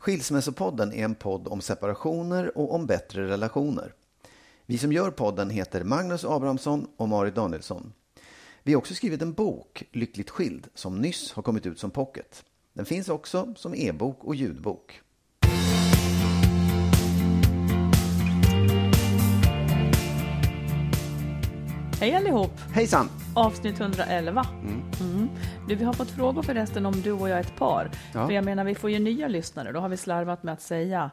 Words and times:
Skilsmässopodden 0.00 0.92
är 0.92 1.04
en 1.04 1.14
podd 1.14 1.48
om 1.48 1.60
separationer 1.60 2.58
och 2.58 2.74
om 2.74 2.86
bättre 2.86 3.28
relationer. 3.28 3.94
Vi 4.66 4.78
som 4.78 4.92
gör 4.92 5.10
podden 5.10 5.50
heter 5.50 5.84
Magnus 5.84 6.24
Abrahamsson 6.24 6.86
och 6.96 7.08
Marit 7.08 7.34
Danielsson. 7.34 7.92
Vi 8.62 8.72
har 8.72 8.78
också 8.78 8.94
skrivit 8.94 9.22
en 9.22 9.32
bok, 9.32 9.84
Lyckligt 9.92 10.30
skild, 10.30 10.68
som 10.74 11.00
nyss 11.00 11.32
har 11.32 11.42
kommit 11.42 11.66
ut 11.66 11.78
som 11.78 11.90
pocket. 11.90 12.44
Den 12.72 12.86
finns 12.86 13.08
också 13.08 13.54
som 13.56 13.74
e-bok 13.74 14.24
och 14.24 14.34
ljudbok. 14.34 15.00
Hej 22.00 22.14
allihop! 22.14 22.50
Hejsan! 22.72 23.08
Avsnitt 23.36 23.80
111. 23.80 24.46
Mm. 25.00 25.28
Du, 25.68 25.74
vi 25.74 25.84
har 25.84 25.92
fått 25.92 26.10
frågor 26.10 26.42
förresten 26.42 26.86
om 26.86 26.92
du 27.00 27.12
och 27.12 27.28
jag 27.28 27.36
är 27.38 27.40
ett 27.40 27.56
par. 27.56 27.90
Ja. 28.14 28.26
För 28.26 28.32
jag 28.34 28.44
menar, 28.44 28.64
vi 28.64 28.74
får 28.74 28.90
ju 28.90 28.98
nya 28.98 29.28
lyssnare. 29.28 29.72
Då 29.72 29.80
har 29.80 29.88
vi 29.88 29.96
slarvat 29.96 30.42
med 30.42 30.54
att 30.54 30.62
säga 30.62 31.10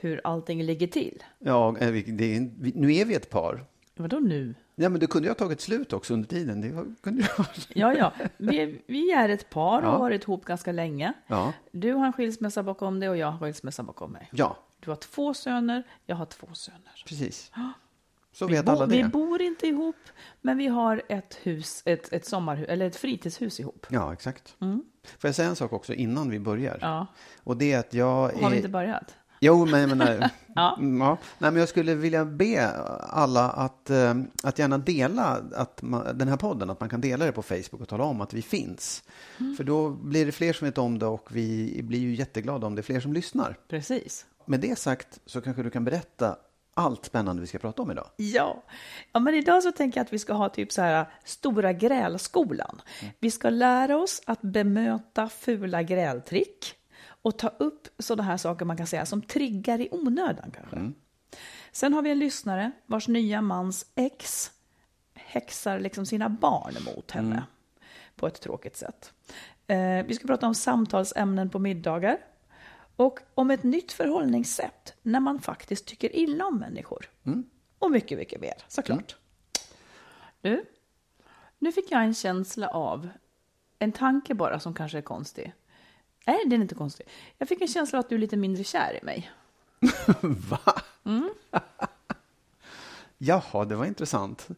hur 0.00 0.20
allting 0.24 0.62
ligger 0.62 0.86
till. 0.86 1.22
Ja, 1.38 1.68
eh, 1.78 1.90
det 2.06 2.36
är, 2.36 2.50
nu 2.78 2.94
är 2.94 3.04
vi 3.04 3.14
ett 3.14 3.30
par. 3.30 3.64
Vadå 3.96 4.18
nu? 4.18 4.54
Ja, 4.74 4.88
men 4.88 5.00
det 5.00 5.06
kunde 5.06 5.26
ju 5.28 5.30
ha 5.30 5.34
tagit 5.34 5.60
slut 5.60 5.92
också 5.92 6.14
under 6.14 6.28
tiden. 6.28 6.60
Det 6.60 6.94
kunde 7.02 7.24
ha... 7.36 7.44
Ja, 7.74 7.94
ja. 7.94 8.12
Vi, 8.36 8.82
vi 8.86 9.10
är 9.12 9.28
ett 9.28 9.50
par 9.50 9.78
och 9.82 9.84
Ja. 9.88 9.90
har 9.90 9.98
varit 9.98 10.22
ihop 10.22 10.44
ganska 10.44 10.72
länge. 10.72 11.12
Ja. 11.26 11.52
Du 11.72 11.92
har 11.92 12.06
en 12.06 12.12
skilsmässa 12.12 12.62
bakom 12.62 13.00
dig 13.00 13.08
och 13.08 13.16
jag 13.16 13.26
har 13.26 13.32
en 13.32 13.38
skilsmässa 13.38 13.82
bakom 13.82 14.12
mig. 14.12 14.28
ja, 14.32 14.56
Du 14.80 14.90
har 14.90 14.96
två 14.96 15.34
söner, 15.34 15.82
jag 16.06 16.16
har 16.16 16.26
två 16.26 16.46
söner. 16.52 17.02
precis. 17.06 17.52
Så 18.32 18.46
Vi, 18.46 18.54
vet 18.54 18.64
bo, 18.64 18.72
alla 18.72 18.86
vi 18.86 19.02
det. 19.02 19.08
bor 19.08 19.42
inte 19.42 19.66
ihop, 19.66 19.96
men 20.40 20.58
vi 20.58 20.66
har 20.66 21.02
ett 21.08 21.38
hus, 21.42 21.82
ett, 21.84 22.12
ett 22.12 22.26
sommarhus, 22.26 22.68
eller 22.68 22.86
ett 22.86 22.96
fritidshus 22.96 23.60
ihop. 23.60 23.86
Ja, 23.88 24.12
exakt. 24.12 24.56
Får 25.18 25.28
jag 25.28 25.34
säga 25.34 25.48
en 25.48 25.56
sak 25.56 25.72
också 25.72 25.94
innan 25.94 26.30
vi 26.30 26.38
börjar? 26.38 26.78
Ja. 26.80 27.06
Och 27.44 27.56
det 27.56 27.72
är 27.72 27.78
att 27.78 27.94
jag 27.94 28.06
Har 28.06 28.46
är... 28.46 28.50
vi 28.50 28.56
inte 28.56 28.68
börjat? 28.68 29.14
Jo, 29.40 29.66
men 29.66 29.80
jag 29.80 29.88
menar... 29.88 30.30
Ja. 30.54 30.76
Mm, 30.78 31.00
ja. 31.00 31.18
Nej, 31.38 31.50
men 31.50 31.60
jag 31.60 31.68
skulle 31.68 31.94
vilja 31.94 32.24
be 32.24 32.68
alla 33.00 33.50
att, 33.50 33.90
eh, 33.90 34.14
att 34.42 34.58
gärna 34.58 34.78
dela 34.78 35.42
att 35.54 35.82
man, 35.82 36.18
den 36.18 36.28
här 36.28 36.36
podden, 36.36 36.70
att 36.70 36.80
man 36.80 36.88
kan 36.88 37.00
dela 37.00 37.24
det 37.24 37.32
på 37.32 37.42
Facebook 37.42 37.80
och 37.80 37.88
tala 37.88 38.04
om 38.04 38.20
att 38.20 38.34
vi 38.34 38.42
finns. 38.42 39.02
Mm. 39.40 39.56
För 39.56 39.64
då 39.64 39.90
blir 39.90 40.26
det 40.26 40.32
fler 40.32 40.52
som 40.52 40.64
vet 40.64 40.78
om 40.78 40.98
det 40.98 41.06
och 41.06 41.28
vi 41.36 41.80
blir 41.84 41.98
ju 41.98 42.14
jätteglada 42.14 42.66
om 42.66 42.74
det 42.74 42.80
är 42.80 42.82
fler 42.82 43.00
som 43.00 43.12
lyssnar. 43.12 43.56
Precis. 43.68 44.26
Med 44.46 44.60
det 44.60 44.78
sagt 44.78 45.20
så 45.26 45.40
kanske 45.40 45.62
du 45.62 45.70
kan 45.70 45.84
berätta 45.84 46.36
allt 46.78 47.04
spännande 47.04 47.40
vi 47.40 47.46
ska 47.46 47.58
prata 47.58 47.82
om 47.82 47.90
idag. 47.90 48.10
Ja. 48.16 48.62
ja, 49.12 49.20
men 49.20 49.34
idag 49.34 49.62
så 49.62 49.72
tänker 49.72 50.00
jag 50.00 50.04
att 50.04 50.12
vi 50.12 50.18
ska 50.18 50.32
ha 50.32 50.48
typ 50.48 50.72
så 50.72 50.82
här 50.82 51.06
stora 51.24 51.72
grälskolan. 51.72 52.80
Vi 53.20 53.30
ska 53.30 53.50
lära 53.50 53.96
oss 53.96 54.22
att 54.26 54.40
bemöta 54.40 55.28
fula 55.28 55.82
grältrick 55.82 56.74
och 57.22 57.38
ta 57.38 57.48
upp 57.48 57.88
sådana 57.98 58.22
här 58.22 58.36
saker 58.36 58.64
man 58.64 58.76
kan 58.76 58.86
säga 58.86 59.06
som 59.06 59.22
triggar 59.22 59.80
i 59.80 59.88
onödan 59.90 60.50
kanske. 60.50 60.76
Sen 61.72 61.92
har 61.92 62.02
vi 62.02 62.10
en 62.10 62.18
lyssnare 62.18 62.72
vars 62.86 63.08
nya 63.08 63.42
mans 63.42 63.86
ex 63.94 64.50
häxar 65.14 65.80
liksom 65.80 66.06
sina 66.06 66.28
barn 66.28 66.74
mot 66.84 67.10
henne 67.10 67.42
på 68.16 68.26
ett 68.26 68.40
tråkigt 68.40 68.76
sätt. 68.76 69.12
Eh, 69.66 70.06
vi 70.06 70.14
ska 70.14 70.26
prata 70.26 70.46
om 70.46 70.54
samtalsämnen 70.54 71.50
på 71.50 71.58
middagar 71.58 72.18
och 72.98 73.20
om 73.34 73.50
ett 73.50 73.62
nytt 73.62 73.92
förhållningssätt 73.92 74.94
när 75.02 75.20
man 75.20 75.40
faktiskt 75.40 75.86
tycker 75.86 76.16
illa 76.16 76.44
om 76.44 76.58
människor. 76.58 77.10
Och 77.78 77.90
mycket, 77.90 78.18
mycket 78.18 78.40
mer 78.40 78.54
såklart. 78.68 79.16
Du, 80.40 80.64
nu 81.58 81.72
fick 81.72 81.90
jag 81.90 82.04
en 82.04 82.14
känsla 82.14 82.68
av 82.68 83.08
en 83.78 83.92
tanke 83.92 84.34
bara 84.34 84.60
som 84.60 84.74
kanske 84.74 84.98
är 84.98 85.02
konstig. 85.02 85.52
Nej, 86.26 86.38
den 86.44 86.52
är 86.52 86.62
inte 86.62 86.74
konstig. 86.74 87.06
Jag 87.38 87.48
fick 87.48 87.60
en 87.60 87.68
känsla 87.68 87.98
av 87.98 88.04
att 88.04 88.08
du 88.08 88.14
är 88.14 88.18
lite 88.20 88.36
mindre 88.36 88.64
kär 88.64 88.98
i 89.02 89.04
mig. 89.04 89.30
Va? 90.22 90.82
Jaha, 93.18 93.64
det 93.64 93.76
var 93.76 93.84
intressant. 93.84 94.48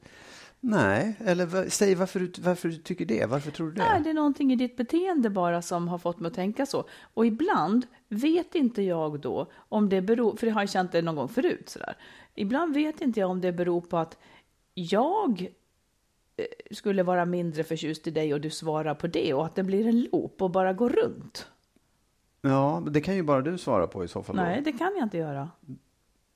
Nej, 0.61 1.17
eller 1.25 1.69
säg 1.71 1.95
varför 1.95 2.21
du, 2.21 2.33
varför 2.39 2.69
du 2.69 2.77
tycker 2.77 3.05
det. 3.05 3.27
Varför 3.27 3.51
tror 3.51 3.67
du 3.67 3.73
det? 3.73 3.83
Nej, 3.83 4.01
det 4.03 4.11
är 4.11 4.15
någonting 4.15 4.53
i 4.53 4.57
ditt 4.57 4.77
beteende 4.77 5.31
bara 5.31 5.63
som 5.63 5.89
har 5.89 5.99
fått 5.99 6.21
mig 6.21 6.29
att 6.29 6.35
tänka 6.35 6.67
så. 6.67 6.85
Och 7.15 7.27
ibland 7.27 7.87
vet 8.09 8.55
inte 8.55 8.83
jag 8.83 9.21
då 9.21 9.51
om 9.57 9.89
det 9.89 10.03
beror, 10.03 10.37
för 10.37 10.47
jag 10.47 10.55
har 10.55 10.63
ju 10.63 10.69
känt 10.69 10.93
det 10.93 11.03
någon 11.03 11.17
gång 11.17 11.29
förut 11.29 11.69
sådär. 11.69 11.97
Ibland 12.35 12.75
vet 12.75 13.01
inte 13.01 13.21
jag 13.21 13.31
om 13.31 13.41
det 13.41 13.53
beror 13.53 13.81
på 13.81 13.99
att 13.99 14.19
jag 14.75 15.49
eh, 16.37 16.45
skulle 16.71 17.03
vara 17.03 17.25
mindre 17.25 17.65
förtjust 17.65 18.07
i 18.07 18.11
dig 18.11 18.35
och 18.35 18.41
du 18.41 18.51
svarar 18.51 18.95
på 18.95 19.07
det 19.07 19.35
och 19.35 19.47
att 19.47 19.55
det 19.55 19.63
blir 19.63 19.87
en 19.87 20.01
loop 20.03 20.43
och 20.43 20.51
bara 20.51 20.73
går 20.73 20.89
runt. 20.91 21.47
Ja, 22.43 22.83
det 22.91 23.01
kan 23.01 23.17
ju 23.17 23.23
bara 23.23 23.41
du 23.41 23.59
svara 23.59 23.87
på 23.87 24.05
i 24.05 24.09
så 24.09 24.23
fall. 24.23 24.37
då. 24.37 24.43
Nej, 24.43 24.63
det 24.65 24.73
kan 24.73 24.93
jag 24.97 25.07
inte 25.07 25.19
göra. 25.19 25.51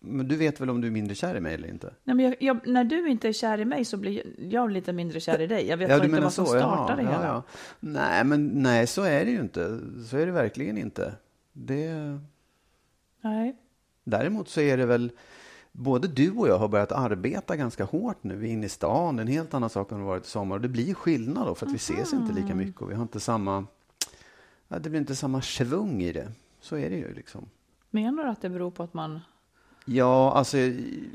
Men 0.07 0.29
du 0.29 0.37
vet 0.37 0.61
väl 0.61 0.71
om 0.71 0.81
du 0.81 0.87
är 0.87 0.93
mindre 0.93 1.15
kär 1.15 1.37
i 1.37 1.41
mig 1.41 1.55
eller 1.55 1.69
inte? 1.69 1.95
Nej, 2.05 2.17
men 2.17 2.25
jag, 2.25 2.37
jag, 2.39 2.67
när 2.67 2.85
du 2.85 3.09
inte 3.09 3.29
är 3.29 3.33
kär 3.33 3.61
i 3.61 3.65
mig 3.65 3.85
så 3.85 3.97
blir 3.97 4.23
jag 4.51 4.71
lite 4.71 4.93
mindre 4.93 5.21
kär 5.21 5.41
i 5.41 5.47
dig. 5.47 5.67
Jag 5.67 5.77
vet 5.77 5.89
bara 5.89 6.05
inte 6.05 6.21
vad 6.21 6.33
som 6.33 6.47
startar 6.47 6.97
det 6.97 7.03
ja, 7.03 7.11
hela. 7.11 7.27
ja. 7.27 7.43
Nej, 7.81 8.25
men 8.25 8.47
nej, 8.47 8.87
så 8.87 9.03
är 9.03 9.25
det 9.25 9.31
ju 9.31 9.41
inte. 9.41 9.81
Så 10.07 10.17
är 10.17 10.27
det 10.27 10.33
verkligen 10.33 10.79
inte. 10.79 11.15
Det... 11.53 12.19
Nej. 13.21 13.57
Däremot 14.05 14.49
så 14.49 14.61
är 14.61 14.77
det 14.77 14.87
väl, 14.87 15.13
både 15.73 16.09
du 16.09 16.31
och 16.31 16.49
jag 16.49 16.59
har 16.59 16.69
börjat 16.69 16.93
arbeta 16.93 17.57
ganska 17.57 17.85
hårt 17.85 18.25
nu. 18.25 18.37
Vi 18.37 18.49
är 18.49 18.53
inne 18.53 18.67
i 18.67 18.69
stan, 18.69 19.17
det 19.17 19.21
är 19.21 19.25
en 19.25 19.33
helt 19.33 19.55
annan 19.55 19.71
sak 19.71 19.93
än 19.93 19.99
det 19.99 20.05
varit 20.05 20.25
i 20.25 20.29
sommar. 20.29 20.57
Och 20.57 20.63
det 20.63 20.69
blir 20.69 20.95
skillnad 20.95 21.47
då, 21.47 21.55
för 21.55 21.67
att 21.67 21.73
vi 21.73 21.77
ses 21.77 22.13
inte 22.13 22.41
lika 22.41 22.55
mycket 22.55 22.83
och 22.83 22.91
vi 22.91 22.95
har 22.95 23.03
inte 23.03 23.21
samma, 23.21 23.67
ja, 24.69 24.79
det 24.79 24.91
blir 24.91 25.01
inte 25.01 25.15
samma 25.15 25.43
svung 25.43 26.03
i 26.03 26.13
det. 26.13 26.33
Så 26.61 26.77
är 26.77 26.91
det 26.91 26.97
ju 26.97 27.15
liksom. 27.15 27.49
Menar 27.91 28.25
du 28.25 28.31
att 28.31 28.41
det 28.41 28.51
beror 28.51 28.71
på 28.71 28.83
att 28.83 28.95
man, 28.95 29.21
Ja, 29.85 30.33
alltså. 30.33 30.57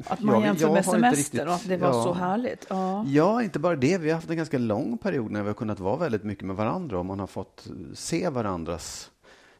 att 0.05 0.19
man 0.21 0.35
jag- 0.35 0.43
jämför 0.43 0.65
jag 0.65 0.73
med 0.73 0.85
semester 0.85 1.17
riktigt- 1.17 1.41
och 1.41 1.53
att 1.53 1.67
det 1.67 1.77
var 1.77 1.87
ja. 1.87 2.03
så 2.03 2.13
härligt? 2.13 2.65
Ja. 2.69 3.05
Ja, 3.07 3.43
inte 3.43 3.59
bara 3.59 3.75
det. 3.75 3.97
Vi 3.97 4.09
har 4.09 4.15
haft 4.15 4.29
en 4.29 4.37
ganska 4.37 4.57
lång 4.57 4.97
period 4.97 5.31
när 5.31 5.41
vi 5.41 5.47
har 5.47 5.53
kunnat 5.53 5.79
vara 5.79 5.97
väldigt 5.97 6.23
mycket 6.23 6.45
med 6.45 6.55
varandra 6.55 6.99
och 6.99 7.05
man 7.05 7.19
har 7.19 7.27
fått 7.27 7.67
se 7.93 8.29
varandras 8.29 9.11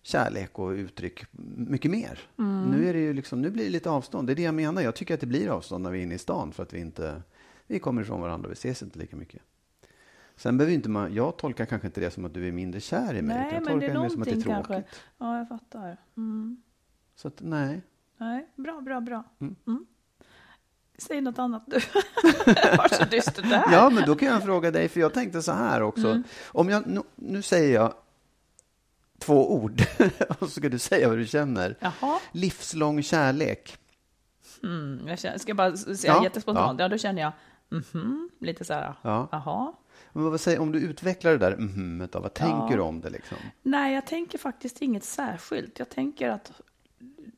kärlek 0.02 0.60
och 0.60 0.70
uttryck 0.70 1.26
mycket 1.58 1.92
mer. 1.92 2.20
Nu, 2.72 2.90
är 2.90 2.94
det 2.94 3.00
ju 3.00 3.14
liksom, 3.14 3.42
nu 3.42 3.50
blir 3.50 3.64
det 3.64 3.70
lite 3.70 3.90
avstånd. 3.90 4.28
Det 4.28 4.34
är 4.34 4.36
det 4.36 4.42
jag 4.42 4.54
menar. 4.54 4.82
Jag 4.82 4.96
tycker 4.96 5.14
att 5.14 5.20
det 5.20 5.28
blir 5.28 5.50
avstånd 5.50 5.84
när 5.84 5.92
vi 5.92 6.00
är 6.00 6.04
inne 6.04 6.16
i 6.16 6.18
stan 6.18 6.52
för 6.52 6.64
att 6.64 6.74
vi 6.74 6.80
inte 6.80 7.22
vi 7.68 7.80
kommer 7.80 8.02
ifrån 8.02 8.22
varandra 8.22 8.48
och 8.48 8.52
vi 8.52 8.54
ses 8.54 8.84
inte 8.84 9.00
lika 9.00 9.16
mycket. 9.16 9.42
Sen 10.36 10.58
behöver 10.58 10.74
inte 10.76 10.90
man, 10.90 11.14
jag 11.14 11.38
tolkar 11.38 11.66
kanske 11.66 11.88
inte 11.88 12.02
det 12.02 12.12
som 12.12 12.26
att 12.26 12.34
du 12.34 12.48
är 12.48 12.52
mindre 12.52 12.80
kär 12.82 13.14
i 13.16 13.22
mig. 13.22 13.36
Nej, 13.38 13.46
jag 13.54 13.54
men 13.54 13.64
tolkar 13.74 13.88
det 13.88 13.94
är 13.94 14.00
mer 14.02 14.10
som 14.10 14.22
att 14.22 14.28
det 14.28 14.32
är 14.36 14.42
tråkigt. 14.42 14.68
kanske. 14.68 14.84
Ja, 15.18 15.38
jag 15.38 15.48
fattar. 15.50 15.98
Mm. 16.18 16.62
Så 17.16 17.28
att, 17.28 17.34
nej. 17.40 17.82
Nej, 18.20 18.48
bra, 18.56 18.82
bra, 18.82 19.02
bra. 19.02 19.24
Mm. 19.42 19.56
Mm. 19.68 19.86
Säg 20.98 21.22
något 21.22 21.40
annat 21.40 21.64
du. 21.68 21.76
Var 22.78 22.96
så 22.98 23.06
dystert 23.06 23.50
det 23.50 23.56
här. 23.58 23.74
Ja, 23.74 23.90
men 23.90 24.04
då 24.06 24.16
kan 24.16 24.28
jag 24.28 24.44
fråga 24.44 24.72
dig, 24.72 24.90
för 24.90 25.00
jag 25.00 25.14
tänkte 25.14 25.42
så 25.42 25.52
här 25.52 25.82
också. 25.82 26.08
Mm. 26.08 26.24
Om 26.48 26.70
jag, 26.70 26.88
nu, 26.88 27.02
nu 27.16 27.42
säger 27.42 27.74
jag 27.74 27.94
två 29.20 29.54
ord 29.56 29.82
och 30.30 30.38
så 30.40 30.48
ska 30.48 30.70
du 30.70 30.80
säga 30.80 31.10
vad 31.10 31.18
du 31.18 31.26
känner. 31.26 31.76
Jaha, 31.80 32.20
Livslång 32.32 33.04
kärlek. 33.04 33.78
mm, 34.64 35.08
jag 35.08 35.20
känner, 35.20 35.38
ska 35.38 35.50
jag 35.50 35.58
bara 35.58 35.78
säga 35.78 36.14
Ja, 36.14 36.24
jättespontant? 36.24 36.80
Ja. 36.80 36.88
då 36.88 36.98
känner 36.98 37.22
jag 37.22 37.32
mhm, 37.70 38.30
lite 38.40 38.66
så 38.66 38.74
här, 38.74 38.94
Ja. 39.02 39.28
jaha. 39.32 39.74
Men 40.14 40.24
vad 40.24 40.42
säger, 40.42 40.60
om 40.60 40.72
du 40.72 40.80
utvecklar 40.80 41.32
det 41.32 41.38
där 41.38 41.58
mhm, 41.58 42.00
vad 42.14 42.24
Ja. 42.24 42.30
tänker 42.30 42.78
du 42.78 42.84
om 42.84 43.02
det 43.02 43.10
liksom? 43.10 43.38
Nej, 43.62 43.94
jag 43.96 44.08
tänker 44.08 44.38
faktiskt 44.38 44.82
inget 44.82 45.04
särskilt. 45.04 45.80
Jag 45.80 45.90
tänker 45.90 46.30
att 46.30 46.52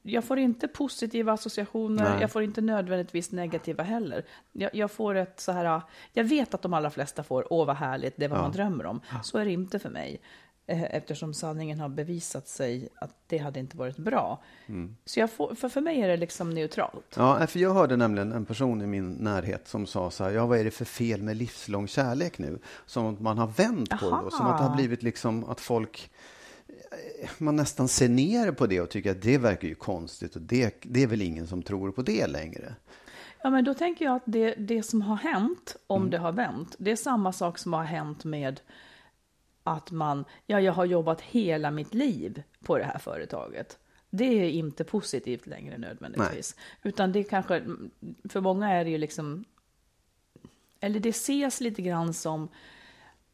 jag 0.01 0.24
får 0.24 0.39
inte 0.39 0.68
positiva 0.68 1.31
associationer, 1.33 2.03
Nej. 2.12 2.21
jag 2.21 2.31
får 2.31 2.44
inte 2.44 2.62
nödvändigtvis 2.62 3.31
negativa 3.31 3.83
heller. 3.83 4.25
Jag, 4.51 4.75
jag 4.75 4.92
får 4.92 5.15
ett 5.15 5.39
så 5.39 5.51
här, 5.51 5.81
jag 6.13 6.24
vet 6.24 6.53
att 6.53 6.62
de 6.62 6.74
allra 6.74 6.89
flesta 6.89 7.24
får, 7.24 7.53
åh 7.53 7.65
vad 7.65 7.75
härligt, 7.75 8.13
det 8.18 8.25
är 8.25 8.30
vad 8.30 8.38
Ja. 8.39 8.42
man 8.42 8.51
drömmer 8.51 8.86
om. 8.86 9.01
Så 9.24 9.38
är 9.38 9.45
det 9.45 9.51
inte 9.51 9.80
för 9.80 9.89
mig. 9.89 10.21
eh, 10.68 10.83
Eftersom 10.95 11.33
sanningen 11.33 11.80
har 11.80 11.89
bevisat 11.89 12.48
sig 12.48 12.89
att 12.95 13.15
det 13.27 13.38
hade 13.38 13.59
inte 13.59 13.77
varit 13.77 13.98
bra. 13.98 14.42
Mm. 14.68 14.95
Så 15.06 15.27
får, 15.27 15.56
för, 15.56 15.69
för 15.69 15.81
mig 15.81 16.01
är 16.01 16.07
det 16.07 16.18
liksom 16.18 16.50
neutralt. 16.50 17.15
Ja, 17.18 17.48
för 17.48 17.59
jag 17.59 17.74
hörde 17.74 17.95
nämligen 17.98 18.31
en 18.31 18.45
person 18.45 18.81
i 18.81 18.86
min 18.88 19.12
närhet 19.12 19.68
som 19.68 19.86
sa 19.86 20.12
så 20.12 20.24
här, 20.24 20.31
ja 20.31 20.45
vad 20.45 20.59
är 20.59 20.63
det 20.63 20.71
för 20.71 20.86
fel 20.86 21.21
med 21.24 21.38
livslång 21.38 21.88
kärlek 21.88 22.38
nu? 22.38 22.59
Som 22.86 23.06
att 23.13 23.19
man 23.19 23.38
har 23.38 23.48
vänt 23.48 23.89
på 23.89 24.09
det, 24.09 24.15
och 24.25 24.33
som 24.33 24.45
att 24.45 24.57
det 24.57 24.63
har 24.63 24.75
blivit 24.75 25.03
liksom 25.03 25.45
att 25.50 25.59
folk 25.62 26.12
man 27.38 27.56
nästan 27.56 27.88
ser 27.88 28.09
ner 28.09 28.51
på 28.51 28.68
det 28.68 28.81
och 28.81 28.89
tycker 28.89 29.12
att 29.12 29.21
det 29.21 29.38
verkar 29.38 29.68
ju 29.68 29.75
konstigt 29.75 30.35
och 30.35 30.41
det, 30.41 30.75
det 30.81 31.03
är 31.03 31.07
väl 31.07 31.21
ingen 31.21 31.47
som 31.47 31.63
tror 31.63 31.91
på 31.91 32.01
det 32.01 32.27
längre. 32.27 32.75
Ja, 33.44 33.50
men 33.50 33.63
då 33.63 33.73
tänker 33.73 34.06
jag 34.06 34.15
att 34.15 34.23
det, 34.25 34.56
det 34.56 34.83
som 34.83 35.01
har 35.01 35.15
hänt, 35.15 35.75
om 35.88 36.01
Mm. 36.01 36.12
det 36.12 36.18
har 36.18 36.31
vänt, 36.31 36.75
det 36.79 36.91
är 36.91 36.95
samma 36.95 37.33
sak 37.33 37.57
som 37.57 37.73
har 37.73 37.83
hänt 37.83 38.23
med 38.23 38.62
att 39.63 39.91
man, 39.91 40.25
ja, 40.47 40.59
jag 40.62 40.73
har 40.73 40.85
jobbat 40.85 41.21
hela 41.21 41.71
mitt 41.71 41.94
liv 41.94 42.44
på 42.59 42.77
det 42.77 42.83
här 42.83 43.00
företaget. 43.00 43.77
Det 44.09 44.25
är 44.25 44.50
inte 44.50 44.83
positivt 44.83 45.47
längre 45.47 45.77
nödvändigtvis. 45.77 46.56
Utan 46.83 47.12
det 47.12 47.24
kanske, 47.24 47.63
för 48.29 48.41
många 48.41 48.69
är 48.71 48.83
det 48.83 48.89
ju 48.89 48.97
liksom, 48.97 49.44
eller 50.79 51.00
det 51.00 51.09
ses 51.09 51.62
lite 51.62 51.81
grann 51.81 52.13
som, 52.13 52.50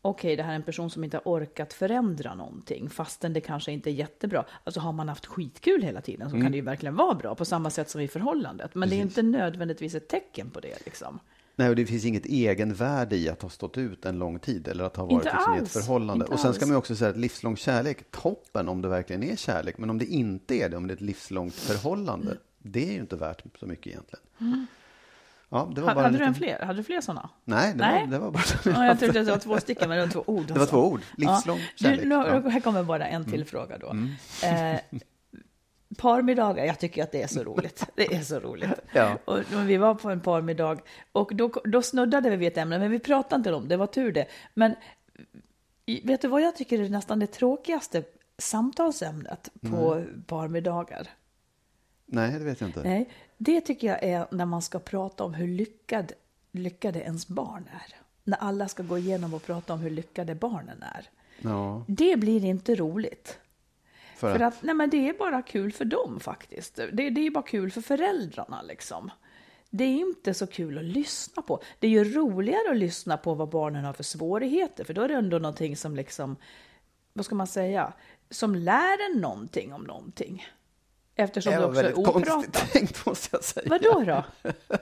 okej, 0.02 0.36
det 0.36 0.44
här 0.44 0.52
är 0.52 0.56
en 0.56 0.64
person 0.64 0.90
som 0.90 1.04
inte 1.04 1.18
har 1.18 1.22
orkat 1.26 1.74
förändra 1.74 2.36
någonting, 2.36 2.90
fastän 2.90 3.34
det 3.34 3.42
kanske 3.42 3.72
inte 3.72 3.90
är 3.90 3.94
jättebra. 3.94 4.46
Alltså 4.64 4.80
har 4.80 4.92
man 4.92 5.10
haft 5.10 5.26
skitkul 5.26 5.82
hela 5.84 6.02
tiden 6.02 6.30
så 6.30 6.42
kan 6.42 6.52
det 6.52 6.58
ju 6.58 6.64
verkligen 6.64 6.96
vara 6.96 7.16
bra, 7.16 7.36
på 7.36 7.46
samma 7.46 7.70
sätt 7.70 7.90
som 7.90 8.02
i 8.02 8.08
förhållandet. 8.08 8.76
Men 8.76 8.90
det 8.90 8.96
är 8.96 9.02
inte 9.02 9.22
nödvändigtvis 9.22 9.96
ett 9.96 10.08
tecken 10.08 10.50
på 10.50 10.60
det. 10.60 10.86
Liksom. 10.86 11.20
Nej, 11.56 11.70
och 11.70 11.76
det 11.76 11.86
finns 11.86 12.06
inget 12.06 12.26
egenvärde 12.26 13.18
i 13.18 13.30
att 13.30 13.42
ha 13.42 13.50
stått 13.50 13.78
ut 13.78 14.06
en 14.06 14.20
lång 14.20 14.40
tid 14.40 14.68
eller 14.68 14.84
att 14.84 14.96
ha 14.96 15.06
varit 15.06 15.26
liksom 15.26 15.56
i 15.56 15.58
ett 15.58 15.72
förhållande. 15.72 16.26
Inte 16.26 16.34
och 16.34 16.40
sen 16.40 16.54
ska 16.54 16.66
man 16.66 16.76
också 16.76 16.96
säga 16.96 17.12
att 17.12 17.18
livslång 17.18 17.58
kärlek, 17.58 18.12
toppen 18.12 18.70
om 18.70 18.82
det 18.82 18.88
verkligen 18.88 19.24
är 19.24 19.36
kärlek, 19.36 19.78
men 19.78 19.90
om 19.90 19.98
det 19.98 20.06
inte 20.06 20.56
är 20.56 20.70
det, 20.70 20.78
om 20.78 20.88
det 20.88 20.94
är 20.94 20.96
ett 20.96 21.02
livslångt 21.02 21.54
förhållande, 21.54 22.38
det 22.58 22.90
är 22.90 22.94
ju 22.94 23.00
inte 23.00 23.16
värt 23.16 23.44
så 23.60 23.66
mycket 23.66 23.88
egentligen. 23.88 24.68
Ja, 25.50 25.72
det 25.76 25.82
var 25.82 25.96
bara 25.96 26.04
Hade 26.04 26.08
du 26.08 26.12
liten- 26.14 26.28
en 26.28 26.36
fler? 26.36 26.60
Hade 26.60 26.80
du 26.80 26.84
fler 26.84 27.02
sådana? 27.02 27.30
Nej, 27.44 27.72
det, 27.72 27.78
Nej. 27.78 28.02
Var, 28.06 28.12
det 28.12 28.20
var 28.20 28.32
bara 28.32 28.44
Ja, 28.66 28.86
jag 28.86 29.00
tyckte 29.00 29.20
att 29.20 29.26
det 29.26 29.32
var 29.32 29.40
två 29.40 29.60
stycken, 29.60 29.90
men 29.90 29.98
det 29.98 30.06
var 30.06 30.12
två 30.12 30.24
ord. 30.28 30.46
Det 30.48 30.60
var 30.60 30.66
två 30.66 30.78
ord. 30.92 31.02
Livslång 31.18 31.60
kärlek. 31.76 32.00
Du, 32.02 32.06
nu, 32.10 32.16
Ja. 32.16 32.26
Mm. 32.28 32.52
Här 32.52 32.60
kommer 32.60 32.84
bara 32.84 33.08
en 33.08 33.26
till 33.26 33.46
fråga 33.46 33.78
då. 33.78 33.88
Eh, 34.48 34.80
parmiddagar, 35.98 36.66
jag 36.66 36.80
tycker 36.80 37.04
att 37.04 37.12
det 37.12 37.22
är 37.22 37.28
så 37.28 37.44
roligt. 37.44 37.88
Det 37.96 38.16
är 38.16 38.22
så 38.22 38.40
roligt. 38.40 38.70
Ja. 38.94 39.18
Och, 39.26 39.38
och 39.38 39.70
vi 39.70 39.78
var 39.78 39.96
på 39.96 40.10
en 40.10 40.20
parmiddag 40.20 40.78
och 41.12 41.32
då, 41.36 41.52
då 41.64 41.82
snuddade 41.82 42.30
vi 42.30 42.36
vid 42.36 42.48
ett 42.48 42.58
ämne, 42.58 42.80
men 42.80 42.92
vi 42.92 43.00
pratade 43.00 43.36
inte 43.36 43.54
om 43.54 43.64
det, 43.64 43.70
det 43.70 43.78
var 43.78 43.88
tur 43.88 44.12
det. 44.12 44.26
Men 44.54 44.76
vet 46.04 46.22
du 46.22 46.28
vad 46.28 46.42
jag 46.42 46.56
tycker 46.56 46.80
är 46.80 46.90
nästan 46.90 47.20
det 47.20 47.28
tråkigaste 47.28 48.04
samtalsämnet 48.38 49.50
på 49.72 50.04
parmiddagar? 50.28 51.08
Nej, 52.06 52.32
det 52.32 52.46
vet 52.46 52.62
jag 52.62 52.70
inte. 52.70 52.84
Nej, 52.84 53.10
det 53.38 53.62
tycker 53.62 53.88
jag 53.88 54.04
är 54.04 54.28
när 54.32 54.46
man 54.46 54.62
ska 54.62 54.80
prata 54.80 55.24
om 55.24 55.34
hur 55.34 55.48
lyckad, 55.48 56.12
lyckade 56.52 57.00
ens 57.00 57.28
barn 57.28 57.70
är. 57.74 57.96
När 58.24 58.38
alla 58.38 58.68
ska 58.68 58.84
gå 58.84 58.98
igenom 58.98 59.34
och 59.34 59.44
prata 59.44 59.74
om 59.74 59.80
hur 59.80 59.90
lyckade 59.90 60.36
barnen 60.36 60.84
är. 60.84 61.10
Ja, 61.42 61.84
Det 61.88 62.18
blir 62.20 62.46
inte 62.46 62.76
roligt. 62.76 63.40
för, 64.16 64.34
För 64.34 64.44
att, 64.44 64.64
nej 64.64 64.76
men 64.76 64.90
det 64.90 65.10
är 65.10 65.14
bara 65.14 65.42
kul 65.42 65.72
för 65.72 65.86
dem 65.86 66.20
faktiskt. 66.20 66.76
Det, 66.76 67.10
det 67.10 67.22
är 67.22 67.32
bara 67.32 67.44
kul 67.44 67.72
för 67.72 67.82
föräldrarna 67.82 68.62
liksom. 68.62 69.12
Det 69.70 69.84
är 69.84 69.98
inte 69.98 70.34
så 70.34 70.48
kul 70.48 70.78
att 70.78 70.84
lyssna 70.84 71.42
på. 71.42 71.62
Det 71.80 71.88
är 71.88 71.92
ju 71.92 72.14
roligare 72.14 72.72
att 72.72 72.78
lyssna 72.78 73.18
på 73.18 73.34
vad 73.34 73.50
barnen 73.50 73.86
har 73.86 73.94
för 73.94 74.04
svårigheter, 74.04 74.84
för 74.84 74.94
då 74.94 75.02
är 75.02 75.08
det 75.08 75.14
ändå 75.14 75.40
någonting 75.40 75.78
som 75.78 75.96
liksom, 75.96 76.36
vad 77.14 77.26
ska 77.26 77.36
man 77.36 77.48
säga, 77.48 77.94
som 78.30 78.56
lär 78.56 79.12
en 79.12 79.22
någonting 79.22 79.74
om 79.74 79.84
någonting. 79.84 80.46
Eftersom 81.18 81.52
det 81.52 81.58
det 81.58 81.62
var 81.62 81.70
också 81.70 81.80
är 81.80 81.84
väldigt 81.84 82.06
konstigt 82.06 82.34
opratat. 82.34 82.72
tänkt 82.72 83.06
måste 83.06 83.30
jag 83.32 83.44
säga. 83.44 83.68
Vadå 83.70 84.04
då? 84.06 84.52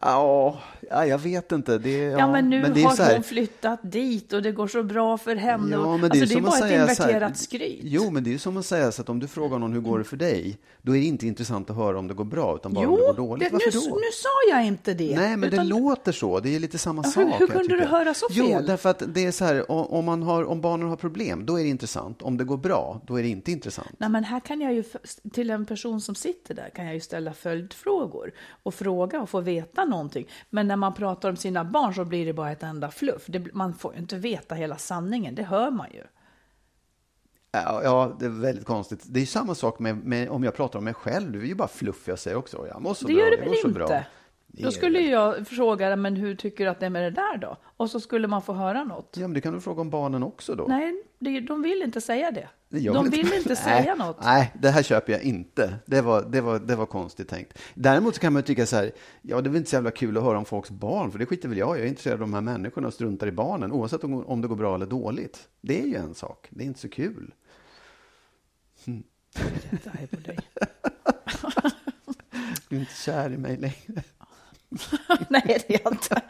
Ja, 0.00 0.58
ja, 0.90 1.06
jag 1.06 1.18
vet 1.18 1.52
inte. 1.52 1.78
Det, 1.78 1.98
ja, 1.98 2.18
Ja, 2.18 2.32
men 2.32 2.50
nu 2.50 2.62
det 2.74 2.80
är 2.80 2.84
har 2.84 2.96
här- 2.96 3.14
hon 3.14 3.22
flyttat 3.22 3.80
dit 3.82 4.32
och 4.32 4.42
det 4.42 4.52
går 4.52 4.66
så 4.68 4.82
bra 4.82 5.18
för 5.18 5.36
henne. 5.36 5.76
Ja, 5.76 5.96
men 5.96 6.00
det 6.00 6.06
är 6.06 6.10
alltså, 6.22 6.26
det 6.26 6.32
är 6.32 6.36
som 6.36 6.44
att 6.44 6.50
bara 6.50 6.54
ett 6.54 6.96
så 6.96 7.02
här- 7.02 7.08
inverterat 7.10 7.36
skryt. 7.38 7.80
Jo, 7.82 8.10
men 8.10 8.24
det 8.24 8.30
är 8.30 8.32
ju 8.32 8.38
som 8.38 8.56
att 8.56 8.66
säga 8.66 8.92
så 8.92 9.02
att 9.02 9.08
om 9.08 9.18
du 9.20 9.28
frågar 9.28 9.58
någon 9.58 9.72
hur 9.72 9.80
går 9.80 9.98
det 9.98 10.04
för 10.04 10.16
dig, 10.16 10.58
då 10.82 10.96
är 10.96 11.00
det 11.00 11.06
inte 11.06 11.26
intressant 11.26 11.70
att 11.70 11.76
höra 11.76 11.98
om 11.98 12.08
det 12.08 12.14
går 12.14 12.24
bra, 12.24 12.56
utan 12.56 12.72
bara 12.72 12.88
om 12.88 12.94
det 12.94 13.00
går 13.06 13.14
dåligt. 13.14 13.48
det, 13.48 13.52
Varför 13.52 13.78
nu, 13.80 13.86
då? 13.90 13.94
nu 13.96 14.10
sa 14.12 14.28
jag 14.56 14.66
inte 14.66 14.94
det. 14.94 15.16
Nej, 15.16 15.36
men 15.36 15.48
utan- 15.52 15.64
det 15.68 15.70
låter 15.74 16.12
så. 16.12 16.40
Det 16.40 16.54
är 16.56 16.60
lite 16.60 16.78
samma 16.78 17.02
Ja, 17.04 17.10
sak. 17.10 17.40
hur- 17.40 17.46
kunde 17.46 17.76
du 17.78 17.84
höra 17.84 18.14
så 18.14 18.26
Jo, 18.30 18.46
fel? 18.46 18.66
därför 18.66 18.90
att 18.90 19.02
det 19.14 19.24
är 19.24 19.30
så 19.32 19.44
här, 19.44 19.70
om, 19.70 20.04
man 20.04 20.22
har, 20.22 20.44
om 20.44 20.60
barnen 20.60 20.88
har 20.88 20.96
problem, 20.96 21.46
då 21.46 21.58
är 21.60 21.62
det 21.62 21.68
intressant. 21.68 22.22
Om 22.22 22.36
det 22.36 22.44
går 22.44 22.56
bra, 22.56 23.00
då 23.06 23.18
är 23.18 23.22
det 23.22 23.28
inte 23.28 23.52
intressant. 23.52 23.88
Nej, 23.98 24.08
men 24.10 24.24
här 24.24 24.40
kan 24.40 24.60
jag 24.60 24.74
ju, 24.74 24.84
till 25.32 25.50
en 25.50 25.66
person 25.66 26.00
som 26.00 26.14
sitter 26.14 26.54
där, 26.54 26.70
kan 26.74 26.84
jag 26.84 26.94
ju 26.94 27.00
ställa 27.00 27.32
följdfrågor 27.32 28.32
och 28.62 28.74
fråga 28.74 29.20
och 29.22 29.30
få 29.30 29.40
veta 29.40 29.84
någonting. 29.84 30.26
Men 30.50 30.68
när 30.74 30.78
man 30.78 30.94
pratar 30.94 31.30
om 31.30 31.36
sina 31.36 31.64
barn 31.64 31.94
så 31.94 32.04
blir 32.04 32.26
det 32.26 32.32
bara 32.32 32.52
ett 32.52 32.62
enda 32.62 32.90
fluff. 32.90 33.22
Det, 33.26 33.54
man 33.54 33.74
får 33.74 33.94
ju 33.94 33.98
inte 33.98 34.16
veta 34.16 34.54
hela 34.54 34.76
sanningen, 34.76 35.34
det 35.34 35.42
hör 35.42 35.70
man 35.70 35.86
ju. 35.92 36.02
Ja, 37.52 38.16
det 38.18 38.24
är 38.24 38.30
väldigt 38.30 38.64
konstigt. 38.64 39.00
Det 39.04 39.20
är 39.20 39.26
samma 39.26 39.54
sak 39.54 39.78
med, 39.78 39.96
med 39.96 40.28
om 40.28 40.44
jag 40.44 40.54
pratar 40.54 40.78
om 40.78 40.84
mig 40.84 40.94
själv. 40.94 41.32
Det 41.32 41.38
är 41.38 41.42
ju 41.46 41.54
bara 41.54 41.68
fluff 41.68 42.08
jag 42.08 42.18
säger 42.18 42.36
också. 42.36 42.66
Jag 42.68 42.82
mår 42.82 42.94
så 42.94 43.06
Det 43.06 43.14
bra, 43.14 43.22
gör 43.22 43.30
det 43.30 43.36
jag 43.36 43.40
väl 43.40 43.48
mår 43.48 43.54
så 43.54 43.68
inte? 43.68 43.78
Bra. 43.78 44.04
Då 44.62 44.70
skulle 44.70 45.00
jag 45.00 45.46
fråga, 45.46 45.96
men 45.96 46.16
hur 46.16 46.34
tycker 46.34 46.64
du 46.64 46.70
att 46.70 46.80
det 46.80 46.86
är 46.86 46.90
med 46.90 47.02
det 47.02 47.10
där 47.10 47.38
då? 47.38 47.56
Och 47.76 47.90
så 47.90 48.00
skulle 48.00 48.28
man 48.28 48.42
få 48.42 48.52
höra 48.52 48.84
något. 48.84 49.16
Ja, 49.16 49.20
men 49.20 49.34
det 49.34 49.40
kan 49.40 49.54
du 49.54 49.60
fråga 49.60 49.80
om 49.80 49.90
barnen 49.90 50.22
också 50.22 50.54
då. 50.54 50.64
Nej, 50.68 51.02
det, 51.18 51.40
de 51.40 51.62
vill 51.62 51.82
inte 51.82 52.00
säga 52.00 52.30
det. 52.30 52.48
Jag 52.68 52.94
de 52.94 53.10
vill 53.10 53.32
inte 53.32 53.56
säga 53.56 53.94
nej, 53.96 54.06
något. 54.06 54.24
Nej, 54.24 54.52
det 54.62 54.70
här 54.70 54.82
köper 54.82 55.12
jag 55.12 55.22
inte. 55.22 55.74
Det 55.86 56.00
var, 56.00 56.22
det, 56.22 56.40
var, 56.40 56.58
det 56.58 56.76
var 56.76 56.86
konstigt 56.86 57.28
tänkt. 57.28 57.58
Däremot 57.74 58.18
kan 58.18 58.32
man 58.32 58.42
tycka 58.42 58.66
så 58.66 58.76
här, 58.76 58.92
ja 59.22 59.40
det 59.40 59.48
är 59.48 59.50
väl 59.50 59.56
inte 59.56 59.70
så 59.70 59.76
jävla 59.76 59.90
kul 59.90 60.16
att 60.16 60.22
höra 60.22 60.38
om 60.38 60.44
folks 60.44 60.70
barn, 60.70 61.10
för 61.10 61.18
det 61.18 61.26
skiter 61.26 61.48
väl 61.48 61.58
jag. 61.58 61.78
Jag 61.78 61.84
är 61.84 61.88
intresserad 61.88 62.14
av 62.14 62.20
de 62.20 62.34
här 62.34 62.40
människorna 62.40 62.86
och 62.86 62.94
struntar 62.94 63.26
i 63.26 63.32
barnen, 63.32 63.72
oavsett 63.72 64.04
om, 64.04 64.26
om 64.26 64.40
det 64.40 64.48
går 64.48 64.56
bra 64.56 64.74
eller 64.74 64.86
dåligt. 64.86 65.48
Det 65.60 65.80
är 65.82 65.86
ju 65.86 65.94
en 65.94 66.14
sak, 66.14 66.48
det 66.50 66.64
är 66.64 66.66
inte 66.66 66.80
så 66.80 66.88
kul. 66.88 67.34
Det 68.84 69.90
här 69.92 70.02
är 70.02 70.06
på 70.06 70.16
dig. 70.16 70.38
Du 72.68 72.76
är 72.76 72.80
inte 72.80 72.94
kär 72.94 73.32
i 73.32 73.36
mig 73.36 73.56
längre. 73.56 74.02
Nej, 75.28 75.64
det 75.68 75.74
är 75.74 75.80
jag 75.84 75.92
inte. 75.92 76.20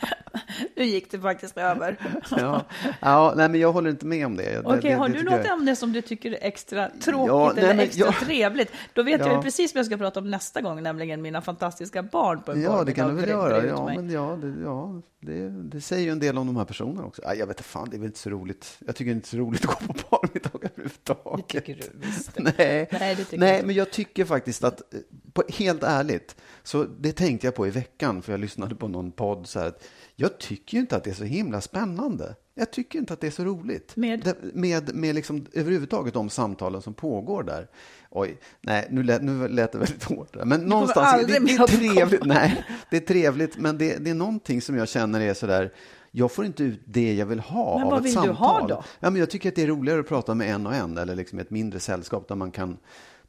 Nu 0.77 0.85
gick 0.85 1.11
det 1.11 1.21
faktiskt 1.21 1.57
över. 1.59 1.99
Ja, 2.37 2.65
ja 3.01 3.33
nej, 3.37 3.49
men 3.49 3.61
jag 3.61 3.73
håller 3.73 3.91
inte 3.91 4.07
med 4.07 4.27
om 4.27 4.37
det. 4.37 4.61
Okej, 4.65 4.81
det- 4.83 4.93
har 4.95 5.09
det 5.09 5.19
du 5.19 5.23
något 5.25 5.33
jag- 5.45 5.53
ämne 5.59 5.77
som 5.77 5.93
du 5.93 6.03
tycker 6.03 6.31
är 6.31 6.39
extra 6.41 6.89
tråkigt 6.89 7.29
Ja, 7.29 7.53
nej, 7.55 7.65
eller 7.65 7.75
men 7.75 7.85
extra 7.85 8.05
jag- 8.07 8.15
trevligt? 8.21 8.73
Då 8.93 9.03
vet 9.03 9.21
Ja. 9.21 9.27
jag 9.27 9.37
ju 9.37 9.43
precis 9.43 9.75
vad 9.75 9.79
jag 9.79 9.87
ska 9.87 9.97
prata 9.97 10.21
om 10.21 10.31
nästa 10.31 10.61
gång, 10.61 10.83
nämligen 10.83 11.23
mina 11.23 11.41
fantastiska 11.43 12.03
barn 12.03 12.43
på 12.43 12.53
en 12.53 12.63
Ja, 12.63 12.85
det 12.85 12.93
kan 12.93 13.09
du 13.09 13.21
väl 13.21 13.29
göra. 13.31 13.67
Ja, 13.67 13.87
men 13.97 14.11
ja, 14.11 14.39
det, 14.43 14.55
ja 14.65 15.03
det, 15.21 15.49
det 15.51 15.81
säger 15.81 16.03
ju 16.05 16.11
en 16.11 16.19
del 16.19 16.39
om 16.39 16.47
de 16.47 16.57
här 16.57 16.65
personerna 16.65 17.05
också. 17.07 17.23
Nej, 17.27 17.39
jag 17.39 17.47
vet 17.47 17.57
inte 17.59 17.69
fan, 17.69 17.91
det 17.91 17.97
är 17.97 17.99
väl 17.99 18.07
inte 18.07 18.19
så 18.19 18.31
roligt. 18.31 18.77
Jag 18.87 18.97
tycker 18.97 19.13
inte 19.13 19.27
det 19.31 19.37
är 19.37 19.39
så 19.39 19.45
roligt 19.45 19.65
att 19.69 19.81
gå 19.87 19.93
på 19.93 19.95
parmiddagar 19.95 20.71
överhuvudtaget. 20.75 21.49
Det 21.49 21.61
tycker 21.61 21.75
du 21.75 22.07
visst. 22.07 22.31
Nej, 22.59 22.89
Nej, 22.93 23.27
Nej 23.33 23.63
men 23.65 23.75
jag 23.75 23.91
tycker 23.91 24.25
faktiskt 24.25 24.65
att, 24.65 24.95
eh, 24.95 25.01
på, 25.33 25.43
helt 25.49 25.83
ärligt, 25.83 26.37
så 26.63 26.85
det 26.85 27.13
tänkte 27.13 27.47
jag 27.47 27.55
på 27.55 27.67
i 27.67 27.71
veckan, 27.71 28.23
för 28.23 28.33
jag 28.35 28.41
lyssnade 28.41 28.75
på 28.75 28.89
någon 28.89 29.13
podd 29.13 29.47
så 29.47 29.61
här, 29.61 29.67
att 29.67 29.85
jag 30.17 30.39
tycker 30.39 30.75
ju 30.77 30.81
inte 30.81 30.97
att 30.97 31.05
det 31.05 31.11
är 31.11 31.15
så 31.15 31.25
himla 31.25 31.61
spännande. 31.61 32.35
Jag 32.55 32.71
tycker 32.73 32.99
inte 32.99 33.13
att 33.13 33.21
det 33.21 33.27
är 33.27 33.31
så 33.31 33.45
roligt. 33.45 33.97
Med? 33.97 34.35
Med, 34.55 34.95
med 34.95 35.15
liksom, 35.15 35.47
överhuvudtaget 35.53 36.15
de 36.15 36.31
samtalen 36.31 36.83
som 36.83 36.95
pågår 36.95 37.43
där. 37.43 37.69
Oj, 38.11 38.39
nej, 38.61 38.89
nu 38.91 39.03
lät, 39.03 39.23
nu 39.23 39.49
lät 39.49 39.73
det 39.73 39.79
väldigt 39.79 40.05
hårt. 40.05 40.35
där. 40.35 40.45
Men 40.45 40.61
någonstans, 40.61 41.27
det, 41.27 41.39
det 41.39 41.53
är 41.53 41.67
trevligt. 41.67 42.25
Nej, 42.25 42.65
det 42.91 42.97
är 42.97 43.01
trevligt, 43.01 43.57
men 43.57 43.79
det, 43.79 43.97
det 43.97 44.11
är 44.11 44.15
någonting 44.15 44.63
som 44.63 44.77
jag 44.77 44.89
känner 44.89 45.21
är 45.21 45.35
så 45.35 45.47
där, 45.47 45.73
jag 46.11 46.33
får 46.33 46.45
inte 46.45 46.65
ut 46.65 46.81
det 46.85 47.15
jag 47.15 47.27
vill 47.27 47.41
ha 47.41 47.79
Men 47.79 47.85
av 47.87 47.91
vad 47.91 47.99
ett 48.01 48.05
vill 48.07 48.13
du 48.15 48.21
samtal. 48.21 48.37
ha 48.37 48.67
då? 48.67 48.85
Ja, 49.01 49.11
men 49.11 49.21
jag 49.21 49.31
tycker 49.31 49.49
att 49.49 49.55
det 49.55 49.63
är 49.63 49.67
roligare 49.67 50.01
att 50.01 50.09
prata 50.09 50.35
med 50.35 50.51
en 50.55 50.67
och 50.67 50.75
en 50.75 50.99
eller 50.99 51.15
liksom 51.15 51.39
ett 51.39 51.51
mindre 51.51 51.81
sällskap 51.81 52.29
där 52.29 52.35
man 52.35 52.51
kan 52.51 52.79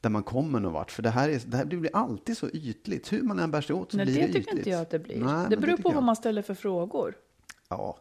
där 0.05 0.09
man 0.09 0.23
kommer 0.23 0.59
någon 0.59 0.73
vart. 0.73 0.91
För 0.91 1.03
det 1.03 1.09
här, 1.09 1.29
är, 1.29 1.41
det 1.45 1.57
här 1.57 1.65
blir 1.65 1.89
alltid 1.93 2.37
så 2.37 2.49
ytligt. 2.49 3.13
Hur 3.13 3.21
man 3.21 3.39
än 3.39 3.51
bär 3.51 3.61
sig 3.61 3.75
åt 3.75 3.91
så 3.91 3.97
Nej, 3.97 4.05
blir 4.05 4.15
det 4.15 4.21
det 4.21 4.27
tycker 4.27 4.39
ytligt. 4.39 4.57
inte 4.57 4.69
jag 4.69 4.81
att 4.81 4.89
det 4.89 4.99
blir. 4.99 5.19
Nej, 5.19 5.45
det 5.49 5.57
beror 5.57 5.71
tycker 5.71 5.83
på 5.83 5.89
jag. 5.89 5.93
vad 5.95 6.03
man 6.03 6.15
ställer 6.15 6.41
för 6.41 6.53
frågor. 6.53 7.15
Ja, 7.69 7.97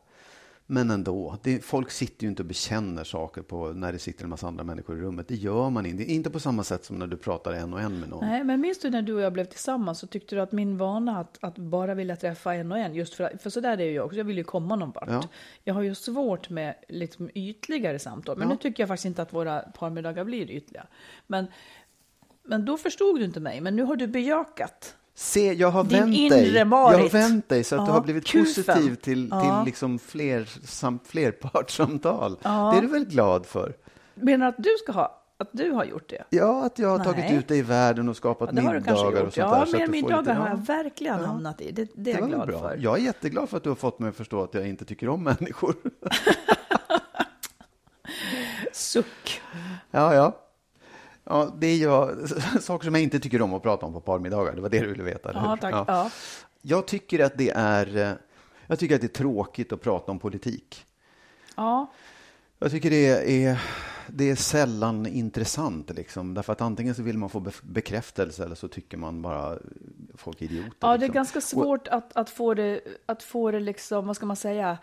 men 0.66 0.90
ändå. 0.90 1.36
Det, 1.42 1.64
folk 1.64 1.90
sitter 1.90 2.22
ju 2.24 2.28
inte 2.30 2.42
och 2.42 2.46
bekänner 2.46 3.04
saker 3.04 3.42
på, 3.42 3.68
när 3.72 3.92
det 3.92 3.98
sitter 3.98 4.24
en 4.24 4.30
massa 4.30 4.46
andra 4.46 4.64
människor 4.64 4.98
i 4.98 5.00
rummet. 5.00 5.28
Det 5.28 5.34
gör 5.34 5.70
man 5.70 5.86
inte. 5.86 6.04
Inte 6.04 6.30
på 6.30 6.40
samma 6.40 6.64
sätt 6.64 6.84
som 6.84 6.96
när 6.98 7.06
du 7.06 7.16
pratar 7.16 7.52
en 7.52 7.72
och 7.74 7.80
en 7.80 8.00
med 8.00 8.08
någon. 8.08 8.24
Nej, 8.28 8.44
men 8.44 8.60
minns 8.60 8.78
du 8.78 8.90
när 8.90 9.02
du 9.02 9.14
och 9.14 9.20
jag 9.20 9.32
blev 9.32 9.44
tillsammans 9.44 9.98
så 9.98 10.06
tyckte 10.06 10.34
du 10.34 10.40
att 10.40 10.52
min 10.52 10.76
vana 10.78 11.18
att, 11.20 11.38
att 11.40 11.58
bara 11.58 11.94
vilja 11.94 12.16
träffa 12.16 12.54
en 12.54 12.72
och 12.72 12.78
en, 12.78 12.94
just 12.94 13.14
för, 13.14 13.38
för 13.38 13.50
så 13.50 13.60
där 13.60 13.78
är 13.80 13.84
ju 13.84 13.92
jag 13.92 14.06
också, 14.06 14.18
jag 14.18 14.24
vill 14.24 14.38
ju 14.38 14.44
komma 14.44 14.76
någon 14.76 14.90
vart. 14.90 15.08
Ja. 15.10 15.22
Jag 15.64 15.74
har 15.74 15.82
ju 15.82 15.94
svårt 15.94 16.50
med 16.50 16.74
liksom 16.88 17.30
ytligare 17.34 17.98
samtal, 17.98 18.38
men 18.38 18.48
Ja. 18.48 18.54
nu 18.54 18.58
tycker 18.60 18.82
jag 18.82 18.88
faktiskt 18.88 19.06
inte 19.06 19.22
att 19.22 19.32
våra 19.32 19.60
parmiddagar 19.60 20.24
blir 20.24 20.50
ytliga. 20.50 20.86
Men, 21.26 21.46
men 22.44 22.64
då 22.64 22.76
förstod 22.76 23.18
du 23.20 23.24
inte 23.24 23.40
mig, 23.40 23.60
men 23.60 23.76
nu 23.76 23.82
har 23.82 23.96
du 23.96 24.06
bejakat. 24.06 24.94
Se, 25.16 25.52
jag 25.52 25.68
har 25.70 25.84
Din 25.84 25.98
vänt 26.00 26.30
dig. 26.30 26.52
Jag 26.54 26.66
har 26.66 27.08
vänt 27.08 27.48
dig 27.48 27.64
så 27.64 27.74
att 27.76 27.86
du 27.86 27.90
Ja, 27.90 27.94
har 27.94 28.00
blivit 28.00 28.26
kufen. 28.26 28.64
positiv 28.64 28.94
till, 28.94 29.28
Ja. 29.30 29.40
till 29.40 29.66
liksom 29.66 29.98
fler, 29.98 30.44
sam, 30.64 30.98
flerpartssamtal. 31.06 32.38
Ja. 32.42 32.70
Det 32.72 32.78
är 32.78 32.82
du 32.82 32.88
väl 32.88 33.04
glad 33.04 33.46
för? 33.46 33.74
Menar 34.14 34.46
att 34.48 34.54
du 34.58 34.70
ska 34.82 34.92
ha, 34.92 35.22
att 35.38 35.48
du 35.52 35.70
har 35.70 35.84
gjort 35.84 36.08
det? 36.10 36.24
Ja, 36.30 36.64
att 36.64 36.78
jag 36.78 36.88
har 36.88 36.98
tagit 37.04 37.24
Nej. 37.24 37.36
ut 37.36 37.48
dig 37.48 37.58
i 37.58 37.62
världen 37.62 38.08
och 38.08 38.16
skapat 38.16 38.48
Ja, 38.52 38.60
du 38.60 38.62
middagar 38.62 38.92
och 38.94 39.14
sånt 39.14 39.36
Ja, 39.36 39.54
där. 39.58 39.66
så 39.66 39.76
du 39.76 39.84
får 39.86 39.92
middagar 39.92 40.18
lite- 40.20 40.32
har 40.32 40.46
ja. 40.48 40.50
jag 40.50 40.66
verkligen 40.66 41.20
Ja. 41.20 41.26
hamnat 41.26 41.60
i. 41.60 41.70
Det, 41.72 41.88
det 41.94 42.00
är 42.00 42.04
Det 42.04 42.10
jag 42.10 42.20
var 42.20 42.26
väl 42.28 42.34
glad 42.36 42.48
bra. 42.48 42.58
för. 42.60 42.76
Jag 42.80 42.98
är 42.98 43.02
jätteglad 43.02 43.48
för 43.48 43.56
att 43.56 43.62
du 43.62 43.68
har 43.68 43.76
fått 43.76 43.98
mig 43.98 44.08
att 44.08 44.16
förstå 44.16 44.42
att 44.42 44.54
jag 44.54 44.68
inte 44.68 44.84
tycker 44.84 45.08
om 45.08 45.22
människor. 45.40 45.74
Suck. 48.72 49.40
Ja, 49.90 50.14
ja. 50.14 50.40
Ja, 51.24 51.54
det 51.58 51.66
är 51.66 51.76
jag, 51.82 52.28
saker 52.60 52.84
som 52.84 52.94
jag 52.94 53.02
inte 53.02 53.20
tycker 53.20 53.42
om 53.42 53.54
att 53.54 53.62
prata 53.62 53.86
om 53.86 53.92
på 53.92 54.00
parmiddagar. 54.00 54.52
Det 54.54 54.60
var 54.60 54.68
det 54.68 54.80
du 54.80 54.86
ville 54.86 55.02
veta, 55.02 55.30
Ja, 55.34 55.56
tack. 55.60 55.74
Ja. 55.88 56.10
Jag 56.62 56.86
tycker 56.86 57.24
att 57.24 57.38
det 57.38 57.50
är 57.50 57.96
eh, 57.96 58.12
jag 58.66 58.78
tycker 58.78 58.94
att 58.94 59.00
det 59.00 59.06
är 59.06 59.18
tråkigt 59.18 59.72
att 59.72 59.80
prata 59.80 60.12
om 60.12 60.18
politik. 60.18 60.86
ja. 61.56 61.86
Jag 62.58 62.70
tycker 62.70 62.90
det 62.90 63.06
är, 63.44 63.62
det 64.08 64.30
är 64.30 64.36
sällan 64.36 65.06
intressant, 65.06 65.90
liksom. 65.90 66.34
därför 66.34 66.52
att 66.52 66.60
antingen 66.60 66.94
så 66.94 67.02
vill 67.02 67.18
man 67.18 67.28
få 67.30 67.46
bekräftelse 67.62 68.44
eller 68.44 68.54
så 68.54 68.68
tycker 68.68 68.96
man 68.96 69.22
bara 69.22 69.58
folk 70.14 70.42
är 70.42 70.44
idioter. 70.44 70.72
Ja, 70.80 70.88
det 70.88 70.94
är 70.94 70.98
liksom. 70.98 71.14
ganska 71.14 71.40
svårt 71.40 71.88
att, 71.88 72.16
att 72.16 72.30
få 72.30 72.54
det, 72.54 72.80
att 73.06 73.22
få 73.22 73.50
det 73.50 73.60
liksom, 73.60 74.06
vad 74.06 74.16
ska 74.16 74.26
man 74.26 74.36
säga, 74.36 74.78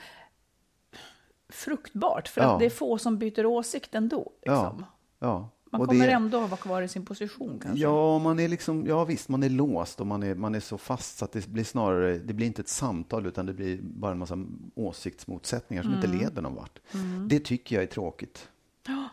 fruktbart. 1.49 2.27
För 2.27 2.41
Ja. 2.41 2.53
att 2.53 2.59
det 2.59 2.65
är 2.65 2.69
få 2.69 2.97
som 2.97 3.17
byter 3.17 3.45
åsikt 3.45 3.95
ändå. 3.95 4.31
Liksom. 4.41 4.85
Ja, 5.19 5.27
ja. 5.27 5.49
Man 5.71 5.87
kommer 5.87 6.07
det, 6.07 6.13
ändå 6.13 6.43
att 6.43 6.49
vara 6.49 6.61
kvar 6.61 6.81
i 6.81 6.87
sin 6.87 7.05
position 7.05 7.59
kanske. 7.63 7.79
Ja, 7.83 8.19
man 8.19 8.39
är 8.39 8.47
liksom, 8.47 8.85
ja 8.87 9.05
visst, 9.05 9.29
man 9.29 9.43
är 9.43 9.49
låst 9.49 9.99
och 10.01 10.07
man 10.07 10.23
är, 10.23 10.35
man 10.35 10.55
är 10.55 10.59
så 10.59 10.77
fast 10.77 11.17
så 11.17 11.25
att 11.25 11.31
det 11.31 11.47
blir 11.47 11.63
snarare, 11.63 12.17
det 12.17 12.33
blir 12.33 12.47
inte 12.47 12.61
ett 12.61 12.67
samtal 12.69 13.25
utan 13.25 13.45
det 13.45 13.53
blir 13.53 13.79
bara 13.81 14.11
en 14.11 14.17
massa 14.17 14.45
åsiktsmotsättningar 14.75 15.83
som 15.83 15.93
Mm. 15.93 16.03
inte 16.05 16.17
leder 16.25 16.41
någon 16.41 16.55
vart. 16.55 16.79
Det 17.27 17.39
tycker 17.39 17.75
jag 17.75 17.83
är 17.83 17.87
tråkigt. 17.87 18.49
Ja. 18.87 19.09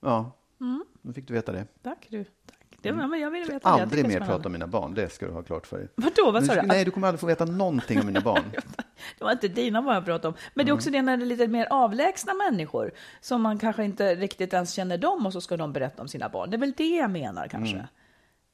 Ja, 0.00 0.32
Mm. 0.60 0.84
nu 1.02 1.12
fick 1.12 1.28
du 1.28 1.34
veta 1.34 1.52
det. 1.52 1.66
Tack 1.82 2.06
du. 2.10 2.24
Tack. 2.24 2.58
Det, 2.82 2.92
men 2.92 3.20
jag 3.20 3.30
vill 3.30 3.40
veta. 3.44 3.68
Jag 3.70 3.80
Aldrig 3.80 4.08
mer 4.08 4.20
prata 4.20 4.48
om 4.48 4.52
mina 4.52 4.66
barn, 4.66 4.94
det 4.94 5.12
ska 5.12 5.26
du 5.26 5.32
ha 5.32 5.42
klart 5.42 5.66
för 5.66 5.78
dig. 5.78 5.88
Vadå, 5.94 6.30
vad 6.32 6.44
sa 6.44 6.54
du? 6.54 6.62
Nej, 6.62 6.84
du 6.84 6.90
kommer 6.90 7.08
aldrig 7.08 7.20
få 7.20 7.26
veta 7.26 7.44
någonting 7.44 8.00
om 8.00 8.06
mina 8.06 8.20
barn. 8.20 8.42
Det 9.18 9.24
var 9.24 9.32
inte 9.32 9.48
dina 9.48 9.80
vad 9.80 9.96
jag 9.96 10.04
pratade 10.04 10.28
om. 10.28 10.34
Men 10.54 10.66
det 10.66 10.70
är 10.70 10.74
också 10.74 10.88
Mm. 10.88 11.06
det 11.06 11.10
när 11.10 11.16
det 11.16 11.24
är 11.24 11.26
lite 11.26 11.48
mer 11.48 11.66
avlägsna 11.70 12.34
människor 12.34 12.92
som 13.20 13.42
man 13.42 13.58
kanske 13.58 13.84
inte 13.84 14.14
riktigt 14.14 14.52
ens 14.52 14.72
känner 14.74 14.98
dem 14.98 15.26
och 15.26 15.32
så 15.32 15.40
ska 15.40 15.56
de 15.56 15.72
berätta 15.72 16.02
om 16.02 16.08
sina 16.08 16.28
barn. 16.28 16.50
Det 16.50 16.56
är 16.56 16.58
väl 16.58 16.72
det 16.76 16.96
jag 16.96 17.10
menar 17.10 17.48
kanske. 17.48 17.74
Mm. 17.76 17.86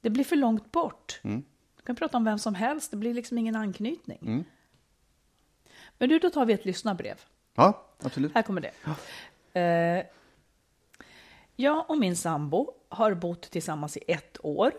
Det 0.01 0.11
blir 0.11 0.25
för 0.25 0.37
långt 0.37 0.73
bort. 0.73 1.21
Du 1.23 1.83
kan 1.87 1.97
prata 1.97 2.17
om 2.17 2.25
vem 2.25 2.39
som 2.39 2.55
helst, 2.55 2.91
det 2.91 2.97
blir 2.97 3.15
liksom 3.15 3.39
ingen 3.39 3.57
anknytning. 3.57 4.19
Mm. 4.23 4.45
Men 5.99 6.09
du, 6.09 6.19
då 6.19 6.31
tar 6.31 6.47
vi 6.47 6.53
ett 6.53 6.65
lyssnarbrev. 6.65 7.21
Ja, 7.57 7.87
absolut. 8.03 8.35
Här 8.35 8.43
kommer 8.43 8.61
det. 8.61 8.73
Eh, 9.61 10.05
jag 11.57 11.91
och 11.91 11.99
min 11.99 12.17
sambo 12.17 12.73
har 12.89 13.15
bott 13.15 13.43
tillsammans 13.43 13.97
i 13.97 14.01
ett 14.09 14.39
år. 14.45 14.73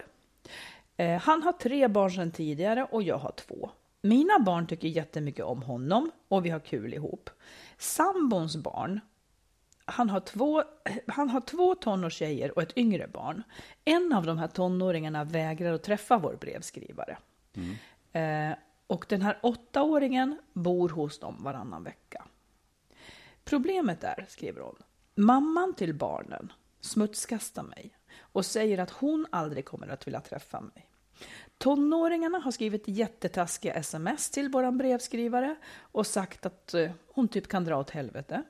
Eh, 0.97 1.21
han 1.21 1.43
har 1.43 1.51
tre 1.51 1.88
barn 1.88 2.11
sedan 2.11 2.31
tidigare 2.31 2.88
och 2.91 3.03
jag 3.03 3.17
har 3.17 3.31
två. 3.31 3.69
Mina 4.01 4.39
barn 4.39 4.67
tycker 4.67 4.87
jättemycket 4.87 5.45
om 5.45 5.61
honom 5.61 6.11
och 6.27 6.45
vi 6.45 6.49
har 6.49 6.59
kul 6.59 6.93
ihop. 6.93 7.29
Sambons 7.77 8.57
barn, 8.57 8.99
han 9.85 10.09
har 10.09 10.19
två, 10.19 10.63
han 11.07 11.29
har 11.29 11.41
två 11.41 11.75
tonårstjejer 11.75 12.55
och 12.55 12.61
ett 12.61 12.77
yngre 12.77 13.07
barn. 13.07 13.43
En 13.85 14.13
av 14.13 14.25
de 14.25 14.37
här 14.37 14.47
tonåringarna 14.47 15.23
vägrar 15.23 15.73
att 15.73 15.83
träffa 15.83 16.17
vår 16.17 16.37
brevskrivare. 16.41 17.17
Eh, 18.11 18.57
och 18.87 19.05
den 19.09 19.21
här 19.21 19.39
åttaåringen 19.43 20.39
bor 20.53 20.89
hos 20.89 21.19
dem 21.19 21.43
varannan 21.43 21.83
vecka. 21.83 22.25
Problemet 23.43 24.03
är, 24.03 24.25
skriver 24.29 24.61
hon, 24.61 24.75
mamman 25.15 25.73
till 25.73 25.93
barnen 25.93 26.51
smutskastar 26.81 27.63
mig 27.63 27.95
och 28.19 28.45
säger 28.45 28.77
att 28.77 28.91
hon 28.91 29.27
aldrig 29.29 29.65
kommer 29.65 29.87
att 29.87 30.07
vilja 30.07 30.21
träffa 30.21 30.61
mig. 30.61 30.88
Tonåringarna 31.59 32.39
har 32.39 32.51
skrivit 32.51 32.87
jättetaskiga 32.87 33.73
sms 33.73 34.29
till 34.29 34.49
vår 34.49 34.71
brevskrivare 34.71 35.55
och 35.81 36.07
sagt 36.07 36.45
att 36.45 36.73
eh, 36.73 36.91
hon 37.13 37.27
typ 37.27 37.47
kan 37.47 37.63
dra 37.63 37.77
åt 37.77 37.89
helvete. 37.89 38.43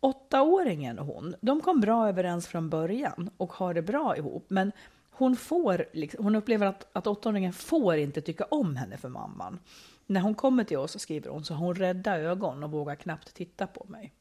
Åttaåringen 0.00 0.98
och 0.98 1.06
hon, 1.06 1.34
de 1.40 1.60
kom 1.60 1.80
bra 1.80 2.08
överens 2.08 2.46
från 2.46 2.70
början 2.70 3.30
och 3.36 3.52
har 3.52 3.74
det 3.74 3.82
bra 3.82 4.16
ihop, 4.16 4.44
men 4.48 4.72
hon, 5.10 5.36
får, 5.36 5.86
hon 6.18 6.36
upplever 6.36 6.66
att, 6.66 6.86
att 6.92 7.06
åttaåringen 7.06 7.52
får 7.52 7.96
inte 7.96 8.20
tycka 8.20 8.44
om 8.44 8.76
henne 8.76 8.96
för 8.96 9.08
mamman. 9.08 9.58
När 10.06 10.20
hon 10.20 10.34
kommer 10.34 10.64
till 10.64 10.78
oss, 10.78 11.00
skriver 11.00 11.30
hon, 11.30 11.44
så 11.44 11.54
har 11.54 11.66
hon 11.66 11.74
rädda 11.74 12.18
ögon 12.18 12.64
och 12.64 12.70
vågar 12.70 12.94
knappt 12.94 13.34
titta 13.34 13.66
på 13.66 13.86
mig. 13.88 14.12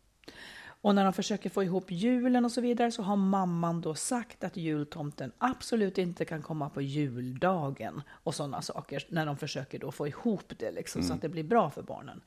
Och 0.85 0.95
när 0.95 1.03
de 1.03 1.13
försöker 1.13 1.49
få 1.49 1.63
ihop 1.63 1.91
julen 1.91 2.45
och 2.45 2.51
så 2.51 2.61
vidare 2.61 2.91
så 2.91 3.01
har 3.01 3.15
mamman 3.15 3.81
då 3.81 3.95
sagt 3.95 4.43
att 4.43 4.57
jultomten 4.57 5.31
absolut 5.37 5.97
inte 5.97 6.25
kan 6.25 6.41
komma 6.41 6.69
på 6.69 6.81
juldagen 6.81 8.01
och 8.09 8.35
sådana 8.35 8.61
saker. 8.61 9.05
När 9.09 9.25
de 9.25 9.37
försöker 9.37 9.79
då 9.79 9.91
få 9.91 10.07
ihop 10.07 10.53
det 10.57 10.71
liksom, 10.71 11.03
så 11.03 11.13
att 11.13 11.21
det 11.21 11.29
blir 11.29 11.43
bra 11.43 11.69
för 11.69 11.81
barnen. 11.81 12.21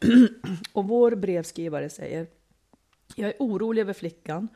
och 0.72 0.88
vår 0.88 1.14
brevskrivare 1.14 1.90
säger 1.90 2.26
jag 3.16 3.30
är 3.30 3.36
orolig 3.38 3.82
över 3.82 3.92
flickan. 3.92 4.48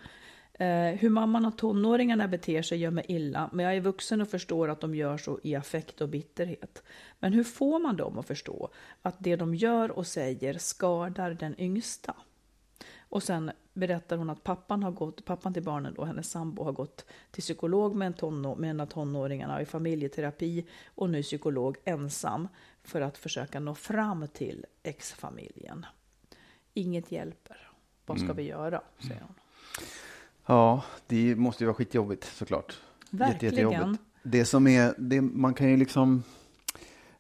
Eh, 0.53 0.99
hur 0.99 1.11
mamman 1.11 1.47
och 1.47 1.59
tonåringarna 1.59 2.29
beter 2.29 2.63
sig 2.63 2.79
gör 2.79 2.91
mig 2.91 3.05
illa, 3.09 3.51
men 3.53 3.65
jag 3.65 3.77
är 3.77 3.81
vuxen 3.81 4.21
och 4.21 4.29
förstår 4.29 4.69
att 4.69 4.81
de 4.81 4.95
gör 4.95 5.19
så 5.19 5.41
i 5.43 5.55
affekt 5.55 6.01
och 6.01 6.09
bitterhet. 6.09 6.83
Men 7.19 7.33
hur 7.33 7.45
får 7.45 7.79
man 7.79 7.97
dem 7.97 8.19
att 8.19 8.27
förstå 8.27 8.71
att 9.03 9.17
det 9.19 9.37
de 9.37 9.55
gör 9.55 9.91
och 9.91 10.07
säger 10.07 10.59
skadar 10.59 11.31
den 11.31 11.61
yngsta? 11.61 12.15
Och 13.09 13.23
sen 13.23 13.51
berättar 13.75 14.17
hon 14.17 14.31
att 14.31 14.45
pappan, 14.45 14.83
har 14.83 14.91
gått, 14.91 15.25
pappan 15.25 15.55
till 15.55 15.63
barnen, 15.63 15.95
då, 15.95 16.05
hennes 16.05 16.31
sambo, 16.31 16.65
har 16.65 16.73
gått 16.73 17.05
till 17.31 17.43
psykolog 17.43 17.95
med 17.95 18.07
en, 18.07 18.13
tonå, 18.15 18.55
med 18.57 18.71
en 18.71 18.81
av 18.81 18.87
tonåringarna 18.87 19.63
i 19.63 19.67
familjeterapi 19.67 20.67
och 20.95 21.11
nu 21.11 21.23
psykolog 21.23 21.77
ensam 21.85 22.49
för 22.83 23.01
att 23.01 23.19
försöka 23.19 23.61
nå 23.61 23.75
fram 23.75 24.29
till 24.29 24.67
ex-familjen. 24.83 25.87
Inget 26.75 27.13
hjälper. 27.13 27.71
Vad 28.07 28.21
ska 28.21 28.33
vi 28.33 28.43
göra? 28.43 28.83
säger 28.99 29.21
hon. 29.21 29.35
Ja, 30.47 30.83
det 31.07 31.37
måste 31.37 31.65
ju 31.65 31.67
vara 31.67 31.75
skitjobbigt 31.75 32.25
såklart. 32.25 32.81
Jätte- 33.11 33.17
Verkligen. 33.25 33.55
jättejobbigt. 33.71 34.03
Det 34.23 34.45
som 34.45 34.67
är, 34.67 34.95
det, 34.99 35.21
man 35.21 35.55
kan 35.55 35.69
ju 35.71 35.77
liksom, 35.77 36.23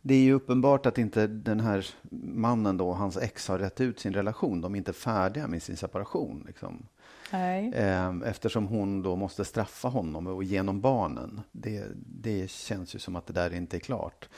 det 0.08 0.14
är 0.14 0.22
ju 0.22 0.32
uppenbart 0.32 0.86
att 0.86 0.98
inte 0.98 1.26
den 1.26 1.60
här 1.60 1.86
mannen 2.34 2.76
då, 2.76 2.92
hans 2.92 3.16
ex 3.16 3.48
har 3.48 3.58
rätt 3.58 3.80
ut 3.80 4.00
sin 4.00 4.12
relation. 4.14 4.60
De 4.60 4.74
är 4.74 4.78
inte 4.78 4.92
färdiga 4.92 5.46
med 5.46 5.62
sin 5.62 5.76
separation. 5.76 6.44
Liksom. 6.46 6.86
Nej. 7.32 7.72
Eh, 7.74 8.14
Eftersom 8.26 8.66
hon 8.66 9.02
då 9.02 9.16
måste 9.16 9.44
straffa 9.44 9.88
honom 9.88 10.26
och 10.26 10.44
genom 10.44 10.80
barnen. 10.80 11.40
Det, 11.52 11.84
det 12.06 12.50
känns 12.50 12.94
ju 12.94 12.98
som 12.98 13.16
att 13.16 13.26
det 13.26 13.32
där 13.32 13.54
inte 13.54 13.76
är 13.76 13.80
klart. 13.80 14.28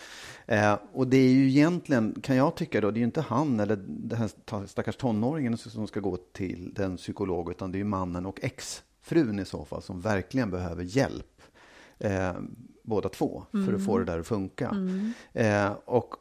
Eh, 0.46 0.78
och 0.92 1.06
det 1.06 1.16
är 1.16 1.30
ju 1.30 1.48
egentligen, 1.48 2.20
kan 2.22 2.36
jag 2.36 2.54
tycka 2.54 2.80
då, 2.80 2.90
det 2.90 2.96
är 2.96 3.00
ju 3.00 3.04
inte 3.06 3.20
han 3.20 3.60
eller 3.60 3.76
den 3.86 4.18
här 4.18 4.30
ta- 4.44 4.66
stackars 4.66 4.96
tonåringen 4.96 5.56
som 5.58 5.86
ska 5.86 6.00
gå 6.00 6.16
till 6.16 6.72
den 6.74 6.96
psykolog, 6.96 7.50
utan 7.50 7.72
det 7.72 7.76
är 7.76 7.80
ju 7.80 7.84
mannen 7.84 8.26
och 8.26 8.38
exfrun 8.44 9.38
i 9.38 9.44
så 9.44 9.64
fall 9.64 9.82
som 9.82 10.00
verkligen 10.00 10.50
behöver 10.50 10.82
hjälp. 10.84 11.42
Eh, 11.98 12.32
båda 12.82 13.08
två, 13.08 13.44
för 13.66 13.72
att 13.72 13.84
få 13.84 13.98
det 13.98 14.04
där 14.04 14.18
att 14.18 14.26
funka. 14.26 14.76
Eh, 15.32 15.72
och, 15.84 16.14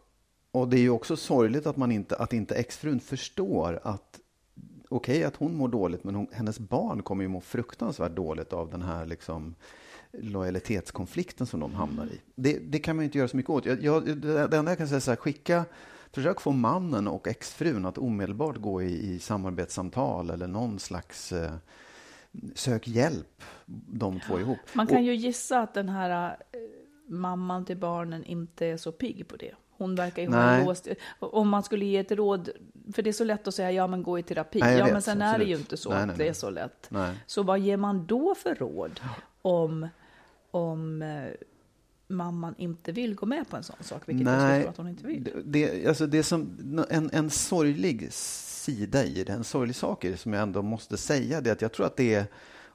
och 0.51 0.67
det 0.67 0.77
är 0.77 0.81
ju 0.81 0.89
också 0.89 1.15
sorgligt 1.15 1.65
att, 1.65 1.77
man 1.77 1.91
inte, 1.91 2.15
att 2.15 2.33
inte 2.33 2.55
exfrun 2.55 2.99
förstår 2.99 3.79
att 3.83 4.19
okej 4.89 5.23
att 5.23 5.35
hon 5.35 5.55
mår 5.55 5.67
dåligt, 5.67 6.03
men 6.03 6.15
hon, 6.15 6.27
hennes 6.31 6.59
barn 6.59 7.03
kommer 7.03 7.23
ju 7.23 7.27
må 7.27 7.41
fruktansvärt 7.41 8.15
dåligt 8.15 8.53
av 8.53 8.69
den 8.69 8.81
här 8.81 9.05
liksom, 9.05 9.55
lojalitetskonflikten 10.11 11.47
som 11.47 11.59
de 11.59 11.73
hamnar 11.73 12.05
i. 12.05 12.21
Det, 12.35 12.59
det 12.59 12.79
kan 12.79 12.95
man 12.95 13.03
ju 13.03 13.05
inte 13.05 13.17
göra 13.17 13.27
så 13.27 13.37
mycket 13.37 13.49
åt. 13.49 13.65
Jag, 13.65 13.83
jag, 13.83 14.17
det 14.17 14.57
enda 14.57 14.71
jag 14.71 14.77
kan 14.77 14.87
säga 14.87 14.95
är 14.95 14.99
så 14.99 15.11
här, 15.11 15.15
skicka 15.15 15.65
försök 16.11 16.41
få 16.41 16.51
mannen 16.51 17.07
och 17.07 17.27
exfrun 17.27 17.85
att 17.85 17.97
omedelbart 17.97 18.57
gå 18.57 18.81
i, 18.81 19.13
i 19.13 19.19
samarbetssamtal 19.19 20.29
eller 20.29 20.47
någon 20.47 20.79
slags 20.79 21.31
eh, 21.31 21.51
sök 22.55 22.87
hjälp, 22.87 23.41
de 23.87 24.19
två 24.19 24.39
ihop. 24.39 24.57
Man 24.73 24.87
kan 24.87 24.97
och, 24.97 25.03
ju 25.03 25.15
gissa 25.15 25.59
att 25.59 25.73
den 25.73 25.89
här 25.89 26.29
eh, 26.51 26.59
mamman 27.07 27.65
till 27.65 27.77
barnen 27.77 28.23
inte 28.23 28.65
är 28.65 28.77
så 28.77 28.91
pigg 28.91 29.27
på 29.27 29.35
det. 29.35 29.51
Hon 29.71 29.95
verkar 29.95 30.21
ju 30.21 30.29
ha 30.29 30.63
låst. 30.65 30.87
Om 31.19 31.49
man 31.49 31.63
skulle 31.63 31.85
ge 31.85 31.97
ett 31.97 32.11
råd, 32.11 32.49
för 32.93 33.01
det 33.01 33.09
är 33.09 33.13
så 33.13 33.23
lätt 33.23 33.47
att 33.47 33.55
säga 33.55 33.71
ja 33.71 33.87
men 33.87 34.03
gå 34.03 34.19
i 34.19 34.23
terapi. 34.23 34.59
Nej, 34.59 34.71
jag 34.71 34.79
ja 34.79 34.83
vet, 34.83 34.93
men 34.93 35.01
sen 35.01 35.21
är 35.21 35.25
det 35.25 35.29
absolut. 35.31 35.49
ju 35.49 35.55
inte 35.55 35.77
så 35.77 35.89
Nej, 35.89 35.99
att 36.01 36.07
nej, 36.07 36.15
det 36.17 36.27
är 36.27 36.33
så 36.33 36.49
lätt. 36.49 36.89
Så 37.25 37.43
vad 37.43 37.59
ger 37.59 37.77
man 37.77 38.05
då 38.05 38.35
för 38.35 38.55
råd 38.55 38.99
om, 39.41 39.87
om 40.51 41.01
eh, 41.01 41.29
mamman 42.07 42.55
inte 42.57 42.91
vill 42.91 43.15
gå 43.15 43.25
med 43.25 43.49
på 43.49 43.57
en 43.57 43.63
sån 43.63 43.75
sak? 43.81 44.01
Vilket 44.05 44.27
jag 44.27 44.37
Nej, 44.37 44.55
förstår 44.55 44.69
att 44.71 44.77
hon 44.77 44.87
inte 44.87 45.07
vill. 45.07 45.23
det- 45.23 45.41
det, 45.45 45.87
alltså 45.87 46.07
det 46.07 46.23
som, 46.23 46.49
en, 46.89 47.09
en 47.13 47.29
sorglig 47.29 48.13
sida 48.59 49.05
i 49.05 49.23
det, 49.23 49.33
en 49.33 49.43
sorglig 49.43 49.75
sak 49.75 50.03
är 50.03 50.11
det 50.11 50.17
som 50.17 50.33
jag 50.33 50.41
ändå 50.41 50.61
måste 50.61 50.97
säga, 50.97 51.41
det 51.41 51.49
är 51.49 51.53
att 51.53 51.61
jag 51.61 51.73
tror 51.73 51.85
att 51.85 51.97
det 51.97 52.13
är 52.13 52.25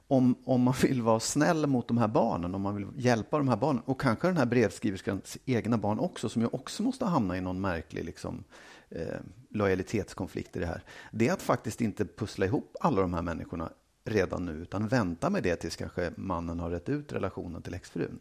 om, 0.07 0.35
om 0.45 0.61
man 0.61 0.73
vill 0.81 1.01
vara 1.01 1.19
snäll 1.19 1.67
mot 1.67 1.87
de 1.87 1.97
här 1.97 2.07
barnen, 2.07 2.55
om 2.55 2.61
man 2.61 2.75
vill 2.75 2.87
hjälpa 2.95 3.37
de 3.37 3.47
här 3.47 3.57
barnen 3.57 3.83
och 3.85 4.01
kanske 4.01 4.27
den 4.27 4.37
här 4.37 4.45
brevskriverskans 4.45 5.37
egna 5.45 5.77
barn 5.77 5.99
också, 5.99 6.29
som 6.29 6.41
ju 6.41 6.47
också 6.51 6.83
måste 6.83 7.05
hamna 7.05 7.37
i 7.37 7.41
någon 7.41 7.61
märklig 7.61 8.05
liksom, 8.05 8.43
eh, 8.89 9.17
lojalitetskonflikt 9.49 10.55
i 10.55 10.59
det 10.59 10.65
här. 10.65 10.83
Det 11.11 11.27
är 11.27 11.33
att 11.33 11.41
faktiskt 11.41 11.81
inte 11.81 12.05
pussla 12.05 12.45
ihop 12.45 12.75
alla 12.79 13.01
de 13.01 13.13
här 13.13 13.21
människorna 13.21 13.69
redan 14.05 14.45
nu, 14.45 14.51
utan 14.51 14.87
vänta 14.87 15.29
med 15.29 15.43
det 15.43 15.55
tills 15.55 15.75
kanske 15.75 16.11
mannen 16.15 16.59
har 16.59 16.69
rätt 16.69 16.89
ut 16.89 17.13
relationen 17.13 17.61
till 17.61 17.73
exfrun. 17.73 18.19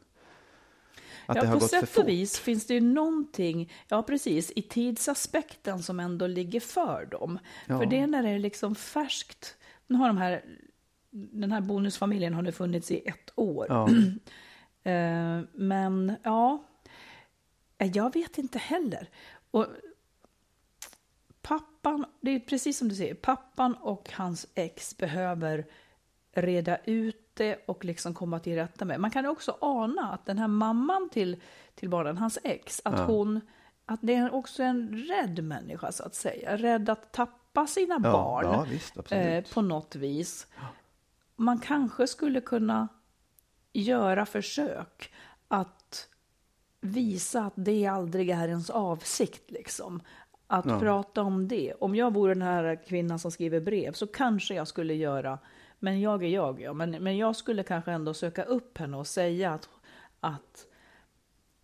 Att 1.27 1.37
ja, 1.37 1.43
det 1.43 1.49
har 1.49 1.55
på 1.55 1.61
gått 1.61 1.71
för 1.71 1.81
sätt 1.81 1.91
fort. 1.91 2.03
och 2.03 2.09
vis 2.09 2.39
finns 2.39 2.67
det 2.67 2.75
ju 2.75 2.81
någonting, 2.81 3.73
ja 3.89 4.03
precis, 4.03 4.53
i 4.57 4.63
tidsaspekten 4.63 5.83
som 5.83 6.01
ändå 6.01 6.27
ligger 6.27 6.61
för 6.61 7.07
dem. 7.07 7.39
Ja. 7.67 7.79
För 7.79 7.87
det 7.87 7.99
är 7.99 8.07
när 8.07 8.23
det 8.23 8.31
är 8.31 8.39
liksom 8.39 8.75
färskt. 8.75 9.57
Nu 9.87 9.99
har 9.99 10.07
de 10.07 10.19
här, 10.19 10.45
den 11.11 11.53
här 11.53 11.61
bonusfamiljen 11.61 12.35
har 12.35 12.43
nu 12.43 12.53
funnits 12.53 12.91
i 12.91 13.09
ett 13.09 13.33
år. 13.35 13.67
Ja. 13.69 13.89
Eh, 14.87 15.41
men 15.53 16.17
ja, 16.23 16.65
eh, 17.79 17.91
jag 17.95 18.13
vet 18.15 18.39
inte 18.39 18.59
heller. 18.59 19.09
Och 19.51 19.67
pappan, 21.43 22.07
det 22.21 22.31
är 22.31 22.41
precis 22.41 22.79
som 22.79 22.89
du 22.89 22.95
säger, 22.95 23.15
pappan 23.15 23.75
och 23.75 24.11
hans 24.13 24.47
ex 24.55 24.97
behöver 24.97 25.67
reda 26.33 26.79
ut 26.85 27.24
det 27.37 27.65
och 27.67 27.85
liksom 27.85 28.15
komma 28.15 28.39
till 28.39 28.55
rätta 28.55 28.85
med. 28.85 29.01
Man 29.01 29.11
kan 29.11 29.27
också 29.27 29.57
ana 29.61 30.13
att 30.13 30.27
den 30.27 30.39
här 30.39 30.49
mamman 30.49 31.09
till, 31.13 31.41
till 31.75 31.89
barnen, 31.89 32.19
hans 32.19 32.39
ex, 32.45 32.81
att 32.85 32.99
Ja. 32.99 33.05
hon, 33.05 33.41
att 33.87 34.01
det 34.03 34.15
är 34.15 34.35
också 34.35 34.63
en 34.63 34.97
rädd 35.09 35.45
människa 35.45 35.93
så 35.93 36.03
att 36.05 36.15
säga. 36.15 36.57
Rädd 36.57 36.89
att 36.89 37.13
tappa 37.13 37.67
sina 37.67 37.95
Ja, 37.95 38.13
barn 38.13 38.45
ja, 38.53 38.67
visst, 38.71 39.13
eh, 39.13 39.45
på 39.55 39.63
något 39.63 39.97
vis. 39.97 40.47
Man 41.37 41.59
kanske 41.59 42.07
skulle 42.07 42.41
kunna 42.41 42.89
göra 43.73 44.27
försök 44.27 45.13
att 45.49 46.09
visa 46.81 47.45
att 47.45 47.53
det 47.57 47.87
aldrig 47.87 48.31
är 48.31 48.49
ens 48.49 48.71
avsikt. 48.71 49.51
Liksom. 49.51 50.03
Att 50.47 50.65
prata 50.81 51.23
om 51.23 51.49
det. 51.49 51.75
Om 51.81 51.95
jag 51.95 52.15
vore 52.15 52.35
den 52.35 52.43
här 52.43 52.85
kvinnan 52.89 53.19
som 53.19 53.31
skriver 53.31 53.61
brev 53.61 53.93
så 53.93 54.07
kanske 54.07 54.55
jag 54.55 54.69
skulle 54.69 54.95
göra, 54.95 55.39
men 55.85 56.01
jag 56.01 56.23
är 56.25 56.29
jag, 56.29 56.61
ja. 56.61 56.73
Men, 56.73 56.91
men 56.91 57.17
jag 57.17 57.37
skulle 57.37 57.63
kanske 57.63 57.93
ändå 57.93 58.15
söka 58.15 58.43
upp 58.45 58.79
henne 58.79 58.97
och 58.97 59.07
säga 59.07 59.53
att, 59.55 59.69
att, 60.21 60.67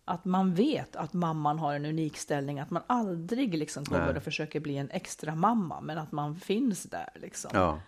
att 0.05 0.25
man 0.25 0.53
vet 0.53 0.95
att 0.95 1.13
mamman 1.13 1.59
har 1.59 1.73
en 1.73 1.85
unik 1.85 2.17
ställning, 2.17 2.59
att 2.59 2.69
man 2.69 2.83
aldrig 2.87 3.55
liksom 3.57 3.85
kommer 3.85 4.05
Nej. 4.05 4.17
och 4.17 4.23
försöker 4.23 4.59
bli 4.59 4.77
en 4.77 4.89
extra 4.89 5.35
mamma, 5.35 5.81
men 5.81 5.97
att 5.97 6.11
man 6.11 6.35
finns 6.35 6.83
där. 6.83 7.09
Liksom. 7.15 7.51
Ja, 7.53 7.79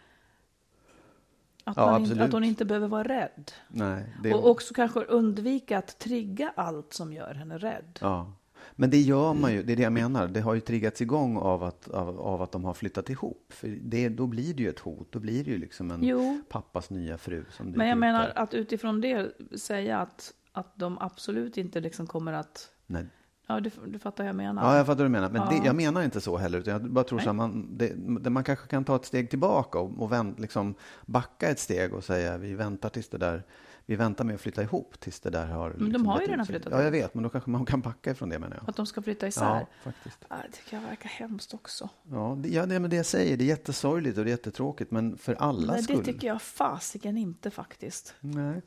Att, 1.63 1.77
Ja, 1.77 1.85
man 1.85 2.05
inte, 2.05 2.23
att 2.23 2.31
hon 2.33 2.43
inte 2.43 2.65
behöver 2.65 2.87
vara 2.87 3.03
rädd. 3.03 3.51
nej. 3.67 4.15
Det, 4.23 4.33
Och 4.33 4.49
också 4.49 4.73
kanske 4.73 4.99
undvika 4.99 5.77
att 5.77 5.99
trigga 5.99 6.53
allt 6.55 6.93
som 6.93 7.13
gör 7.13 7.33
henne 7.33 7.57
rädd. 7.57 7.99
ja. 8.01 8.31
Men 8.75 8.89
det 8.89 9.01
gör 9.01 9.33
man 9.33 9.53
ju, 9.53 9.63
det 9.63 9.71
är 9.73 9.75
det 9.77 9.83
jag 9.83 9.93
menar. 9.93 10.27
Det 10.27 10.41
har 10.41 10.53
ju 10.53 10.59
triggats 10.59 11.01
igång 11.01 11.37
av 11.37 11.63
att, 11.63 11.87
av, 11.87 12.19
av 12.19 12.41
att 12.41 12.51
de 12.51 12.63
har 12.65 12.73
flyttat 12.73 13.09
ihop. 13.09 13.45
För 13.53 13.67
det, 13.81 14.09
då 14.09 14.27
blir 14.27 14.53
det 14.53 14.63
ju 14.63 14.69
ett 14.69 14.79
hot. 14.79 15.11
Då 15.11 15.19
blir 15.19 15.43
det 15.43 15.51
ju 15.51 15.57
liksom 15.57 15.91
en 15.91 16.03
Jo. 16.03 16.41
pappas 16.49 16.89
nya 16.89 17.17
fru 17.17 17.45
som 17.51 17.67
Men 17.71 17.87
jag 17.87 17.97
menar 17.97 18.21
där. 18.21 18.37
att 18.37 18.53
utifrån 18.53 19.01
det 19.01 19.31
säga 19.59 19.99
att, 19.99 20.33
att 20.51 20.71
de 20.75 20.97
absolut 20.99 21.57
inte 21.57 21.79
liksom 21.79 22.07
kommer 22.07 22.33
att... 22.33 22.69
Nej. 22.85 23.05
Ja, 23.47 23.59
du, 23.59 23.71
du 23.87 23.99
fattar 23.99 24.23
vad 24.23 24.29
jag 24.29 24.35
menar. 24.35 24.63
Ja, 24.63 24.77
jag 24.77 24.85
fattar 24.85 24.97
vad 25.03 25.05
du 25.05 25.09
menar. 25.11 25.29
Men 25.29 25.47
det, 25.49 25.55
Ja. 25.55 25.61
jag 25.65 25.75
menar 25.75 26.03
inte 26.03 26.21
så 26.21 26.37
heller. 26.37 26.59
Utan 26.59 26.71
jag 26.73 26.91
bara 26.91 27.03
tror 27.03 27.17
Nej. 27.17 27.23
så 27.23 27.29
här, 27.29 27.33
man, 27.33 27.67
det, 27.77 27.93
det, 28.23 28.29
man 28.29 28.43
kanske 28.43 28.67
kan 28.67 28.83
ta 28.83 28.95
ett 28.95 29.05
steg 29.05 29.29
tillbaka 29.29 29.79
och, 29.79 30.01
och 30.01 30.11
vänt, 30.11 30.39
liksom 30.39 30.75
backa 31.05 31.47
ett 31.49 31.59
steg 31.59 31.93
och 31.93 32.03
säga 32.03 32.37
vi 32.37 32.53
väntar 32.53 32.89
tills 32.89 33.09
det 33.09 33.17
där 33.17 33.43
vi 33.85 33.95
väntar 33.95 34.23
med 34.23 34.35
att 34.35 34.41
flytta 34.41 34.61
ihop 34.63 34.99
tills 34.99 35.19
det 35.19 35.29
där 35.29 35.45
har... 35.45 35.69
de 35.71 35.85
liksom 35.85 36.05
har 36.05 36.21
ju 36.21 36.27
redan 36.27 36.45
flyttat 36.45 36.71
Ja, 36.71 36.83
jag 36.83 36.95
ihop. 36.95 37.05
vet. 37.05 37.13
Men 37.13 37.23
då 37.23 37.29
kanske 37.29 37.49
man 37.49 37.65
kan 37.65 37.81
backa 37.81 38.11
ifrån 38.11 38.29
det 38.29 38.39
menar 38.39 38.57
jag. 38.57 38.69
Att 38.69 38.75
de 38.75 38.85
ska 38.85 39.01
flytta 39.01 39.27
isär. 39.27 39.45
Ja, 39.59 39.67
faktiskt. 39.83 40.17
Ja, 40.29 40.35
det 40.45 40.51
tycker 40.51 40.77
jag 40.77 40.83
verkar 40.83 41.09
hemskt 41.09 41.53
också. 41.53 41.89
Ja, 42.11 42.37
det, 42.39 42.49
ja, 42.49 42.65
det 42.65 42.75
är 42.75 42.79
med 42.79 42.89
det 42.89 42.95
jag 42.95 43.05
säger. 43.05 43.37
Det 43.37 43.43
är 43.43 43.47
jättesorgligt 43.47 44.17
och 44.17 44.23
det 44.25 44.29
är 44.29 44.31
jättetråkigt. 44.31 44.91
Men 44.91 45.17
för 45.17 45.33
alla 45.33 45.73
Nej, 45.73 45.83
skull. 45.83 45.97
det 45.97 46.03
tycker 46.03 46.27
jag 46.27 46.41
fasiken 46.41 47.17
inte 47.17 47.51
faktiskt. 47.51 48.15
Nej, 48.19 48.61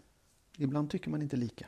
ibland 0.59 0.91
tycker 0.91 1.11
man 1.11 1.23
inte 1.23 1.37
lika. 1.37 1.67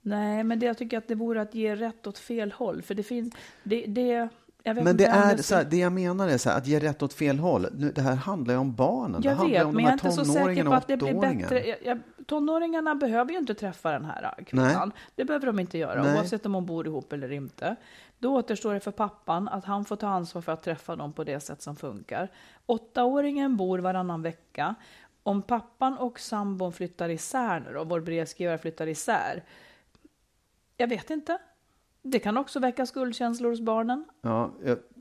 Nej, 0.00 0.44
men 0.44 0.58
det, 0.60 0.66
jag 0.66 0.78
tycker 0.78 0.98
att 0.98 1.08
det 1.08 1.14
vore 1.14 1.40
att 1.42 1.54
ge 1.54 1.76
rätt 1.76 2.06
åt 2.06 2.18
fel 2.18 2.52
håll. 2.52 2.82
För 2.82 2.94
det 2.94 3.02
finns... 3.02 3.34
Det, 3.64 3.86
det, 3.86 4.28
Men 4.64 4.96
det 4.96 5.04
är 5.04 5.36
så 5.36 5.54
här, 5.54 5.64
det 5.64 5.76
jag 5.76 5.92
menar 5.92 6.28
är 6.28 6.38
så 6.38 6.50
här, 6.50 6.58
att 6.58 6.66
ge 6.66 6.80
rätt 6.80 7.02
åt 7.02 7.12
fel 7.12 7.38
håll. 7.38 7.66
Nu, 7.72 7.92
det 7.92 8.02
här 8.02 8.14
handlar 8.14 8.54
ju 8.54 8.60
om 8.60 8.74
barnen. 8.74 9.20
det 9.20 9.28
Jag 9.28 9.36
handlar 9.36 9.58
vet, 9.58 9.66
om 9.66 9.74
men 9.74 9.84
jag 9.84 9.90
är 9.90 9.92
inte 9.92 10.12
så 10.12 10.24
säker 10.24 10.64
på 10.64 10.74
att 10.74 10.86
det 10.86 10.96
blir 10.96 11.20
bättre. 11.20 11.66
Jag, 11.66 11.78
jag, 11.84 11.98
tonåringarna 12.26 12.94
behöver 12.94 13.32
ju 13.32 13.38
inte 13.38 13.54
träffa 13.54 13.90
den 13.90 14.04
här 14.04 14.34
kvinnan. 14.46 14.92
Det 15.14 15.24
behöver 15.24 15.46
de 15.46 15.58
inte 15.58 15.78
göra, 15.78 16.02
Nej. 16.02 16.16
oavsett 16.16 16.46
om 16.46 16.54
hon 16.54 16.66
bor 16.66 16.86
ihop 16.86 17.12
eller 17.12 17.32
inte. 17.32 17.76
Då 18.18 18.36
återstår 18.36 18.74
det 18.74 18.80
för 18.80 18.90
pappan 18.90 19.48
att 19.48 19.64
han 19.64 19.84
får 19.84 19.96
ta 19.96 20.08
ansvar 20.08 20.42
för 20.42 20.52
att 20.52 20.62
träffa 20.62 20.96
dem 20.96 21.12
på 21.12 21.24
det 21.24 21.40
sätt 21.40 21.62
som 21.62 21.76
funkar. 21.76 22.28
Åttaåringen 22.66 23.56
bor 23.56 23.78
varannan 23.78 24.22
vecka. 24.22 24.74
Om 25.22 25.42
pappan 25.42 25.98
och 25.98 26.20
sambon 26.20 26.72
flyttar 26.72 27.08
isär 27.08 27.60
nu 27.60 27.72
då, 27.72 27.84
vår 27.84 28.00
brevskrivare 28.00 28.58
flyttar 28.58 28.86
isär. 28.86 29.44
Jag 30.76 30.88
vet 30.88 31.10
inte. 31.10 31.38
Det 32.02 32.18
kan 32.18 32.36
också 32.36 32.60
väcka 32.60 32.86
skuldkänslor 32.86 33.50
hos 33.50 33.60
barnen. 33.60 34.04
Ja, 34.22 34.50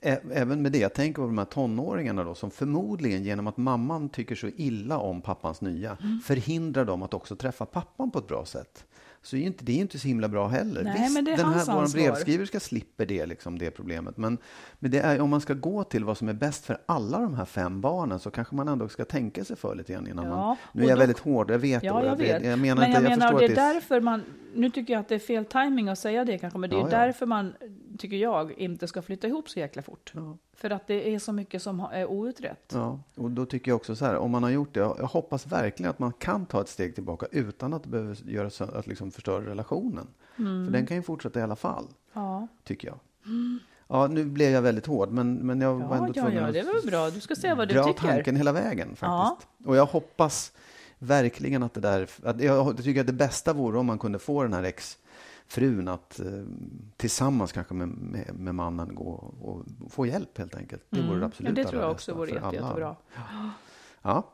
ä- 0.01 0.21
även 0.31 0.61
med 0.61 0.71
det. 0.71 0.77
Jag 0.79 0.93
tänker 0.93 1.21
på 1.21 1.25
de 1.27 1.37
här 1.37 1.45
tonåringarna 1.45 2.23
då, 2.23 2.35
som 2.35 2.51
förmodligen 2.51 3.23
genom 3.23 3.47
att 3.47 3.57
mamman 3.57 4.09
tycker 4.09 4.35
så 4.35 4.47
illa 4.47 4.97
om 4.97 5.21
pappans 5.21 5.61
nya, 5.61 5.97
Mm. 6.03 6.19
förhindrar 6.19 6.85
dem 6.85 7.03
att 7.03 7.13
också 7.13 7.35
träffa 7.35 7.65
pappan 7.65 8.11
på 8.11 8.19
ett 8.19 8.27
bra 8.27 8.45
sätt. 8.45 8.85
Så 9.27 9.37
är 9.37 9.41
inte, 9.41 9.63
det 9.63 9.71
är 9.71 9.77
inte 9.77 9.99
så 9.99 10.07
himla 10.07 10.27
bra 10.27 10.47
heller. 10.47 10.83
Nej, 10.83 11.01
Visst, 11.01 11.13
men 11.13 11.25
det 11.25 11.31
är 11.31 11.37
den 11.37 11.53
här 11.53 11.65
vår 11.65 11.93
brevskriverska 11.93 12.59
slipper 12.59 13.05
det, 13.05 13.25
liksom, 13.25 13.59
det 13.59 13.71
problemet. 13.71 14.17
Men, 14.17 14.37
men 14.79 14.91
det 14.91 14.99
är, 14.99 15.21
om 15.21 15.29
man 15.29 15.41
ska 15.41 15.53
gå 15.53 15.83
till 15.83 16.03
vad 16.03 16.17
som 16.17 16.29
är 16.29 16.33
bäst 16.33 16.65
för 16.65 16.77
alla 16.85 17.19
de 17.19 17.33
här 17.33 17.45
fem 17.45 17.81
barnen 17.81 18.19
så 18.19 18.31
kanske 18.31 18.55
man 18.55 18.67
ändå 18.67 18.89
ska 18.89 19.05
tänka 19.05 19.43
sig 19.43 19.55
för 19.55 19.75
lite 19.75 19.93
grann 19.93 20.07
innan 20.07 20.25
Ja, 20.25 20.31
man... 20.35 20.55
Nu 20.71 20.83
är 20.83 20.87
jag 20.87 20.97
då- 20.97 20.99
väldigt 20.99 21.19
hård, 21.19 21.51
jag 21.51 21.59
vet. 21.59 21.83
Ja, 21.83 22.05
jag 22.05 22.15
vet. 22.15 22.45
Jag 22.45 22.59
menar 22.59 22.75
men 22.81 22.89
inte, 22.89 23.01
jag 23.01 23.11
jag 23.11 23.19
menar, 23.19 23.39
det 23.39 23.45
är 23.45 23.49
att 23.49 23.55
det 23.55 23.61
är... 23.61 23.73
därför 23.73 24.01
man, 24.01 24.23
nu 24.55 24.69
tycker 24.69 24.93
jag 24.93 24.99
att 24.99 25.09
det 25.09 25.15
är 25.15 25.19
fel 25.19 25.45
timing 25.45 25.89
att 25.89 25.99
säga 25.99 26.25
det 26.25 26.37
kanske, 26.37 26.59
men 26.59 26.69
det 26.69 26.75
är 26.75 26.79
Ja, 26.79 26.89
ja. 26.91 26.97
därför 26.97 27.25
man, 27.25 27.53
tycker 27.97 28.17
jag, 28.17 28.51
inte 28.51 28.87
ska 28.87 29.01
flytta 29.01 29.27
ihop 29.27 29.49
så 29.49 29.59
jäkla 29.59 29.81
fort. 29.81 30.11
Ja. 30.15 30.37
För 30.53 30.69
att 30.69 30.87
det 30.87 31.13
är 31.13 31.19
så 31.19 31.33
mycket 31.33 31.61
som 31.61 31.79
är 31.79 32.05
outrett. 32.05 32.71
Ja, 32.73 32.99
och 33.15 33.31
då 33.31 33.45
tycker 33.45 33.71
jag 33.71 33.75
också 33.75 33.95
så 33.95 34.05
här, 34.05 34.15
om 34.17 34.31
man 34.31 34.43
har 34.43 34.49
gjort 34.49 34.73
det, 34.73 34.79
jag 34.79 34.95
hoppas 34.95 35.47
verkligen 35.47 35.89
att 35.89 35.99
man 35.99 36.13
kan 36.13 36.45
ta 36.45 36.61
ett 36.61 36.69
steg 36.69 36.95
tillbaka 36.95 37.25
utan 37.31 37.73
att 37.73 37.83
det 37.83 37.89
behöver 37.89 38.17
göra 38.25 38.49
så, 38.49 38.63
att 38.63 38.87
liksom 38.87 39.11
förstöra 39.11 39.45
relationen. 39.45 40.07
För 40.35 40.71
den 40.71 40.85
kan 40.85 40.97
ju 40.97 41.03
fortsätta 41.03 41.39
i 41.39 41.43
alla 41.43 41.55
fall, 41.55 41.87
Ja, 42.13 42.47
tycker 42.63 42.87
jag. 42.87 42.99
Ja, 43.87 44.07
nu 44.07 44.25
blev 44.25 44.51
jag 44.51 44.61
väldigt 44.61 44.85
hård, 44.85 45.11
men, 45.11 45.35
men 45.35 45.61
jag 45.61 45.73
var 45.75 45.95
ja, 45.95 45.95
ändå 45.95 46.13
ja, 46.15 46.23
tvungen 46.23 46.41
ja 46.41 46.47
att 46.47 46.53
det 46.53 46.63
var 46.63 46.87
bra. 46.91 47.09
Du 47.09 47.19
ska 47.19 47.35
säga 47.35 47.55
vad 47.55 47.67
du 47.67 47.73
dra 47.73 47.83
tycker. 47.83 47.99
tanken 47.99 48.35
hela 48.35 48.51
vägen 48.51 48.87
faktiskt. 48.87 49.01
Ja. 49.03 49.37
Och 49.65 49.75
jag 49.75 49.85
hoppas 49.85 50.51
verkligen 50.99 51.63
att 51.63 51.73
det 51.73 51.81
där, 51.81 52.09
att 52.23 52.41
jag 52.41 52.83
tycker 52.83 53.01
att 53.01 53.07
det 53.07 53.13
bästa 53.13 53.53
vore 53.53 53.79
om 53.79 53.85
man 53.85 53.99
kunde 53.99 54.19
få 54.19 54.43
den 54.43 54.53
här 54.53 54.61
ex-frun 55.47 55.87
att 55.87 56.19
eh, 56.19 56.25
tillsammans 56.97 57.51
kanske 57.51 57.73
med, 57.73 57.87
med, 57.87 58.35
med 58.39 58.55
mannen 58.55 58.95
gå 58.95 59.33
och 59.41 59.65
få 59.91 60.05
hjälp 60.05 60.37
helt 60.37 60.55
enkelt. 60.55 60.83
Det 60.89 61.01
vore 61.01 61.07
det 61.09 61.15
Mm. 61.17 61.21
Ja, 61.21 61.27
absolut 61.27 61.55
det 61.55 61.63
tror 61.63 61.81
jag 61.81 61.91
också 61.91 62.13
vore 62.13 62.31
jätte, 62.31 62.55
jättebra. 62.55 62.95
Ja. 64.01 64.33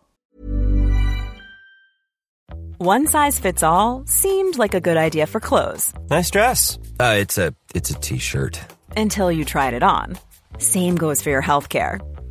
One 2.80 3.08
size 3.08 3.41
fits 3.41 3.63
all 3.63 4.08
seemed 4.08 4.58
like 4.58 4.78
a 4.78 4.80
good 4.80 4.97
idea 4.97 5.28
for 5.28 5.39
clothes 5.39 5.93
Nice 6.10 6.32
dress. 6.32 6.78
Uh, 6.99 7.15
it's 7.21 7.38
a 7.38 7.54
it's 7.73 7.91
a 7.91 7.99
t-shirt. 8.02 8.60
until 8.97 9.32
you 9.32 9.45
tried 9.45 9.73
it 9.73 9.84
on. 9.84 10.17
Same 10.60 10.95
goes 10.97 11.21
for 11.23 11.30
your 11.32 11.41
healthcare. 11.41 11.99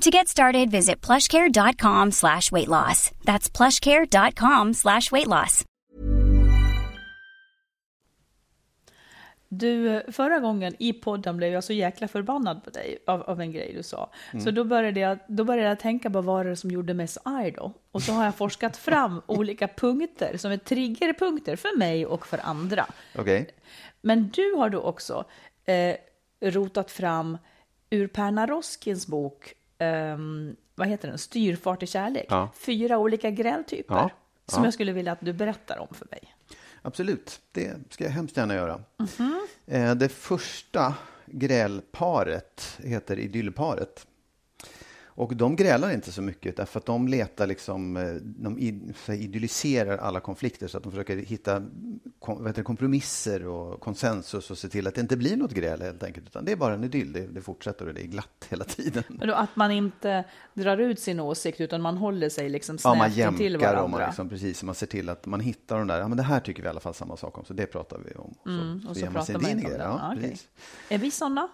To 0.00 0.10
get 0.10 0.28
started, 0.28 0.70
visit 0.70 1.06
plushcare.com 1.06 2.12
slash 2.12 2.52
weight 2.52 2.68
loss. 2.68 3.10
That's 3.24 3.50
plushcare.com 3.50 4.74
slash 4.74 5.12
weight 5.12 5.26
loss. 5.26 5.64
Du, 9.48 10.02
förra 10.12 10.38
gången 10.38 10.74
i 10.78 10.92
podden 10.92 11.36
blev 11.36 11.52
jag 11.52 11.64
så 11.64 11.72
jäkla 11.72 12.08
förbannad 12.08 12.64
på 12.64 12.70
dig 12.70 12.98
av, 13.06 13.22
av 13.22 13.40
en 13.40 13.52
grej 13.52 13.72
du 13.76 13.82
sa. 13.82 14.10
Så 14.44 14.50
då 14.50 14.64
började, 14.64 15.00
jag, 15.00 15.18
då 15.28 15.44
började 15.44 15.68
jag 15.68 15.80
tänka 15.80 16.10
på 16.10 16.20
vad 16.20 16.46
det 16.46 16.50
är 16.50 16.54
som 16.54 16.70
gjorde 16.70 16.94
mig 16.94 17.08
så 17.08 17.20
arg 17.24 17.50
då. 17.50 17.72
Och 17.92 18.02
så 18.02 18.12
har 18.12 18.24
jag 18.24 18.34
forskat 18.34 18.76
fram 18.86 19.22
olika 19.26 19.68
punkter 19.68 20.36
som 20.36 20.52
är 20.52 20.56
triggerpunkter 20.56 21.56
för 21.56 21.78
mig 21.78 22.06
och 22.06 22.26
för 22.26 22.40
andra. 22.42 22.86
Okej. 23.14 23.50
Men 24.00 24.28
du 24.28 24.54
har 24.54 24.70
då 24.70 24.80
också 24.80 25.24
eh, 25.64 25.96
rotat 26.40 26.90
fram 26.90 27.38
ur 27.90 28.06
Per 28.06 28.30
Naroskins 28.30 29.06
bok, 29.06 29.54
ehm, 29.80 30.56
vad 30.74 30.88
heter 30.88 31.08
den, 31.08 31.18
Styrfart 31.18 31.82
i 31.82 31.86
kärlek, 31.86 32.26
Ja. 32.28 32.50
fyra 32.54 32.98
olika 32.98 33.30
grältyper 33.30 33.94
Ja, 33.94 34.10
som 34.46 34.62
ja. 34.62 34.66
jag 34.66 34.74
skulle 34.74 34.92
vilja 34.92 35.12
att 35.12 35.20
du 35.20 35.32
berättar 35.32 35.78
om 35.78 35.88
för 35.94 36.06
mig. 36.10 36.34
Absolut, 36.82 37.40
det 37.52 37.74
ska 37.90 38.04
jag 38.04 38.10
hemskt 38.10 38.36
gärna 38.36 38.54
göra. 38.54 38.80
Eh, 39.66 39.94
Det 39.94 40.08
första 40.08 40.94
grälparet 41.26 42.78
heter 42.84 43.18
idyllparet. 43.18 44.06
Och 45.20 45.36
de 45.36 45.56
grälar 45.56 45.90
inte 45.92 46.12
så 46.12 46.22
mycket 46.22 46.56
därför 46.56 46.78
att 46.80 46.86
de 46.86 47.08
letar 47.08 47.46
liksom, 47.46 47.96
eh, 47.96 48.12
de 48.22 48.92
så 49.06 49.12
idylliserar 49.12 49.98
alla 49.98 50.20
konflikter 50.20 50.68
så 50.68 50.76
att 50.76 50.82
de 50.82 50.92
försöker 50.92 51.16
hitta 51.16 51.60
det, 52.54 52.62
kompromisser 52.62 53.46
och 53.46 53.80
konsensus 53.80 54.50
och 54.50 54.58
se 54.58 54.68
till 54.68 54.86
att 54.86 54.94
det 54.94 55.00
inte 55.00 55.16
blir 55.16 55.36
något 55.36 55.52
gräl 55.52 55.82
helt 55.82 56.02
enkelt. 56.02 56.26
Utan 56.26 56.44
det 56.44 56.52
är 56.52 56.56
bara 56.56 56.74
en 56.74 56.84
idyll, 56.84 57.12
det, 57.12 57.26
det 57.26 57.40
fortsätter 57.40 57.88
och 57.88 57.94
det 57.94 58.00
är 58.00 58.06
glatt 58.06 58.46
hela 58.50 58.64
tiden. 58.64 59.02
Då 59.08 59.34
att 59.34 59.56
man 59.56 59.70
inte 59.70 60.24
drar 60.54 60.78
ut 60.78 61.00
sin 61.00 61.20
åsikt 61.20 61.60
utan 61.60 61.82
man 61.82 61.96
håller 61.96 62.28
sig 62.28 62.48
liksom 62.48 62.78
Ja, 62.84 62.94
man 62.94 63.10
snävt 63.10 63.36
till 63.36 63.52
jämkar 63.52 63.66
varandra. 63.66 63.82
och 63.84 63.90
man, 63.90 64.00
liksom, 64.00 64.28
precis, 64.28 64.62
man 64.62 64.74
ser 64.74 64.86
till 64.86 65.08
att 65.08 65.26
man 65.26 65.40
hittar 65.40 65.78
de 65.78 65.86
där, 65.86 65.98
ja 65.98 66.08
men 66.08 66.16
det 66.16 66.22
här 66.22 66.40
tycker 66.40 66.62
vi 66.62 66.66
i 66.66 66.70
alla 66.70 66.80
fall 66.80 66.94
samma 66.94 67.16
sak 67.16 67.38
om, 67.38 67.44
så 67.44 67.52
det 67.54 67.66
pratar 67.66 67.98
vi 68.04 68.14
om. 68.14 68.24
Och 68.30 68.36
så, 68.44 68.50
Mm, 68.50 68.86
och 68.88 68.96
så 68.96 69.00
ger 69.00 69.10
pratar 69.10 69.24
sin 69.26 69.42
man 69.42 69.50
inte 69.50 69.66
om 69.66 69.72
det. 69.72 69.78
Ja, 69.78 70.14
Ja, 70.14 70.20
precis. 70.20 70.48
Är 70.88 70.98
vi 70.98 71.10
sådana? 71.10 71.48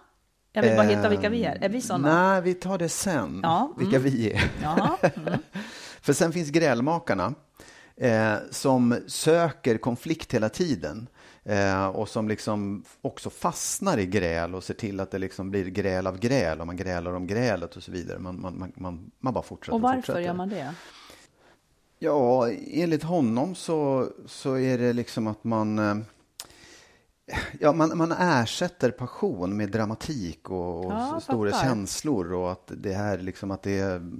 Jag 0.53 0.61
vill 0.63 0.75
bara 0.75 0.87
hitta 0.87 1.09
vilka 1.09 1.29
vi 1.29 1.43
är. 1.43 1.63
Är 1.63 1.69
vi 1.69 1.81
sådana? 1.81 2.31
Nej, 2.31 2.41
vi 2.41 2.53
tar 2.53 2.77
det 2.77 2.89
sen, 2.89 3.39
Ja, 3.43 3.65
mm. 3.65 3.73
vilka 3.77 3.99
vi 3.99 4.31
är. 4.31 4.51
Ja, 4.61 4.97
mm. 5.15 5.39
För 6.01 6.13
sen 6.13 6.33
finns 6.33 6.49
grälmakarna 6.49 7.33
eh, 7.95 8.33
som 8.51 8.97
söker 9.07 9.77
konflikt 9.77 10.33
hela 10.33 10.49
tiden. 10.49 11.07
Eh, 11.43 11.87
och 11.87 12.09
som 12.09 12.27
liksom 12.27 12.83
också 13.01 13.29
fastnar 13.29 13.97
i 13.97 14.05
gräl 14.05 14.55
och 14.55 14.63
ser 14.63 14.73
till 14.73 14.99
att 14.99 15.11
det 15.11 15.17
liksom 15.17 15.49
blir 15.51 15.65
gräl 15.65 16.07
av 16.07 16.19
gräl 16.19 16.61
och 16.61 16.67
man 16.67 16.77
grälar 16.77 17.13
om 17.13 17.27
grälet 17.27 17.75
och 17.75 17.83
så 17.83 17.91
vidare. 17.91 18.19
Man, 18.19 18.41
man, 18.41 18.59
man, 18.59 18.71
man, 18.75 19.11
man 19.19 19.33
bara 19.33 19.43
fortsätter 19.43 19.75
Och 19.75 19.81
varför 19.81 19.97
fortsätter. 19.97 20.19
gör 20.19 20.33
man 20.33 20.49
det? 20.49 20.73
Ja, 21.99 22.49
enligt 22.67 23.03
honom 23.03 23.55
så, 23.55 24.07
så 24.25 24.57
är 24.57 24.77
det 24.77 24.93
liksom 24.93 25.27
att 25.27 25.43
man... 25.43 26.05
Ja, 27.59 27.73
man, 27.73 27.97
man 27.97 28.11
ersätter 28.11 28.91
passion 28.91 29.57
med 29.57 29.71
dramatik 29.71 30.49
och, 30.49 30.85
och 30.85 30.91
Ja, 30.91 31.19
stora 31.23 31.51
fattar. 31.51 31.65
känslor 31.67 32.33
och 32.33 32.51
att 32.51 32.71
det 32.77 32.93
här 32.93 33.17
liksom 33.17 33.51
att 33.51 33.63
det 33.63 33.79
är... 33.79 34.11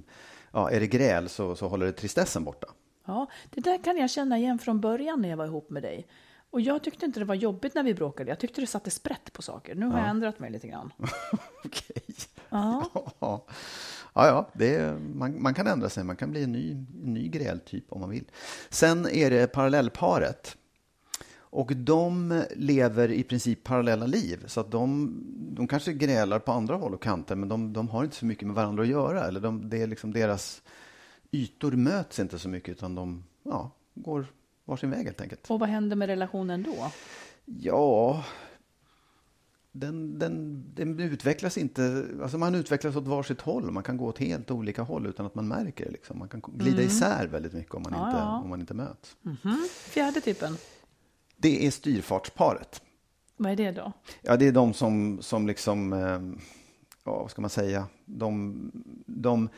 Ja, 0.52 0.70
är 0.72 0.80
det 0.80 0.88
gräl 0.88 1.30
så, 1.30 1.56
så 1.56 1.68
håller 1.68 1.86
det 1.86 1.92
tristessen 1.92 2.44
borta. 2.44 2.68
Ja, 3.06 3.28
det 3.50 3.62
där 3.62 3.84
kan 3.84 3.98
jag 3.98 4.10
känna 4.10 4.38
igen 4.38 4.60
från 4.60 4.82
början 4.82 5.22
när 5.22 5.30
jag 5.30 5.38
var 5.38 5.46
ihop 5.46 5.70
med 5.70 5.84
dig. 5.84 6.08
Och 6.50 6.62
jag 6.62 6.84
tyckte 6.84 7.06
inte 7.06 7.20
det 7.20 7.26
var 7.26 7.36
jobbigt 7.36 7.76
när 7.76 7.84
vi 7.84 7.94
bråkade. 7.94 8.30
Jag 8.30 8.40
tyckte 8.40 8.62
det 8.62 8.68
satte 8.68 8.92
sprätt 8.92 9.34
på 9.34 9.42
saker. 9.42 9.76
Nu 9.76 9.86
har 9.86 10.00
jag 10.00 10.10
ändrat 10.10 10.40
mig 10.40 10.52
lite 10.52 10.68
grann. 10.68 10.94
Okej. 11.66 12.04
Ja. 12.50 12.86
Ja, 12.94 13.12
ja, 13.20 13.46
ja 14.14 14.50
det 14.54 14.76
är, 14.76 14.94
man, 14.94 15.42
man 15.42 15.54
kan 15.54 15.68
ändra 15.68 15.90
sig. 15.90 16.04
Man 16.04 16.16
kan 16.16 16.32
bli 16.32 16.44
en 16.44 16.52
ny, 16.52 16.86
ny 17.04 17.28
grältyp 17.28 17.86
om 17.90 18.02
man 18.02 18.10
vill. 18.10 18.26
Sen 18.70 19.08
är 19.10 19.30
det 19.30 19.48
parallellparet. 19.48 20.58
Och 21.50 21.76
de 21.76 22.44
lever 22.56 23.12
i 23.12 23.24
princip 23.24 23.64
parallella 23.64 24.06
liv. 24.06 24.44
Så 24.48 24.60
att 24.60 24.72
de, 24.72 25.14
de 25.56 25.68
kanske 25.68 25.94
grälar 25.94 26.40
på 26.40 26.52
andra 26.52 26.76
håll 26.76 26.94
och 26.94 27.04
kanter, 27.04 27.36
men 27.36 27.50
de, 27.50 27.74
de 27.74 27.90
har 27.90 28.04
inte 28.04 28.16
så 28.16 28.26
mycket 28.26 28.48
med 28.48 28.56
varandra 28.56 28.84
att 28.84 28.90
göra. 28.90 29.28
Eller 29.28 29.40
de, 29.40 29.70
det 29.70 29.82
är 29.82 29.88
liksom 29.88 30.14
deras 30.14 30.62
ytor 31.32 31.72
möts 31.72 32.20
inte 32.20 32.40
så 32.40 32.50
mycket, 32.50 32.72
utan 32.72 32.96
de 32.96 33.24
ja, 33.44 33.72
går 33.94 34.26
varsin 34.66 34.90
väg 34.90 35.06
helt 35.06 35.22
enkelt. 35.22 35.50
Och 35.50 35.60
vad 35.60 35.70
händer 35.70 35.96
med 35.96 36.08
relationen 36.08 36.64
då? 36.64 36.92
Ja, 37.46 38.24
den, 39.72 40.20
den, 40.20 40.64
den 40.76 41.00
utvecklas 41.00 41.58
inte, 41.58 42.06
alltså 42.22 42.38
man 42.38 42.56
utvecklas 42.56 42.96
åt 42.96 43.08
varsitt 43.08 43.42
håll. 43.42 43.72
Man 43.72 43.84
kan 43.84 43.98
gå 43.98 44.06
åt 44.06 44.18
helt 44.18 44.52
olika 44.52 44.82
håll 44.82 45.06
utan 45.06 45.26
att 45.26 45.36
man 45.36 45.48
märker 45.48 45.86
det. 45.86 45.92
Liksom. 45.92 46.20
Man 46.20 46.30
kan 46.30 46.42
glida 46.48 46.82
isär 46.82 47.28
väldigt 47.28 47.54
mycket 47.54 47.76
om 47.76 47.84
man, 47.84 47.94
Ja, 47.94 48.08
inte, 48.08 48.18
ja. 48.20 48.42
om 48.44 48.50
man 48.50 48.60
inte 48.60 48.74
möts. 48.74 49.18
Fjärde 49.72 50.22
typen, 50.22 50.58
Det 51.38 51.68
är 51.68 51.72
styrfartsparet. 51.72 52.82
vad 53.38 53.52
är 53.52 53.56
det 53.56 53.72
då? 53.72 53.92
Ja, 54.22 54.38
det 54.38 54.48
är 54.48 54.52
de 54.52 54.74
som, 54.74 55.22
som 55.22 55.48
liksom, 55.48 55.94
eh, 55.94 56.40
ja, 57.04 57.22
vad 57.22 57.32
ska 57.32 57.42
man 57.42 57.50
säga, 57.50 57.88
de, 58.06 58.72
de, 59.06 59.50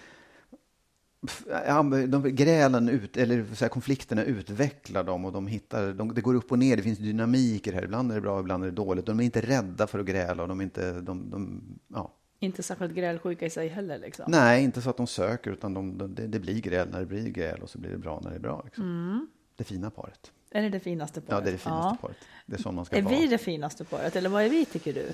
de 2.08 2.36
grälen 2.36 2.90
ut, 2.90 3.18
eller 3.18 3.46
så 3.56 3.66
här, 3.66 3.70
konflikterna 3.70 4.24
utvecklar 4.24 5.04
dem 5.04 5.26
och 5.26 5.32
de 5.32 5.48
hittar, 5.48 5.94
de, 5.94 6.14
det 6.14 6.22
går 6.22 6.36
upp 6.36 6.52
och 6.52 6.60
ner, 6.60 6.78
det 6.78 6.84
finns 6.84 7.00
dynamiker 7.00 7.74
här, 7.74 7.84
ibland 7.84 8.12
är 8.12 8.16
det 8.16 8.22
bra, 8.22 8.40
ibland 8.40 8.64
är 8.64 8.68
det 8.68 8.76
dåligt. 8.76 9.06
De 9.06 9.20
är 9.20 9.24
inte 9.24 9.42
rädda 9.42 9.88
för 9.88 10.00
att 10.00 10.06
gräla 10.06 10.44
och 10.44 10.50
de 10.50 10.60
är 10.60 10.64
inte, 10.64 11.02
de, 11.02 11.30
de, 11.30 11.62
ja. 11.88 12.14
Inte 12.40 12.64
särskilt 12.64 12.94
grälsjuka 12.94 13.46
i 13.46 13.50
sig 13.50 13.68
heller 13.68 14.00
liksom. 14.00 14.26
Nej, 14.28 14.64
inte 14.64 14.82
så 14.82 14.90
att 14.90 14.98
de 14.98 15.08
söker, 15.08 15.52
utan 15.52 15.74
de, 15.74 15.98
de, 15.98 16.16
det, 16.16 16.28
det 16.28 16.40
blir 16.40 16.62
gräl 16.62 16.88
när 16.92 17.00
det 17.00 17.06
blir 17.06 17.30
gräl 17.30 17.62
och 17.62 17.70
så 17.70 17.80
blir 17.80 17.92
det 17.92 17.98
bra 17.98 18.20
när 18.24 18.30
det 18.30 18.36
är 18.36 18.40
bra. 18.40 18.62
Liksom. 18.66 19.28
Det 19.56 19.64
fina 19.64 19.90
paret. 19.90 20.32
Är 20.52 20.62
det 20.62 20.70
det 20.70 20.80
finaste 20.80 21.22
paret? 21.22 21.32
Ja, 21.32 21.42
det 21.42 21.50
är 21.50 21.52
det 21.52 21.58
finaste 21.58 22.02
paret. 22.02 22.18
Det 22.46 22.56
är 22.56 22.62
så 22.62 22.72
man 22.72 22.86
ska 22.86 22.96
Är 22.98 23.02
vara. 23.02 23.16
vi 23.16 23.28
det 23.28 23.38
finaste 23.38 23.84
paret 23.84 24.16
eller 24.16 24.30
vad 24.30 24.44
är 24.44 24.50
vi 24.50 24.66
tycker 24.66 24.94
du? 24.94 25.14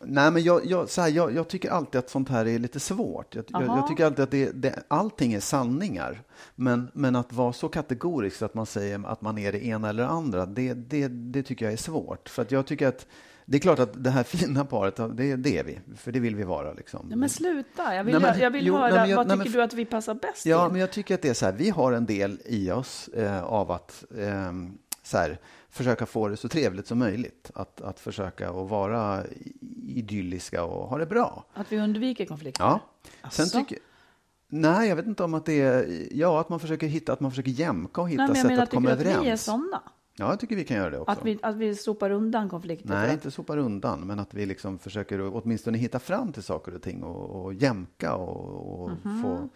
Nej, 0.00 0.30
men 0.30 0.42
jag, 0.42 0.66
jag, 0.66 0.88
så 0.88 1.00
här, 1.00 1.08
jag, 1.08 1.34
jag 1.34 1.48
tycker 1.48 1.70
alltid 1.70 1.98
att 1.98 2.10
sånt 2.10 2.28
här 2.28 2.46
är 2.46 2.58
lite 2.58 2.80
svårt. 2.80 3.34
Jag, 3.34 3.44
jag 3.50 3.88
tycker 3.88 4.04
alltid 4.04 4.22
att 4.22 4.30
det, 4.30 4.50
det, 4.52 4.82
allting 4.88 5.32
är 5.32 5.40
sanningar. 5.40 6.22
Men, 6.54 6.90
men 6.92 7.16
att 7.16 7.32
vara 7.32 7.52
så 7.52 7.68
kategorisk 7.68 8.42
att 8.42 8.54
man 8.54 8.66
säger 8.66 9.06
att 9.06 9.20
man 9.20 9.38
är 9.38 9.52
det 9.52 9.64
ena 9.66 9.88
eller 9.88 10.02
det 10.02 10.08
andra, 10.08 10.46
det, 10.46 10.74
det, 10.74 11.08
det 11.08 11.42
tycker 11.42 11.64
jag 11.64 11.72
är 11.72 11.76
svårt. 11.76 12.28
För 12.28 12.42
att 12.42 12.50
jag 12.50 12.66
tycker 12.66 12.88
att 12.88 13.06
det 13.48 13.56
är 13.56 13.60
klart 13.60 13.78
att 13.78 14.04
det 14.04 14.10
här 14.10 14.22
fina 14.22 14.64
paret, 14.64 14.96
det, 14.96 15.36
det 15.36 15.58
är 15.58 15.64
vi. 15.64 15.78
För 15.96 16.12
det 16.12 16.20
vill 16.20 16.36
vi 16.36 16.42
vara. 16.44 16.72
Liksom. 16.72 17.06
Nej, 17.08 17.18
men 17.18 17.28
sluta, 17.28 17.94
jag 17.94 18.04
vill, 18.04 18.14
Nej, 18.18 18.22
men- 18.32 18.40
jag 18.40 18.50
vill 18.50 18.66
jo, 18.66 18.74
höra, 18.76 18.88
nej, 18.88 18.98
men 19.00 19.10
jag- 19.10 19.16
vad 19.16 19.26
nej, 19.28 19.36
tycker 19.38 19.50
men- 19.50 19.58
du 19.58 19.62
att 19.64 19.74
vi 19.74 19.84
passar 19.84 20.14
bäst 20.14 20.46
Ja, 20.46 20.64
till? 20.66 20.72
men 20.72 20.80
jag 20.80 20.90
tycker 20.90 21.14
att 21.14 21.22
det 21.22 21.28
är 21.28 21.34
så 21.34 21.46
här, 21.46 21.52
vi 21.52 21.70
har 21.70 21.92
en 21.92 22.06
del 22.06 22.38
i 22.44 22.70
oss 22.70 23.08
eh, 23.08 23.42
av 23.44 23.70
att 23.70 24.04
eh, 24.18 24.52
så 25.02 25.18
här, 25.18 25.38
försöka 25.70 26.06
få 26.06 26.28
det 26.28 26.36
så 26.36 26.48
trevligt 26.48 26.86
som 26.86 26.98
möjligt. 26.98 27.50
Att, 27.54 27.80
att 27.80 28.00
försöka 28.00 28.48
att 28.50 28.70
vara 28.70 29.22
idylliska 29.88 30.64
och 30.64 30.88
ha 30.88 30.98
det 30.98 31.06
bra. 31.06 31.44
Att 31.54 31.72
vi 31.72 31.78
undviker 31.78 32.26
konflikter? 32.26 32.64
Ja. 32.64 32.80
Sen 33.30 33.44
Asså? 33.44 33.58
tycker 33.58 33.78
Nej, 34.48 34.88
jag 34.88 34.96
vet 34.96 35.06
inte 35.06 35.24
om 35.24 35.34
att 35.34 35.46
det 35.46 35.60
är... 35.60 36.06
Ja, 36.12 36.40
att 36.40 36.48
man 36.48 36.60
försöker 36.60 36.86
hitta, 36.86 37.12
att 37.12 37.20
man 37.20 37.30
försöker 37.30 37.50
jämka 37.50 38.00
och 38.00 38.10
hitta 38.10 38.22
Nej, 38.22 38.28
men 38.28 38.36
jag 38.36 38.42
sätt 38.42 38.50
menar, 38.50 38.62
att 38.62 38.70
komma 38.70 38.90
tycker 38.90 39.04
du 39.04 39.10
att 39.10 39.16
överens. 39.16 39.26
vi 39.26 39.30
är 39.30 39.36
sådana? 39.36 39.82
Ja, 40.18 40.28
jag 40.30 40.40
tycker 40.40 40.56
vi 40.56 40.64
kan 40.64 40.76
göra 40.76 40.90
det 40.90 40.98
också. 40.98 41.10
Att 41.12 41.24
vi, 41.24 41.38
att 41.42 41.56
vi 41.56 41.74
sopar 41.74 42.10
undan 42.10 42.48
konflikter? 42.48 42.88
Nej, 42.88 43.06
att- 43.08 43.12
inte 43.12 43.30
sopar 43.30 43.58
undan, 43.58 44.00
men 44.06 44.18
att 44.18 44.34
vi 44.34 44.46
liksom 44.46 44.78
försöker 44.78 45.20
åtminstone 45.36 45.78
hitta 45.78 45.98
fram 45.98 46.32
till 46.32 46.42
saker 46.42 46.74
och 46.74 46.82
ting 46.82 47.02
och, 47.02 47.44
och 47.44 47.54
jämka 47.54 48.14
och, 48.14 48.82
och 48.82 48.90
Mhm. 49.04 49.22
få... 49.22 49.48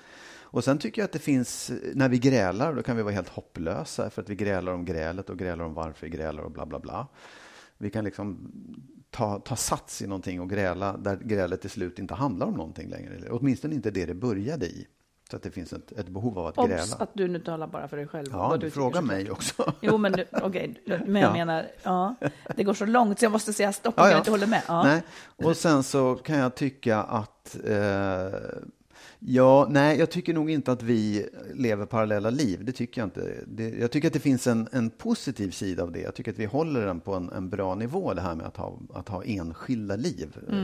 Och 0.52 0.64
sen 0.64 0.78
tycker 0.78 1.02
jag 1.02 1.04
att 1.04 1.12
det 1.12 1.18
finns, 1.18 1.72
när 1.94 2.08
vi 2.08 2.18
grälar, 2.18 2.74
då 2.74 2.82
kan 2.82 2.96
vi 2.96 3.02
vara 3.02 3.14
helt 3.14 3.28
hopplösa 3.28 4.10
för 4.10 4.22
att 4.22 4.28
vi 4.28 4.34
grälar 4.34 4.72
om 4.72 4.84
grälet 4.84 5.30
och 5.30 5.38
grälar 5.38 5.64
om 5.64 5.74
varför 5.74 6.06
vi 6.06 6.10
grälar 6.16 6.42
och 6.42 6.50
bla 6.50 6.66
bla 6.66 6.78
bla. 6.78 7.06
Vi 7.78 7.90
kan 7.90 8.04
liksom 8.04 8.52
ta, 9.10 9.38
ta 9.40 9.56
sats 9.56 10.02
i 10.02 10.06
någonting 10.06 10.40
och 10.40 10.50
gräla 10.50 10.96
där 10.96 11.16
grälet 11.16 11.60
till 11.60 11.70
slut 11.70 11.98
inte 11.98 12.14
handlar 12.14 12.46
om 12.46 12.54
någonting 12.54 12.88
längre. 12.88 13.30
Åtminstone 13.30 13.74
inte 13.74 13.90
det 13.90 14.06
det 14.06 14.14
började 14.14 14.66
i. 14.66 14.86
Så 15.30 15.36
att 15.36 15.42
det 15.42 15.50
finns 15.50 15.72
ett, 15.72 15.92
ett 15.92 16.08
behov 16.08 16.38
av 16.38 16.46
att 16.46 16.58
Obs, 16.58 16.68
gräla. 16.68 16.96
att 16.98 17.10
du 17.12 17.28
nu 17.28 17.38
talar 17.38 17.66
bara 17.66 17.88
för 17.88 17.96
dig 17.96 18.06
själv. 18.08 18.26
Ja, 18.32 18.56
du 18.60 18.70
frågar 18.70 19.02
mig 19.02 19.30
också. 19.30 19.72
Jo, 19.80 19.98
men 19.98 20.14
okej, 20.42 20.74
men 21.06 21.22
jag 21.22 21.30
Ja. 21.30 21.32
menar, 21.32 21.66
ja, 21.82 22.14
det 22.56 22.64
går 22.64 22.74
så 22.74 22.84
långt 22.86 23.18
så 23.18 23.24
jag 23.24 23.32
måste 23.32 23.52
säga 23.52 23.72
stopp 23.72 23.94
om 23.98 24.02
Ja, 24.04 24.08
jag 24.08 24.14
ja. 24.14 24.18
inte 24.18 24.30
håller 24.30 24.46
med. 24.46 24.62
Nej. 24.68 25.02
Och 25.36 25.56
sen 25.56 25.82
så 25.82 26.14
kan 26.14 26.38
jag 26.38 26.54
tycka 26.54 26.98
att 27.02 27.56
eh, 27.64 28.38
Ja, 29.22 29.66
nej, 29.70 29.98
jag 29.98 30.10
tycker 30.10 30.34
nog 30.34 30.50
inte 30.50 30.72
att 30.72 30.82
vi 30.82 31.28
lever 31.54 31.86
parallella 31.86 32.30
liv. 32.30 32.64
Det 32.64 32.72
tycker 32.72 33.00
jag 33.00 33.06
inte. 33.06 33.44
Det, 33.46 33.68
jag 33.68 33.90
tycker 33.90 34.08
att 34.08 34.14
det 34.14 34.20
finns 34.20 34.46
en, 34.46 34.68
en 34.72 34.90
positiv 34.90 35.50
sida 35.50 35.82
av 35.82 35.92
det. 35.92 36.00
Jag 36.00 36.14
tycker 36.14 36.32
att 36.32 36.38
vi 36.38 36.44
håller 36.44 36.86
den 36.86 37.00
på 37.00 37.14
en, 37.14 37.30
en 37.30 37.50
bra 37.50 37.74
nivå, 37.74 38.14
det 38.14 38.20
här 38.20 38.34
med 38.34 38.46
att 38.46 38.56
ha, 38.56 38.78
att 38.94 39.08
ha 39.08 39.24
enskilda 39.24 39.96
liv. 39.96 40.36
Eh, 40.48 40.56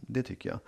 Det 0.00 0.22
tycker 0.22 0.48
jag. 0.50 0.58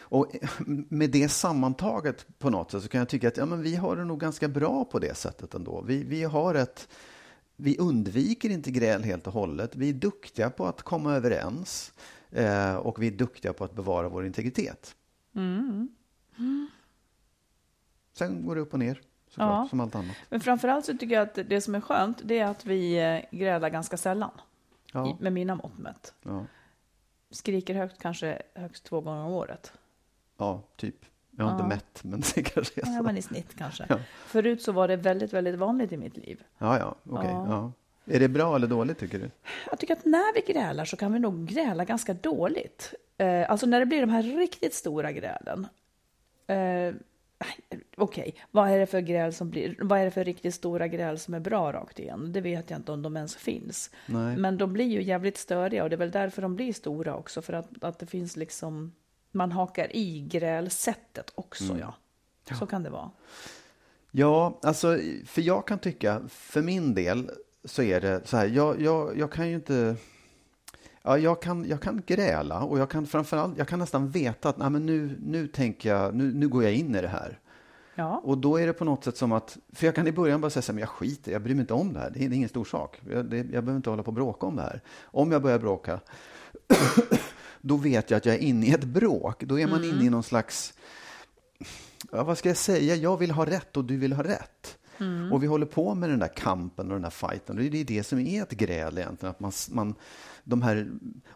Och 0.00 0.34
eh, 0.34 0.48
med 0.88 1.10
det 1.10 1.28
sammantaget 1.28 2.26
på 2.38 2.50
något 2.50 2.70
sätt 2.70 2.82
så 2.82 2.88
kan 2.88 2.98
jag 2.98 3.08
tycka 3.08 3.28
att 3.28 3.36
ja, 3.36 3.46
men 3.46 3.62
vi 3.62 3.76
har 3.76 3.96
det 3.96 4.04
nog 4.04 4.20
ganska 4.20 4.48
bra 4.48 4.84
på 4.84 4.98
det 4.98 5.16
sättet 5.16 5.54
ändå. 5.54 5.82
Vi, 5.86 6.04
vi 6.04 6.22
har 6.24 6.54
ett 6.54 6.88
vi 7.56 7.78
undviker 7.78 8.50
inte 8.50 8.70
gräl 8.70 9.02
helt 9.02 9.26
och 9.26 9.32
hållet. 9.32 9.76
Vi 9.76 9.88
är 9.88 9.92
duktiga 9.92 10.50
på 10.50 10.66
att 10.66 10.82
komma 10.82 11.14
överens 11.16 11.92
eh, 12.30 12.74
och 12.74 13.02
vi 13.02 13.06
är 13.06 13.10
duktiga 13.12 13.52
på 13.52 13.64
att 13.64 13.74
bevara 13.74 14.08
vår 14.08 14.26
integritet. 14.26 14.94
Sen 18.12 18.46
går 18.46 18.54
det 18.54 18.60
upp 18.60 18.72
och 18.72 18.78
ner, 18.78 19.00
såklart, 19.28 19.48
Ja. 19.64 19.66
som 19.70 19.80
allt 19.80 19.94
annat. 19.94 20.16
Men 20.28 20.40
framförallt 20.40 20.84
så 20.84 20.92
tycker 20.96 21.14
jag 21.14 21.22
att 21.22 21.34
det 21.48 21.60
som 21.60 21.74
är 21.74 21.80
skönt, 21.80 22.20
det 22.24 22.38
är 22.38 22.46
att 22.46 22.64
vi 22.66 22.98
eh, 22.98 23.38
grälar 23.38 23.68
ganska 23.70 23.96
sällan. 23.96 24.30
Ja, 24.92 25.08
I, 25.08 25.16
med 25.22 25.32
mina 25.32 25.54
mått 25.54 25.78
mätt. 25.78 26.14
ja, 26.22 26.46
Skriker 27.30 27.74
högt 27.74 27.98
kanske 28.02 28.42
högst 28.54 28.84
två 28.84 29.00
gånger 29.00 29.24
om 29.24 29.32
året. 29.32 29.72
ja, 30.36 30.62
typ. 30.76 30.96
Jag 31.36 31.44
har 31.44 31.50
Ja. 31.50 31.56
inte 31.56 31.68
mätt, 31.68 32.00
men 32.04 32.20
det 32.34 32.42
kanske 32.42 32.80
är 32.80 32.86
Ja, 32.86 32.96
så. 32.98 33.02
men 33.02 33.16
i 33.16 33.22
snitt 33.22 33.54
kanske. 33.58 33.86
Ja. 33.88 33.98
Förut 34.26 34.62
så 34.62 34.72
var 34.72 34.88
det 34.88 34.96
väldigt, 34.96 35.32
väldigt 35.32 35.54
vanligt 35.58 35.92
i 35.92 35.96
mitt 35.96 36.16
liv. 36.16 36.42
Ja, 36.58 36.78
ja, 36.78 36.94
okej. 37.18 37.30
Ja. 37.30 37.46
ja. 37.48 37.72
Är 38.14 38.20
det 38.20 38.28
bra 38.28 38.56
eller 38.56 38.66
dåligt, 38.66 38.98
tycker 38.98 39.18
du? 39.18 39.30
Jag 39.70 39.78
tycker 39.78 39.96
att 39.96 40.04
när 40.04 40.34
vi 40.34 40.52
grälar 40.52 40.84
så 40.84 40.96
kan 40.96 41.12
vi 41.12 41.18
nog 41.18 41.46
gräla 41.46 41.84
ganska 41.84 42.14
dåligt. 42.14 42.94
Eh, 43.16 43.50
alltså 43.50 43.66
när 43.66 43.80
det 43.80 43.86
blir 43.86 44.00
de 44.00 44.10
här 44.10 44.22
riktigt 44.22 44.74
stora 44.74 45.12
grälen. 45.12 45.66
Eh, 46.54 46.94
Okej, 47.96 48.34
vad 48.50 48.70
är 48.70 48.78
det 48.78 48.86
för 48.86 49.00
gräl 49.00 49.32
som 49.32 49.50
blir, 49.50 49.76
vad 49.80 50.00
är 50.00 50.04
det 50.04 50.10
för 50.10 50.24
riktigt 50.24 50.54
stora 50.54 50.88
gräl 50.88 51.18
som 51.18 51.34
är 51.34 51.40
bra 51.40 51.72
rakt 51.72 51.98
igen? 51.98 52.32
Det 52.32 52.40
vet 52.40 52.70
jag 52.70 52.78
inte 52.78 52.92
om 52.92 53.02
de 53.02 53.16
ens 53.16 53.36
finns. 53.36 53.90
Nej. 54.06 54.36
Men 54.36 54.58
de 54.58 54.72
blir 54.72 54.86
ju 54.86 55.02
jävligt 55.02 55.36
störiga 55.38 55.82
och 55.82 55.90
det 55.90 55.96
är 55.96 55.98
väl 55.98 56.10
därför 56.10 56.42
de 56.42 56.56
blir 56.56 56.72
stora 56.72 57.16
också. 57.16 57.42
För 57.42 57.52
att, 57.52 57.68
att 57.80 57.98
det 57.98 58.06
finns 58.06 58.36
liksom, 58.36 58.92
man 59.32 59.52
hakar 59.52 59.96
i 59.96 60.20
grälsättet 60.20 61.32
också 61.34 61.64
Mm. 61.64 61.78
ja. 61.78 61.94
Så 62.58 62.66
kan 62.66 62.82
det 62.82 62.90
vara. 62.90 63.10
Ja, 64.10 64.58
alltså, 64.62 64.98
för 65.26 65.42
jag 65.42 65.66
kan 65.66 65.78
tycka, 65.78 66.22
för 66.28 66.62
min 66.62 66.94
del 66.94 67.30
så 67.64 67.82
är 67.82 68.00
det 68.00 68.20
så 68.24 68.36
här, 68.36 68.46
jag, 68.46 68.80
jag, 68.80 69.18
jag 69.18 69.32
kan 69.32 69.48
ju 69.48 69.54
inte... 69.54 69.96
Ja, 71.02 71.18
jag 71.18 71.42
kan, 71.42 71.68
jag 71.68 71.80
kan 71.80 72.02
gräla 72.06 72.62
och 72.62 72.78
jag 72.78 72.90
kan 72.90 73.06
framförallt, 73.06 73.58
jag 73.58 73.68
kan 73.68 73.78
nästan 73.78 74.10
veta 74.10 74.48
att 74.48 74.58
nej, 74.58 74.70
men 74.70 74.86
nu, 74.86 75.18
nu 75.22 75.46
tänker 75.46 75.88
jag, 75.94 76.14
nu, 76.14 76.34
nu 76.34 76.48
går 76.48 76.62
jag 76.64 76.74
in 76.74 76.94
i 76.94 77.00
det 77.00 77.08
här. 77.08 77.38
Ja, 77.94 78.20
Och 78.24 78.38
då 78.38 78.56
är 78.60 78.66
det 78.66 78.72
på 78.72 78.84
något 78.84 79.04
sätt 79.04 79.16
som 79.16 79.32
att, 79.32 79.58
för 79.72 79.86
jag 79.86 79.94
kan 79.94 80.06
i 80.06 80.12
början 80.12 80.40
bara 80.40 80.50
säga 80.50 80.62
så 80.62 80.72
här, 80.72 80.74
men 80.74 80.80
jag 80.80 80.88
skiter 80.88 81.32
jag 81.32 81.42
bryr 81.42 81.54
mig 81.54 81.60
inte 81.60 81.74
om 81.74 81.92
det 81.92 82.00
här, 82.00 82.10
det 82.10 82.24
är, 82.24 82.28
det 82.28 82.34
är 82.34 82.36
ingen 82.36 82.48
stor 82.48 82.64
sak. 82.64 83.00
Jag, 83.10 83.24
det, 83.24 83.36
jag 83.36 83.46
behöver 83.46 83.76
inte 83.76 83.90
hålla 83.90 84.02
på 84.02 84.08
och 84.08 84.14
bråka 84.14 84.46
om 84.46 84.56
det 84.56 84.62
här. 84.62 84.80
Om 85.02 85.32
jag 85.32 85.42
börjar 85.42 85.58
bråka, 85.58 86.00
då 87.60 87.76
vet 87.76 88.10
jag 88.10 88.18
att 88.18 88.26
jag 88.26 88.34
är 88.34 88.38
inne 88.38 88.66
i 88.66 88.70
ett 88.70 88.84
bråk. 88.84 89.42
Då 89.44 89.58
är 89.58 89.66
man 89.66 89.84
inne 89.84 90.04
i 90.04 90.10
någon 90.10 90.22
slags, 90.22 90.74
ja, 92.12 92.24
vad 92.24 92.38
ska 92.38 92.48
jag 92.48 92.56
säga, 92.56 92.94
jag 92.94 93.16
vill 93.16 93.30
ha 93.30 93.46
rätt 93.46 93.76
och 93.76 93.84
du 93.84 93.96
vill 93.96 94.12
ha 94.12 94.22
rätt. 94.22 94.76
Och 95.32 95.42
vi 95.42 95.46
håller 95.46 95.66
på 95.66 95.94
med 95.94 96.10
den 96.10 96.18
där 96.18 96.36
kampen 96.36 96.86
och 96.86 96.92
den 96.92 97.02
där 97.02 97.10
fighten. 97.10 97.58
Och 97.58 97.64
det 97.64 97.80
är 97.80 97.84
det 97.84 98.02
som 98.04 98.18
är 98.18 98.42
ett 98.42 98.50
gräl 98.50 98.98
egentligen, 98.98 99.30
att 99.30 99.40
man, 99.40 99.52
man, 99.70 99.94
de 100.44 100.62
här 100.62 100.90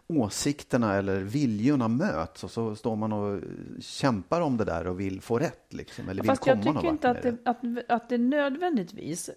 åsikterna 0.07 0.93
eller 0.95 1.19
viljorna 1.21 1.87
möts 1.87 2.43
och 2.43 2.51
så 2.51 2.75
står 2.75 2.95
man 2.95 3.13
och 3.13 3.41
kämpar 3.79 4.41
om 4.41 4.57
det 4.57 4.65
där 4.65 4.87
och 4.87 4.99
vill 4.99 5.21
få 5.21 5.39
rätt. 5.39 5.73
Liksom, 5.73 6.09
eller 6.09 6.21
vill 6.21 6.31
Fast 6.31 6.41
komma 6.41 6.61
jag 6.65 6.75
tycker 6.75 6.89
inte 6.89 7.09
att 7.09 7.21
det, 7.21 7.37
att, 7.45 7.61
att 7.89 8.09
det 8.09 8.17
nödvändigtvis 8.17 9.29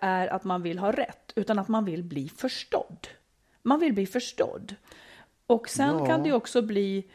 är 0.00 0.28
att 0.28 0.44
man 0.44 0.62
vill 0.62 0.78
ha 0.78 0.92
rätt, 0.92 1.32
utan 1.36 1.58
att 1.58 1.68
man 1.68 1.84
vill 1.84 2.02
bli 2.02 2.28
förstådd. 2.28 3.06
Man 3.62 3.80
vill 3.80 3.92
bli 3.92 4.06
förstådd. 4.06 4.74
Och 5.46 5.68
sen 5.68 5.98
Ja. 5.98 6.06
kan 6.06 6.22
det 6.22 6.32
också 6.32 6.62
bli 6.62 7.10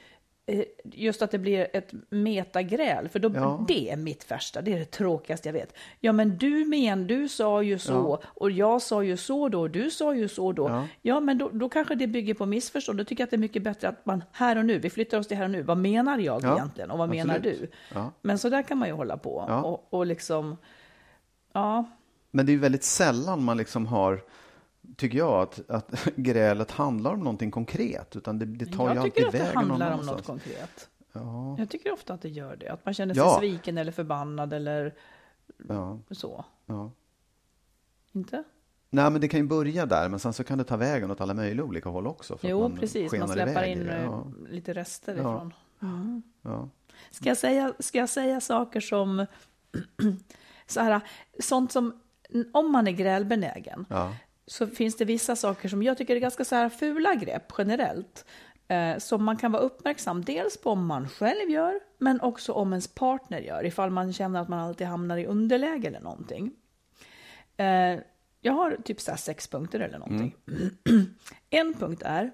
just 0.84 1.22
att 1.22 1.32
det 1.32 1.38
blir 1.38 1.68
ett 1.74 1.94
metagräl, 2.10 3.10
för 3.10 3.20
då, 3.20 3.32
Ja. 3.36 3.66
det 3.68 3.90
är 3.92 3.98
mitt 3.98 4.32
värsta, 4.32 4.62
det 4.62 4.74
är 4.74 4.80
det 4.80 4.86
tråkigaste 4.86 5.48
jag 5.48 5.54
vet. 5.54 5.74
Ja, 6.00 6.12
men 6.12 6.38
du 6.38 6.66
men, 6.66 7.08
du 7.08 7.28
sa 7.30 7.64
ju 7.64 7.80
så, 7.80 8.20
Ja. 8.24 8.28
och 8.34 8.52
jag 8.52 8.82
sa 8.82 9.04
ju 9.04 9.18
så 9.18 9.50
då, 9.50 9.60
och 9.62 9.70
du 9.70 9.92
sa 9.92 10.16
ju 10.16 10.28
så 10.28 10.52
då. 10.52 10.70
Ja. 10.70 10.88
Ja, 11.02 11.20
men 11.20 11.38
då, 11.38 11.50
då 11.50 11.70
kanske 11.70 11.96
det 11.96 12.08
bygger 12.08 12.34
på 12.34 12.46
missförstånd. 12.46 12.98
Då 13.00 13.04
tycker 13.04 13.22
jag 13.22 13.26
att 13.28 13.32
det 13.32 13.36
är 13.36 13.40
mycket 13.40 13.64
bättre 13.64 13.88
att 13.88 14.06
man 14.06 14.24
här 14.32 14.58
och 14.58 14.66
nu, 14.66 14.80
vi 14.80 14.90
flyttar 14.90 15.18
oss 15.20 15.28
till 15.28 15.38
här 15.38 15.44
och 15.46 15.52
nu. 15.52 15.62
Vad 15.62 15.78
menar 15.78 16.18
jag 16.18 16.44
Ja, 16.44 16.56
egentligen 16.56 16.92
och 16.92 16.98
vad 16.98 17.10
menar 17.10 17.36
absolut. 17.36 17.60
du? 17.62 17.68
Ja. 17.94 18.12
Men 18.22 18.38
så 18.40 18.50
där 18.50 18.64
kan 18.64 18.78
man 18.78 18.88
ju 18.88 18.94
hålla 18.94 19.18
på 19.18 19.36
och, 19.36 19.94
och 20.00 20.06
liksom, 20.06 20.58
ja, 21.54 21.86
Men 22.32 22.46
det 22.46 22.50
är 22.52 22.54
ju 22.54 22.60
väldigt 22.60 22.84
sällan 22.84 23.44
man 23.44 23.58
liksom 23.58 23.86
har, 23.86 24.22
tycker 24.96 25.18
jag, 25.18 25.42
att, 25.42 25.70
att 25.70 26.06
grälet 26.16 26.72
handlar 26.72 27.14
om 27.14 27.20
någonting 27.20 27.52
konkret. 27.52 28.16
Utan 28.16 28.40
det, 28.40 28.46
det 28.46 28.66
tar 28.66 28.90
ju 28.90 28.96
jag 28.96 28.98
alltid 28.98 29.14
tycker 29.14 29.28
att 29.28 29.34
det 29.34 29.60
handlar 29.60 29.92
om 30.00 30.06
något 30.06 30.26
konkret. 30.26 30.90
Ja, 31.14 31.56
Jag 31.60 31.70
tycker 31.70 31.94
ofta 31.94 32.14
att 32.14 32.22
det 32.22 32.30
gör 32.30 32.56
det, 32.56 32.70
att 32.70 32.86
man 32.86 32.94
känner 32.94 33.14
sig 33.14 33.24
Ja. 33.24 33.38
sviken 33.40 33.78
eller 33.78 33.92
förbannad 33.92 34.54
eller 34.54 34.94
ja, 35.70 36.00
så. 36.12 36.46
ja. 36.66 36.92
Inte? 38.12 38.44
Nej, 38.90 39.12
men 39.12 39.22
det 39.22 39.28
kan 39.28 39.40
ju 39.40 39.46
börja 39.48 39.86
där, 39.86 40.10
men 40.10 40.20
sen 40.20 40.34
så 40.34 40.44
kan 40.44 40.58
det 40.58 40.64
ta 40.64 40.78
vägen 40.78 41.12
åt 41.12 41.22
alla 41.22 41.34
möjliga 41.34 41.66
olika 41.66 41.90
håll 41.90 42.08
också. 42.08 42.38
för 42.38 42.48
Jo, 42.48 42.62
man 42.62 42.78
precis, 42.78 43.14
man 43.14 43.28
släpper 43.28 43.64
in 43.64 43.90
eh, 43.90 44.04
Ja, 44.04 44.28
lite 44.50 44.74
rester 44.74 45.16
Ja. 45.16 45.20
ifrån. 45.22 45.54
ja. 46.42 46.70
Ska 47.12 47.30
jag 47.30 47.38
säga, 47.38 47.74
ska 47.80 47.98
jag 47.98 48.10
säga 48.10 48.42
saker 48.42 48.80
som, 48.80 49.26
så 50.68 50.80
här, 50.80 51.02
sånt 51.40 51.72
som, 51.72 52.00
om 52.54 52.72
man 52.72 52.88
är 52.88 52.92
grälbenägen, 52.92 53.86
Ja. 53.90 54.14
Så 54.48 54.68
finns 54.68 54.98
det 54.98 55.06
vissa 55.06 55.36
saker 55.36 55.70
som 55.70 55.84
jag 55.84 55.98
tycker 55.98 56.16
är 56.16 56.20
ganska 56.20 56.46
så 56.46 56.56
här 56.56 56.70
fula 56.70 57.16
grepp 57.16 57.54
generellt. 57.58 58.26
Eh, 58.68 58.98
som 58.98 59.24
man 59.24 59.38
kan 59.38 59.52
vara 59.52 59.62
uppmärksam 59.62 60.24
dels 60.24 60.58
på 60.58 60.70
om 60.70 60.86
man 60.86 61.10
själv 61.10 61.50
gör, 61.50 61.80
men 61.98 62.22
också 62.22 62.54
om 62.54 62.74
ens 62.74 62.88
partner 62.88 63.40
gör, 63.40 63.66
ifall 63.66 63.90
man 63.90 64.14
känner 64.14 64.42
att 64.42 64.50
man 64.50 64.60
alltid 64.60 64.88
hamnar 64.88 65.18
i 65.18 65.26
underläge 65.26 65.88
eller 65.88 66.00
någonting. 66.00 66.52
Eh, 67.58 68.00
jag 68.42 68.54
har 68.54 68.78
typ 68.84 69.02
så 69.02 69.18
sex 69.18 69.48
punkter 69.48 69.80
eller 69.80 70.00
någonting. 70.00 70.36
en 71.50 71.74
punkt 71.74 72.02
är, 72.06 72.32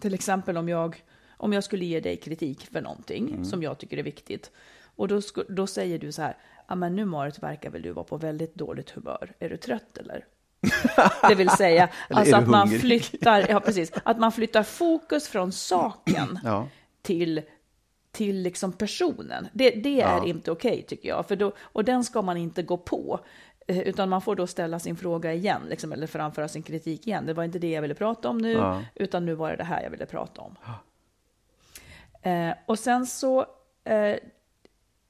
till 0.00 0.14
exempel 0.14 0.56
om 0.56 0.68
jag, 0.68 1.04
om 1.36 1.52
jag 1.52 1.64
skulle 1.64 1.84
ge 1.84 2.00
dig 2.00 2.16
kritik 2.16 2.66
för 2.66 2.80
någonting 2.80 3.44
som 3.44 3.62
jag 3.62 3.78
tycker 3.78 3.98
är 3.98 4.02
viktigt. 4.02 4.50
Och 4.96 5.08
då, 5.08 5.20
då 5.48 5.66
säger 5.66 5.98
du 5.98 6.12
så 6.12 6.22
här, 6.22 6.36
ja 6.68 6.74
men 6.74 6.96
nu 6.96 7.04
Marit 7.04 7.42
verkar 7.42 7.70
väl 7.70 7.82
du 7.82 7.90
vara 7.90 8.04
på 8.04 8.16
väldigt 8.16 8.54
dåligt 8.54 8.90
humör. 8.90 9.32
Är 9.38 9.48
du 9.48 9.56
trött 9.56 9.98
eller? 9.98 10.26
Det 11.28 11.34
vill 11.34 11.50
säga, 11.50 11.88
alltså 12.10 12.36
att 12.36 12.48
man 12.48 12.68
flyttar, 12.68 13.46
ja 13.48 13.60
precis, 13.60 13.92
att 14.04 14.18
man 14.18 14.32
flyttar 14.32 14.62
fokus 14.62 15.28
från 15.28 15.52
saken 15.52 16.38
Ja. 16.44 16.68
till, 17.02 17.42
till 18.12 18.42
liksom 18.42 18.72
personen. 18.72 19.48
Det, 19.52 19.70
det 19.70 20.00
är 20.00 20.16
Ja. 20.16 20.24
inte 20.26 20.50
okej 20.50 20.82
tycker 20.82 21.08
jag, 21.08 21.28
för 21.28 21.36
då, 21.36 21.52
och 21.60 21.84
den 21.84 22.04
ska 22.04 22.22
man 22.22 22.36
inte 22.36 22.62
gå 22.62 22.76
på. 22.76 23.20
Eh, 23.66 23.78
Utan 23.78 24.08
man 24.08 24.20
får 24.22 24.36
då 24.36 24.46
ställa 24.46 24.78
sin 24.78 24.96
fråga 24.96 25.32
igen, 25.32 25.62
liksom, 25.68 25.92
eller 25.92 26.06
framföra 26.06 26.48
sin 26.48 26.62
kritik 26.62 27.06
igen. 27.06 27.26
Det 27.26 27.32
var 27.34 27.44
inte 27.44 27.58
det 27.58 27.70
jag 27.70 27.82
ville 27.82 27.94
prata 27.94 28.28
om 28.28 28.38
nu, 28.38 28.52
Ja. 28.52 28.82
utan 28.94 29.26
nu 29.26 29.34
var 29.34 29.50
det 29.50 29.56
det 29.56 29.64
här 29.64 29.82
jag 29.82 29.90
ville 29.90 30.06
prata 30.06 30.40
om. 30.40 30.56
Eh, 32.22 32.54
och 32.66 32.78
sen 32.78 33.06
så, 33.06 33.46
eh, 33.84 34.16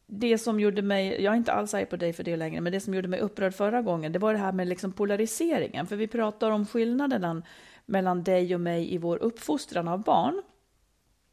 det 0.07 0.39
som 0.39 0.61
gjorde 0.61 0.83
mig, 0.83 1.23
jag 1.23 1.33
är 1.33 1.37
inte 1.37 1.53
alls 1.53 1.75
arg 1.75 1.87
på 1.87 1.97
dig 1.97 2.13
för 2.13 2.25
det 2.25 2.37
längre, 2.37 2.61
men 2.61 2.73
det 2.73 2.81
som 2.81 2.95
gjorde 2.95 3.09
mig 3.09 3.21
upprörd 3.21 3.55
förra 3.55 3.83
gången, 3.83 4.13
det 4.13 4.19
var 4.19 4.33
det 4.33 4.39
här 4.39 4.53
med 4.53 4.69
liksom 4.69 4.93
polariseringen. 4.93 5.87
För 5.87 5.97
vi 5.97 6.07
pratar 6.07 6.51
om 6.51 6.67
skillnaden 6.67 7.43
mellan 7.87 8.23
dig 8.25 8.55
och 8.55 8.61
mig 8.61 8.95
i 8.95 8.99
vår 8.99 9.17
uppfostran 9.17 9.89
av 9.89 10.03
barn. 10.03 10.43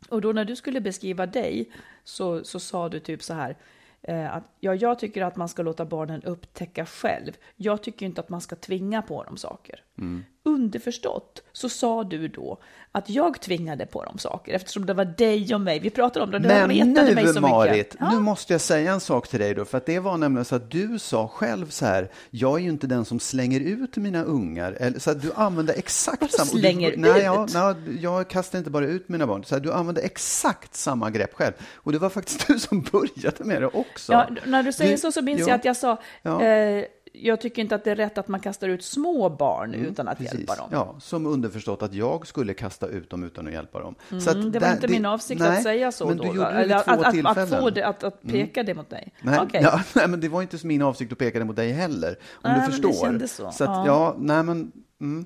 Och 0.10 0.22
då 0.22 0.32
när 0.32 0.46
du 0.46 0.56
skulle 0.56 0.82
beskriva 0.82 1.26
dig 1.26 1.72
så, 2.04 2.44
så 2.44 2.60
sa 2.60 2.90
du 2.90 3.00
typ 3.00 3.24
så 3.24 3.34
här, 3.34 3.58
eh, 4.02 4.36
att 4.36 4.44
ja, 4.60 4.76
jag 4.76 5.00
tycker 5.00 5.22
att 5.22 5.36
man 5.36 5.50
ska 5.50 5.62
låta 5.62 5.86
barnen 5.86 6.24
upptäcka 6.24 6.86
själv. 6.86 7.32
Jag 7.56 7.84
tycker 7.84 8.06
inte 8.06 8.22
att 8.22 8.30
man 8.30 8.42
ska 8.42 8.56
tvinga 8.56 9.02
på 9.02 9.24
dem 9.24 9.38
saker. 9.38 9.84
Mm. 10.02 10.24
Underförstått 10.44 11.44
så 11.52 11.70
sa 11.70 12.04
du 12.04 12.28
då 12.28 12.62
att 12.92 13.10
jag 13.10 13.42
tvingade 13.42 13.86
på 13.86 14.04
dem 14.04 14.18
saker 14.18 14.54
eftersom 14.54 14.86
det 14.86 14.94
var 14.94 15.06
dig 15.06 15.56
och 15.56 15.62
mig. 15.62 15.80
Vi 15.80 15.90
pratade 15.90 16.26
om 16.26 16.32
det, 16.32 16.40
det 16.40 16.48
Men 16.48 16.68
mig 16.68 16.84
nu, 17.26 17.34
så 17.34 17.42
Marit, 17.42 17.72
mycket. 17.78 17.96
Ja. 18.00 18.12
nu 18.12 18.20
måste 18.20 18.54
jag 18.54 18.62
säga 18.62 18.92
en 18.94 19.00
sak 19.00 19.28
till 19.28 19.40
dig 19.40 19.54
då, 19.56 19.66
för 19.66 19.78
att 19.78 19.86
det 19.86 20.00
var 20.00 20.18
nämligen 20.18 20.46
så 20.46 20.56
att 20.56 20.72
du 20.72 21.00
sa 21.00 21.28
själv 21.28 21.70
så 21.70 21.86
här, 21.86 22.12
jag 22.30 22.60
är 22.60 22.64
ju 22.64 22.70
inte 22.70 22.88
den 22.88 23.06
som 23.06 23.20
slänger 23.20 23.60
ut 23.60 23.96
mina 23.98 24.24
ungar, 24.24 24.72
eller, 24.80 25.00
så 25.00 25.12
att 25.12 25.22
du 25.22 25.32
använde 25.36 25.74
exakt 25.74 26.22
Vadå 26.22 26.32
samma... 26.32 26.50
och 26.50 26.56
du- 26.56 26.60
slänger 26.62 26.94
nej, 26.98 27.22
ja, 27.22 27.46
ut? 27.46 27.54
nej, 27.54 27.76
jag 28.04 28.30
kastar 28.30 28.58
inte 28.60 28.70
bara 28.70 28.86
ut 28.86 29.10
mina 29.10 29.28
barn, 29.28 29.44
så 29.44 29.56
här, 29.56 29.62
du 29.62 29.74
använde 29.74 30.02
exakt 30.02 30.76
samma 30.76 31.10
grepp 31.10 31.34
själv. 31.34 31.54
Och 31.76 31.92
det 31.92 32.00
var 32.00 32.10
faktiskt 32.10 32.48
du 32.48 32.60
som 32.60 32.82
började 32.82 33.44
med 33.44 33.62
det 33.62 33.68
också. 33.68 34.12
Ja, 34.14 34.28
när 34.46 34.64
du 34.64 34.72
säger 34.74 34.92
Du- 34.92 34.98
så 34.98 35.12
så 35.12 35.22
minns 35.22 35.42
ja. 35.42 35.48
jag 35.48 35.56
att 35.56 35.66
jag 35.66 35.78
sa, 35.78 36.02
Ja. 36.22 36.44
eh, 36.44 36.86
jag 37.14 37.42
tycker 37.42 37.62
inte 37.62 37.76
att 37.76 37.84
det 37.84 37.92
är 37.92 37.96
rätt 37.96 38.18
att 38.18 38.28
man 38.28 38.40
kastar 38.40 38.70
ut 38.70 38.84
små 38.84 39.30
barn 39.30 39.74
utan 39.74 40.08
att 40.08 40.20
Mm, 40.20 40.30
Precis. 40.30 40.40
hjälpa 40.40 40.56
dem. 40.56 40.70
Ja, 40.72 40.96
som 41.00 41.26
underförstått 41.26 41.82
att 41.84 41.94
jag 41.94 42.28
skulle 42.28 42.54
kasta 42.54 42.88
ut 42.88 43.10
dem 43.10 43.24
utan 43.24 43.48
att 43.48 43.54
hjälpa 43.54 43.80
dem. 43.80 43.96
Så 44.10 44.16
att 44.30 44.36
Mm, 44.36 44.52
det 44.52 44.60
var 44.60 44.68
där- 44.68 44.74
inte 44.76 44.88
min 44.88 45.06
avsikt 45.06 45.42
nej, 45.42 45.58
att 45.58 45.64
säga 45.64 45.92
så 45.92 46.08
men 46.08 46.18
då. 46.18 46.24
du 46.24 46.30
gjorde 46.30 46.50
det 46.52 46.56
vid 46.58 46.64
Eller 46.72 46.84
två 46.84 46.92
att, 46.92 47.00
att, 47.00 47.38
att. 47.38 47.50
Mm. 47.52 47.60
få 47.62 47.70
det, 47.70 47.84
att, 47.88 48.04
att 48.04 48.22
peka 48.22 48.64
det 48.64 48.74
mot 48.74 48.90
dig. 48.90 49.14
Nej, 49.22 49.40
Okej. 49.44 49.62
ja, 49.64 49.82
nej, 49.96 50.08
men 50.08 50.20
det 50.20 50.30
var 50.30 50.42
inte 50.42 50.68
min 50.68 50.82
avsikt 50.82 51.12
att 51.12 51.18
peka 51.18 51.40
det 51.40 51.46
mot 51.46 51.56
dig 51.56 51.72
heller, 51.72 52.10
om 52.10 52.16
Nej, 52.44 52.54
du 52.54 52.60
men 52.60 52.60
det 52.82 52.88
förstår. 52.88 53.06
kändes 53.06 53.36
så. 53.36 53.46
att, 53.48 53.60
Ja. 53.60 53.84
ja. 53.86 54.16
nej 54.20 54.44
men, 54.44 54.72
mm, 55.02 55.26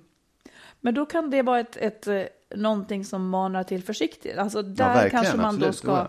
Men 0.82 0.94
då 0.94 1.06
kan 1.06 1.30
det 1.30 1.42
vara 1.42 1.60
ett, 1.60 1.78
ett, 1.78 2.08
eh, 2.08 2.22
någonting 2.56 3.06
som 3.06 3.30
manar 3.30 3.64
till 3.64 3.84
försiktighet. 3.84 4.38
Alltså 4.40 4.62
där 4.62 4.86
verkligen, 4.94 5.10
kanske 5.10 5.38
man 5.38 5.60
då 5.60 5.66
absolut, 5.68 5.76
ska... 5.76 6.08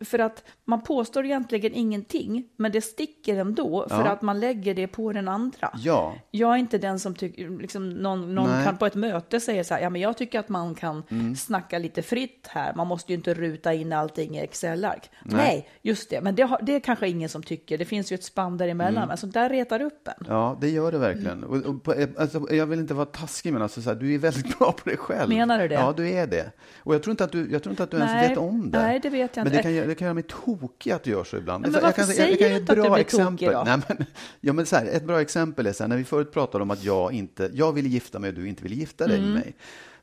För 0.00 0.18
att 0.18 0.44
man 0.64 0.82
påstår 0.82 1.24
egentligen 1.24 1.74
ingenting, 1.74 2.44
men 2.56 2.72
det 2.72 2.80
sticker 2.80 3.36
ändå 3.36 3.86
för 3.88 4.04
Ja. 4.04 4.10
att 4.10 4.22
man 4.22 4.40
lägger 4.40 4.74
det 4.74 4.86
på 4.86 5.12
den 5.12 5.28
andra. 5.28 5.70
ja, 5.78 6.14
Jag 6.30 6.52
är 6.52 6.56
inte 6.56 6.78
den 6.78 6.98
som 6.98 7.14
tycker, 7.14 7.48
liksom 7.62 7.90
någon, 7.90 8.34
någon 8.34 8.44
Nej. 8.46 8.54
Mm. 8.54 8.64
kan 8.64 8.76
på 8.76 8.86
ett 8.86 8.94
möte 8.94 9.40
säga 9.40 9.64
så 9.64 9.74
här, 9.74 9.80
ja 9.82 9.90
men 9.90 10.00
jag 10.00 10.16
tycker 10.16 10.38
att 10.40 10.48
man 10.48 10.74
kan 10.74 11.02
snacka 11.36 11.78
lite 11.78 12.02
fritt 12.02 12.46
här, 12.50 12.74
man 12.74 12.86
måste 12.86 13.12
ju 13.12 13.16
inte 13.16 13.34
ruta 13.34 13.74
in 13.74 13.92
allting 13.92 14.36
i 14.36 14.40
Excel-ark. 14.40 15.10
Nej. 15.24 15.68
just 15.82 16.10
det, 16.10 16.20
men 16.20 16.34
det, 16.34 16.42
har, 16.42 16.58
det 16.62 16.74
är 16.74 16.80
kanske 16.80 17.08
ingen 17.08 17.28
som 17.28 17.42
tycker, 17.42 17.78
det 17.78 17.84
finns 17.84 18.12
ju 18.12 18.14
ett 18.14 18.24
spann 18.24 18.56
däremellan, 18.58 18.96
Mm. 18.96 19.08
men 19.08 19.16
sånt 19.16 19.34
där 19.34 19.48
retar 19.48 19.82
upp 19.82 20.08
en. 20.08 20.26
ja, 20.28 20.58
det 20.60 20.68
gör 20.70 20.92
det 20.92 20.98
verkligen. 20.98 21.44
Och, 21.44 21.56
och 21.56 21.82
på, 21.82 21.94
alltså, 22.18 22.46
jag 22.50 22.66
vill 22.66 22.78
inte 22.78 22.94
vara 22.94 23.06
taskig, 23.06 23.52
men 23.52 23.62
alltså, 23.62 23.82
så 23.82 23.88
här, 23.90 23.96
du 23.96 24.14
är 24.14 24.18
väldigt 24.18 24.58
bra 24.58 24.72
på 24.72 24.88
dig 24.88 24.98
själv. 24.98 25.28
Menar 25.28 25.58
du 25.58 25.68
det? 25.68 25.74
Ja, 25.74 25.94
du 25.96 26.10
är 26.10 26.26
det. 26.26 26.50
Och 26.78 26.94
jag 26.94 27.02
tror 27.02 27.10
inte 27.10 27.24
att 27.24 27.32
du, 27.32 27.50
jag 27.52 27.62
tror 27.62 27.70
inte 27.72 27.82
att 27.82 27.90
du 27.90 27.96
ens 27.96 28.12
Nej, 28.12 28.28
vet 28.28 28.38
om 28.38 28.70
det. 28.70 28.78
nej, 28.82 29.00
det 29.00 29.08
vet 29.10 29.36
jag 29.36 29.46
inte. 29.46 29.56
Det 29.72 29.78
kan, 29.78 29.84
göra- 29.84 29.86
det 29.86 29.94
kan 29.94 30.04
göra 30.06 30.14
mig 30.14 30.22
tokig 30.22 30.90
att 30.90 31.02
du 31.02 31.10
gör 31.10 31.24
så 31.24 31.36
ibland. 31.36 31.62
Men 31.62 31.72
jag 31.74 31.80
varför 31.80 31.96
kan, 31.96 32.06
jag, 32.06 32.16
säger 32.16 32.30
jag 32.30 32.38
kan 32.38 32.48
du 32.48 32.54
ett 32.54 32.60
inte 32.60 32.72
att 32.72 32.76
du 32.76 32.82
bra 32.82 32.92
blir 32.94 33.00
exempel. 33.00 33.36
tokig 33.36 33.50
då? 33.50 33.62
Nej, 33.64 33.78
men, 33.88 34.06
ja, 34.40 34.52
men 34.52 34.66
så 34.66 34.76
här, 34.76 34.86
ett 34.86 35.04
bra 35.04 35.20
exempel 35.20 35.66
är 35.66 35.72
så 35.72 35.82
här, 35.82 35.88
när 35.88 35.96
vi 35.96 36.04
förut 36.04 36.32
pratade 36.32 36.62
om 36.62 36.70
att 36.70 36.84
jag 36.84 37.12
inte, 37.12 37.50
jag 37.54 37.72
ville 37.72 37.88
gifta 37.88 38.18
mig 38.18 38.28
och 38.28 38.34
du 38.34 38.48
inte 38.48 38.62
ville 38.62 38.74
gifta 38.76 39.06
dig 39.06 39.18
Mm. 39.18 39.30
med 39.32 39.40
mig. 39.40 39.54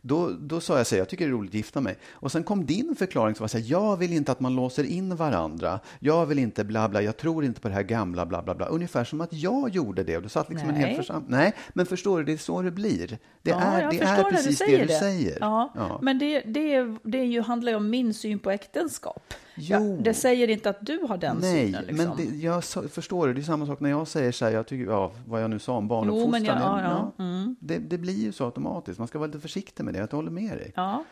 Då, 0.02 0.30
då 0.40 0.62
sa 0.62 0.78
jag 0.78 0.88
så 0.88 0.96
här, 0.96 1.00
jag 1.02 1.10
tycker 1.10 1.26
det 1.26 1.32
är 1.32 1.34
roligt 1.34 1.52
att 1.52 1.56
gifta 1.56 1.82
mig. 1.82 1.96
Och 2.12 2.32
sen 2.32 2.44
kom 2.44 2.66
din 2.66 2.96
förklaring 3.00 3.36
som 3.36 3.44
var 3.44 3.48
så 3.48 3.58
här, 3.58 3.66
jag 3.68 3.98
vill 3.98 4.14
inte 4.14 4.32
att 4.32 4.40
man 4.40 4.56
låser 4.56 4.84
in 4.84 5.16
varandra. 5.16 5.80
Jag 6.00 6.26
vill 6.26 6.40
inte 6.40 6.64
bla 6.64 6.90
bla, 6.90 7.02
jag 7.02 7.18
tror 7.18 7.46
inte 7.46 7.62
på 7.62 7.68
det 7.68 7.74
här 7.74 7.84
gamla 7.84 8.26
bla 8.26 8.42
bla 8.42 8.56
bla. 8.56 8.66
Ungefär 8.66 9.04
som 9.04 9.22
att 9.22 9.34
jag 9.34 9.70
gjorde 9.70 10.04
det. 10.04 10.18
Och 10.18 10.24
du 10.24 10.30
satt 10.30 10.50
liksom 10.50 10.70
en 10.70 10.76
Nej. 10.76 10.86
hel 10.88 10.96
församling. 10.96 11.26
Nej, 11.32 11.54
men 11.74 11.86
förstår 11.86 12.18
du, 12.18 12.24
det 12.24 12.32
är 12.34 12.38
så 12.38 12.62
det 12.62 12.72
blir. 12.72 13.08
Det 13.42 13.50
Ja, 13.50 13.62
är, 13.62 13.82
jag 13.82 13.92
det 13.92 14.00
är 14.02 14.24
precis 14.24 14.48
du 14.48 14.56
säger 14.66 14.78
det 14.80 14.94
du 14.94 15.00
säger. 15.00 15.38
Ja, 15.42 15.74
Ja. 15.76 16.00
Men 16.02 16.20
det, 16.20 16.40
det, 16.42 16.96
det 17.04 17.18
är 17.20 17.26
ju, 17.26 17.42
handlar 17.42 17.72
ju 17.72 17.76
om 17.76 17.90
min 17.90 18.14
syn 18.14 18.40
på 18.40 18.52
äktenskap. 18.52 19.34
Ja, 19.60 19.80
Jo. 19.80 19.98
det 20.02 20.13
säger 20.13 20.50
inte 20.50 20.69
att 20.69 20.86
du 20.86 21.00
har 21.10 21.17
den 21.17 21.38
Nej, 21.41 21.65
synen. 21.65 21.86
Liksom. 21.88 22.08
men 22.08 22.17
det, 22.17 22.38
jag 22.38 22.63
förstår 22.91 23.28
det. 23.28 23.34
Det 23.34 23.41
är 23.41 23.43
samma 23.43 23.65
sak 23.65 23.80
när 23.80 23.89
jag 23.89 24.08
säger 24.08 24.32
så 24.32 24.45
här, 24.45 24.52
jag 24.52 24.67
tycker, 24.67 24.91
ja, 24.91 25.12
vad 25.28 25.43
jag 25.43 25.50
nu 25.50 25.60
sa 25.60 25.74
om 25.78 25.84
Jo, 25.84 25.88
barnuppfostran. 25.89 26.32
men 26.32 26.43
jag- 26.43 26.58
ja, 26.62 26.82
ja. 27.17 27.24
Mm. 27.24 27.56
det, 27.60 27.78
det 27.78 27.98
blir 27.98 28.13
ju 28.24 28.32
så 28.32 28.45
automatiskt. 28.45 29.00
Man 29.00 29.08
ska 29.08 29.19
vara 29.19 29.28
lite 29.28 29.39
försiktig 29.39 29.84
med 29.84 29.93
det. 29.93 30.00
Jag 30.00 30.12
håller 30.12 30.32
med 30.32 30.58
dig. 30.58 30.72
Ja. 30.76 31.04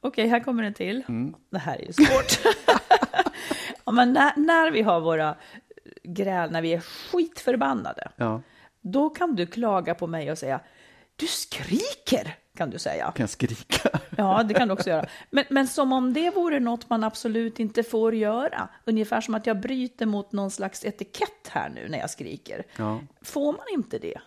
Okej, 0.00 0.28
här 0.28 0.40
kommer 0.40 0.62
en 0.62 0.74
till. 0.74 1.04
Mm. 1.08 1.34
Det 1.50 1.58
här 1.58 1.76
är 1.82 1.86
ju 1.86 1.92
svårt. 1.92 2.54
ja, 3.84 3.92
men 3.92 4.12
när, 4.12 4.32
när 4.36 4.70
vi 4.70 4.82
har 4.82 5.00
våra 5.00 5.34
gräl, 6.02 6.50
när 6.50 6.62
vi 6.62 6.72
är 6.72 6.80
skitförbannade, 6.80 8.08
Ja. 8.16 8.42
då 8.80 9.10
kan 9.10 9.34
du 9.36 9.46
klaga 9.46 9.94
på 9.94 10.06
mig 10.06 10.30
och 10.32 10.38
säga 10.38 10.60
du 11.16 11.26
skriker, 11.26 12.34
kan 12.58 12.70
du 12.70 12.78
säga. 12.78 13.04
Kan 13.04 13.22
jag 13.22 13.30
skrika? 13.30 14.00
Ja, 14.16 14.42
det 14.42 14.54
kan 14.54 14.68
du 14.68 14.74
också 14.74 14.90
göra. 14.90 15.06
Men, 15.30 15.44
men 15.50 15.68
som 15.68 15.92
om 15.92 16.12
det 16.12 16.30
vore 16.30 16.60
något 16.60 16.90
man 16.90 17.04
absolut 17.04 17.60
inte 17.60 17.82
får 17.82 18.14
göra. 18.14 18.68
Ungefär 18.84 19.20
som 19.20 19.34
att 19.34 19.46
jag 19.46 19.60
bryter 19.60 20.06
mot 20.06 20.32
någon 20.32 20.50
slags 20.50 20.84
etikett 20.84 21.48
här 21.48 21.68
nu 21.68 21.88
när 21.88 21.98
jag 21.98 22.10
skriker. 22.10 22.62
Ja. 22.76 23.00
Får 23.22 23.52
man 23.52 23.66
inte 23.72 23.98
det? 23.98 24.18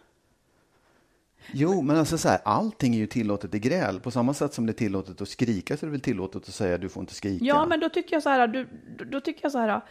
Jo, 1.53 1.81
men 1.81 1.97
alltså 1.97 2.17
så 2.17 2.29
här, 2.29 2.39
allting 2.45 2.95
är 2.95 2.99
ju 2.99 3.07
tillåtet 3.07 3.55
i 3.55 3.59
gräl. 3.59 3.99
På 3.99 4.11
samma 4.11 4.33
sätt 4.33 4.53
som 4.53 4.65
det 4.65 4.71
är 4.71 4.73
tillåtet 4.73 5.21
att 5.21 5.29
skrika 5.29 5.77
så 5.77 5.85
är 5.85 5.87
det 5.87 5.91
väl 5.91 6.01
tillåtet 6.01 6.47
att 6.47 6.53
säga 6.53 6.77
du 6.77 6.89
får 6.89 7.01
inte 7.01 7.13
skrika. 7.13 7.45
Ja, 7.45 7.65
men 7.65 7.79
då 7.79 7.89
tycker 7.89 8.15
jag 8.15 8.23
så 8.23 8.29
här, 8.29 8.47
du, 8.47 8.67
då 9.05 9.21
tycker 9.21 9.39
jag 9.43 9.51
så 9.51 9.57
här, 9.57 9.81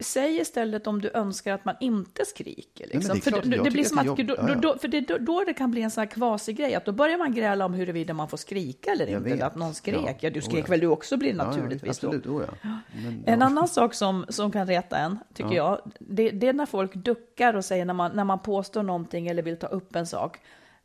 säg 0.00 0.40
istället 0.40 0.86
om 0.86 1.00
du 1.00 1.10
önskar 1.14 1.54
att 1.54 1.64
man 1.64 1.74
inte 1.80 2.24
skriker. 2.24 2.86
Liksom. 2.86 3.14
det 3.14 3.26
är 3.26 3.30
för 3.30 3.64
det 3.64 3.70
blir 3.70 3.84
som 3.84 3.98
att 3.98 4.62
då, 4.62 4.78
för 4.78 4.88
det, 4.88 5.00
då, 5.00 5.44
det 5.44 5.54
kan 5.54 5.70
bli 5.70 5.82
en 5.82 5.90
sån 5.90 6.00
här 6.00 6.10
kvasig 6.10 6.56
grej, 6.56 6.74
att 6.74 6.84
då 6.84 6.92
börjar 6.92 7.18
man 7.18 7.34
gräla 7.34 7.64
om 7.64 7.74
huruvida 7.74 8.14
man 8.14 8.28
får 8.28 8.36
skrika 8.36 8.90
eller 8.90 9.06
Jag 9.06 9.20
inte, 9.20 9.30
vet. 9.30 9.42
att 9.42 9.56
någon 9.56 9.74
skrek. 9.74 9.96
Ja, 10.06 10.14
Ja, 10.20 10.30
du 10.30 10.40
oh 10.40 10.44
skrek 10.44 10.64
ja. 10.64 10.70
väl 10.70 10.80
du 10.80 10.86
också 10.86 11.16
blir 11.16 11.30
ja, 11.30 11.44
naturligtvis 11.44 12.04
oh, 12.04 12.44
ja. 12.62 12.78
Men, 13.04 13.24
En 13.26 13.42
annan 13.42 13.68
sak 13.68 13.94
som, 13.94 14.24
som 14.28 14.52
kan 14.52 14.66
reta 14.66 14.98
en, 14.98 15.18
tycker 15.34 15.52
jag, 15.52 15.80
det, 15.98 16.30
det 16.30 16.48
är 16.48 16.52
när 16.52 16.66
folk 16.66 16.94
duckar 16.94 17.54
och 17.54 17.64
säger 17.64 17.84
när 17.84 17.94
man, 17.94 18.12
när 18.14 18.24
man 18.24 18.38
påstår 18.38 18.82
någonting 18.82 19.28
eller 19.28 19.42
vill 19.42 19.56
ta 19.56 19.66
upp 19.66 19.96
en 19.96 20.06
sak, 20.06 20.38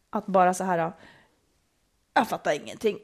att 0.10 0.26
bara 0.26 0.54
så 0.54 0.64
här, 0.64 0.92
jag 2.14 2.28
fattar 2.28 2.52
ingenting. 2.52 2.98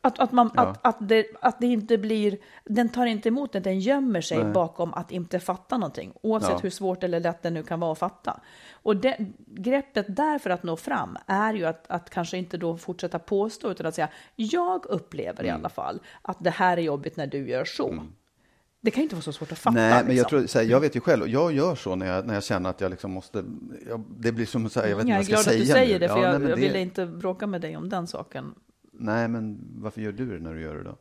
Att, 0.00 0.18
att, 0.18 0.32
man, 0.32 0.50
Ja. 0.54 0.62
att, 0.62 0.78
att, 0.86 1.08
det, 1.08 1.26
att 1.40 1.60
det 1.60 1.66
inte 1.66 1.98
blir, 1.98 2.38
den 2.64 2.88
tar 2.88 3.06
inte 3.06 3.28
emot 3.28 3.52
det, 3.52 3.60
den 3.60 3.80
gömmer 3.80 4.20
sig 4.20 4.38
Nej. 4.44 4.52
bakom 4.52 4.94
att 4.94 5.10
inte 5.12 5.40
fatta 5.40 5.78
någonting, 5.78 6.12
oavsett 6.22 6.50
Ja. 6.50 6.58
hur 6.62 6.70
svårt 6.70 7.02
eller 7.04 7.20
lätt 7.20 7.42
det 7.42 7.50
nu 7.50 7.62
kan 7.62 7.80
vara 7.80 7.92
att 7.92 7.98
fatta. 7.98 8.40
Och 8.72 8.96
det, 8.96 9.16
greppet 9.46 10.16
där 10.16 10.38
för 10.38 10.50
att 10.50 10.62
nå 10.62 10.76
fram 10.76 11.16
är 11.26 11.54
ju 11.54 11.64
att, 11.66 11.84
att 11.90 12.10
kanske 12.10 12.36
inte 12.38 12.56
då 12.56 12.76
fortsätta 12.76 13.18
påstå, 13.18 13.70
utan 13.70 13.86
att 13.86 13.94
säga, 13.94 14.08
jag 14.36 14.86
upplever 14.86 15.40
Mm. 15.44 15.46
i 15.46 15.50
alla 15.50 15.68
fall 15.68 16.00
att 16.22 16.36
det 16.40 16.50
här 16.50 16.76
är 16.76 16.82
jobbigt 16.82 17.16
när 17.16 17.26
du 17.26 17.48
gör 17.48 17.64
så. 17.64 17.98
Det 18.80 18.90
kan 18.90 19.00
ju 19.00 19.02
inte 19.02 19.14
vara 19.14 19.22
så 19.22 19.32
svårt 19.32 19.52
att 19.52 19.58
fatta. 19.58 19.74
Nej, 19.74 19.90
men 19.90 19.98
jag, 19.98 20.08
liksom. 20.08 20.28
tror, 20.28 20.46
så 20.46 20.58
här, 20.58 20.66
jag 20.66 20.80
vet 20.80 20.96
ju 20.96 21.00
själv, 21.00 21.28
jag 21.28 21.52
gör 21.52 21.74
så 21.74 21.94
när 21.96 22.06
jag, 22.06 22.26
när 22.26 22.34
jag 22.34 22.44
känner 22.44 22.70
att 22.70 22.80
jag 22.80 22.90
liksom 22.90 23.10
måste, 23.12 23.44
jag, 23.88 24.04
det 24.18 24.32
blir 24.32 24.46
som 24.46 24.70
så 24.70 24.80
här, 24.80 24.88
jag 24.88 24.96
vet 24.96 25.08
jag 25.08 25.20
inte 25.20 25.32
är 25.32 25.36
vad 25.36 25.38
jag 25.38 25.44
glad 25.44 25.44
ska 25.44 25.50
att 25.50 25.58
du 25.58 25.64
säga 25.66 25.74
säger 25.74 25.92
nu. 25.94 25.98
det, 25.98 26.08
för 26.08 26.16
Ja, 26.22 26.32
jag, 26.32 26.40
nej, 26.40 26.48
jag 26.50 26.58
det- 26.58 26.62
ville 26.66 26.80
inte 26.80 27.06
bråka 27.06 27.46
med 27.46 27.60
dig 27.60 27.76
om 27.76 27.88
den 27.88 28.06
saken. 28.06 28.54
Nej, 28.98 29.28
men 29.28 29.58
varför 29.78 30.00
gör 30.00 30.12
du 30.12 30.38
det 30.38 30.44
när 30.44 30.54
du 30.54 30.60
gör 30.60 30.76
det 30.76 30.82
då? 30.82 30.98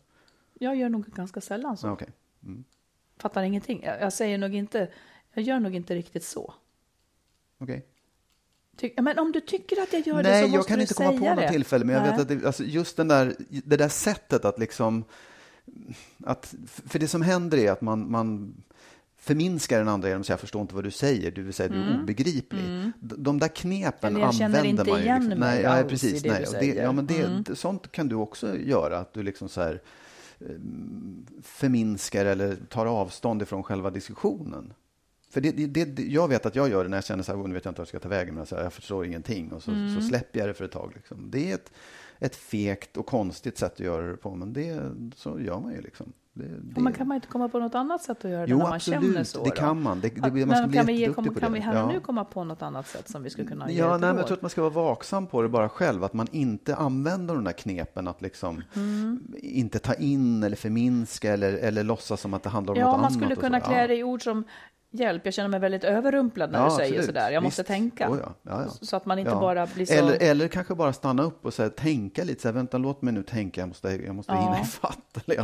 Jag 0.54 0.76
gör 0.76 0.90
nog 0.90 1.06
ganska 1.06 1.42
sällan 1.42 1.78
så. 1.78 1.88
Ja, 1.88 1.92
Okej. 1.92 2.08
Fattar 3.18 3.44
ingenting. 3.44 3.84
Jag, 3.84 4.02
jag 4.02 4.14
säger 4.14 4.38
nog 4.38 4.56
inte, 4.56 4.88
jag 5.34 5.44
gör 5.44 5.60
nog 5.60 5.76
inte 5.76 5.96
riktigt 5.96 6.24
så. 6.24 6.54
Okej. 7.58 7.86
Ty, 8.78 8.94
men 9.02 9.20
om 9.20 9.32
du 9.32 9.42
tycker 9.42 9.82
att 9.82 9.94
jag 9.94 10.08
gör 10.08 10.18
det 10.18 10.24
så 10.24 10.30
Nej, 10.30 10.42
måste 10.42 10.56
jag 10.58 10.68
kan 10.68 10.78
du 10.78 10.82
inte 10.82 10.94
komma 10.94 11.12
på 11.12 11.18
säga 11.18 11.36
något 11.36 11.44
det. 11.44 11.50
tillfälle, 11.52 11.86
men 11.86 11.96
jag 11.96 12.02
Nej. 12.04 12.12
vet 12.12 12.22
att 12.22 12.28
det, 12.28 12.46
alltså 12.46 12.64
just 12.64 12.98
den 12.98 13.08
där, 13.08 13.36
det 13.50 13.78
där 13.78 13.90
sättet 13.90 14.46
att 14.46 14.60
liksom, 14.60 15.04
att, 16.24 16.56
för 16.66 17.00
det 17.00 17.08
som 17.08 17.22
händer 17.22 17.58
är 17.58 17.72
att 17.72 17.82
man, 17.82 18.12
man 18.12 18.56
förminskar 19.26 19.78
den 19.78 19.88
andra 19.88 20.08
genom 20.08 20.22
att 20.22 20.26
säga 20.28 20.34
jag 20.34 20.40
förstår 20.40 20.62
inte 20.62 20.76
vad 20.76 20.84
du 20.84 20.92
säger, 20.92 21.32
du 21.32 21.44
vill 21.44 21.54
säga 21.54 21.70
du 21.70 21.76
är 21.84 22.00
obegriplig. 22.02 22.64
De, 23.00 23.24
de 23.24 23.40
där 23.40 23.48
knepen 23.48 24.10
Mm. 24.10 24.16
Eller 24.16 24.26
jag 24.26 24.36
känner 24.36 24.60
använder 24.60 24.70
inte 24.82 24.92
man 24.92 25.00
ju. 25.00 25.06
igen 25.06 25.22
liksom. 25.24 25.40
mig 25.40 25.54
nej, 25.56 25.64
ja, 25.64 25.70
alls 25.70 25.90
precis, 25.90 26.14
i 26.14 26.28
det 26.28 26.30
nej. 26.34 26.40
du 26.42 26.48
Och 26.48 26.54
det, 26.54 26.60
säger. 26.60 26.84
ja, 26.84 26.92
men 26.92 27.06
det, 27.08 27.22
Mm. 27.24 27.44
sånt 27.56 27.92
kan 27.92 28.08
du 28.10 28.16
också 28.16 28.58
göra, 28.58 28.98
att 29.00 29.14
du 29.14 29.24
liksom 29.24 29.50
så 29.50 29.62
här 29.62 29.82
eh, 30.40 30.46
förminskar 31.42 32.26
eller 32.26 32.56
tar 32.56 32.86
avstånd 32.86 33.42
ifrån 33.42 33.64
själva 33.64 33.90
diskussionen. 33.90 34.74
För 35.30 35.42
det, 35.42 35.52
det, 35.52 35.86
det, 35.86 36.04
jag 36.04 36.28
vet 36.28 36.46
att 36.46 36.56
jag 36.56 36.70
gör 36.70 36.84
det 36.84 36.90
när 36.90 36.98
jag 36.98 37.06
känner 37.06 37.24
så 37.24 37.32
här, 37.32 37.40
"Oh, 37.44 37.48
nu 37.48 37.54
vet 37.54 37.66
jag 37.66 37.72
inte 37.72 37.80
vad 37.82 37.84
jag 37.86 37.88
ska 37.90 38.00
ta 38.00 38.10
vägen, 38.10 38.36
men 38.36 38.46
så 38.46 38.56
här, 38.56 38.64
jag 38.64 38.74
förstår 38.74 39.06
ingenting 39.06 39.52
och 39.52 39.64
så, 39.64 39.72
Mm. 39.72 39.96
så 39.96 40.02
släpper 40.08 40.40
jag 40.40 40.50
det 40.50 40.54
för 40.54 40.66
ett 40.66 40.72
tag. 40.72 40.92
Liksom. 40.96 41.32
Det 41.32 41.52
är 41.52 41.56
ett, 41.56 41.72
ett 42.20 42.36
fegt 42.36 42.98
och 42.98 43.06
konstigt 43.06 43.58
sätt 43.58 43.74
att 43.74 43.80
göra 43.80 44.08
det 44.12 44.18
på, 44.18 44.36
men 44.36 44.54
det, 44.54 44.92
så 45.16 45.40
gör 45.40 45.60
man 45.60 45.72
ju. 45.74 45.82
Liksom. 45.82 46.14
Det, 46.38 46.44
det, 46.62 46.82
man 46.82 46.94
kan 46.94 47.08
man 47.08 47.16
inte 47.16 47.28
komma 47.28 47.50
på 47.50 47.60
något 47.60 47.76
annat 47.76 48.02
sätt 48.02 48.26
att 48.26 48.32
göra 48.32 48.42
det 48.46 48.52
Jo, 48.52 48.58
när 48.58 48.64
man 48.66 48.74
absolut, 48.74 49.02
känner 49.02 49.24
så? 49.24 49.44
det 49.44 49.50
då? 49.50 49.56
kan 49.56 49.82
man. 49.82 50.00
Det- 50.00 50.10
det- 50.10 50.22
man 50.22 50.48
men 50.48 50.70
bli 50.70 50.78
kan 50.78 50.86
vi, 50.86 50.94
ge, 50.94 51.14
kom, 51.14 51.36
kan 51.36 51.54
vi 51.54 51.60
här 51.60 51.76
Ja. 51.76 51.88
nu 51.88 52.00
komma 52.00 52.26
på 52.26 52.44
något 52.44 52.62
annat 52.62 52.88
sätt 52.88 53.10
som 53.10 53.24
vi 53.24 53.30
skulle 53.30 53.48
kunna 53.48 53.72
Ja, 53.72 53.96
ett 53.96 54.02
nej, 54.02 54.10
men 54.10 54.18
jag 54.18 54.28
tror 54.28 54.38
att 54.38 54.42
man 54.42 54.50
ska 54.50 54.62
vara 54.62 54.74
vaksam 54.74 55.28
på 55.28 55.42
det 55.42 55.50
bara 55.50 55.70
själv. 55.70 56.04
Att 56.04 56.14
man 56.14 56.28
inte 56.32 56.76
använder 56.76 57.36
de 57.36 57.44
där 57.44 57.52
knepen 57.52 58.08
att 58.08 58.22
liksom 58.22 58.64
Mm. 58.76 59.34
inte 59.42 59.80
ta 59.80 59.94
in 59.94 60.44
eller 60.44 60.56
förminska 60.56 61.34
eller, 61.34 61.54
eller 61.54 61.84
låtsas 61.84 62.22
som 62.22 62.34
att 62.34 62.44
det 62.44 62.50
handlar 62.50 62.74
om 62.74 62.80
Ja, 62.80 62.86
något 62.86 62.92
man 62.96 63.00
annat. 63.06 63.14
skulle 63.14 63.36
och 63.36 63.42
kunna 63.42 63.60
så. 63.60 63.66
klä 63.66 63.82
Ja. 63.82 63.88
det 63.88 63.96
i 63.96 64.04
ord 64.04 64.24
som 64.24 64.44
hjälp. 64.92 65.22
Jag 65.26 65.34
känner 65.34 65.50
mig 65.50 65.60
väldigt 65.60 65.84
överrumplad 65.84 66.52
när 66.52 66.60
Ja, 66.60 66.66
du 66.66 66.72
säger 66.72 66.84
absolut. 66.90 67.06
sådär. 67.06 67.32
Jag 67.32 67.44
måste 67.44 67.62
Visst. 67.62 67.68
tänka. 67.68 68.10
Oh, 68.12 68.18
ja. 68.22 68.34
Ja, 68.44 68.62
ja. 68.66 68.70
Så 68.82 68.96
att 68.96 69.06
man 69.06 69.20
inte 69.20 69.32
Ja. 69.32 69.40
bara 69.40 69.68
blir 69.76 69.86
så... 69.86 69.94
Eller, 69.94 70.18
eller 70.24 70.48
kanske 70.48 70.76
bara 70.76 70.94
stanna 70.94 71.24
upp 71.24 71.46
och 71.46 71.54
så 71.54 71.64
här, 71.64 71.70
tänka 71.70 72.24
lite. 72.24 72.42
Så 72.42 72.48
här, 72.48 72.54
Vänta, 72.54 72.78
låt 72.78 73.02
mig 73.02 73.14
nu 73.14 73.24
tänka. 73.24 73.62
Jag 73.62 73.68
måste, 73.68 73.90
jag 74.06 74.16
måste 74.16 74.32
Ja. 74.34 74.40
hinna 74.42 74.62
ifatt. 74.62 75.18
Eller, 75.26 75.36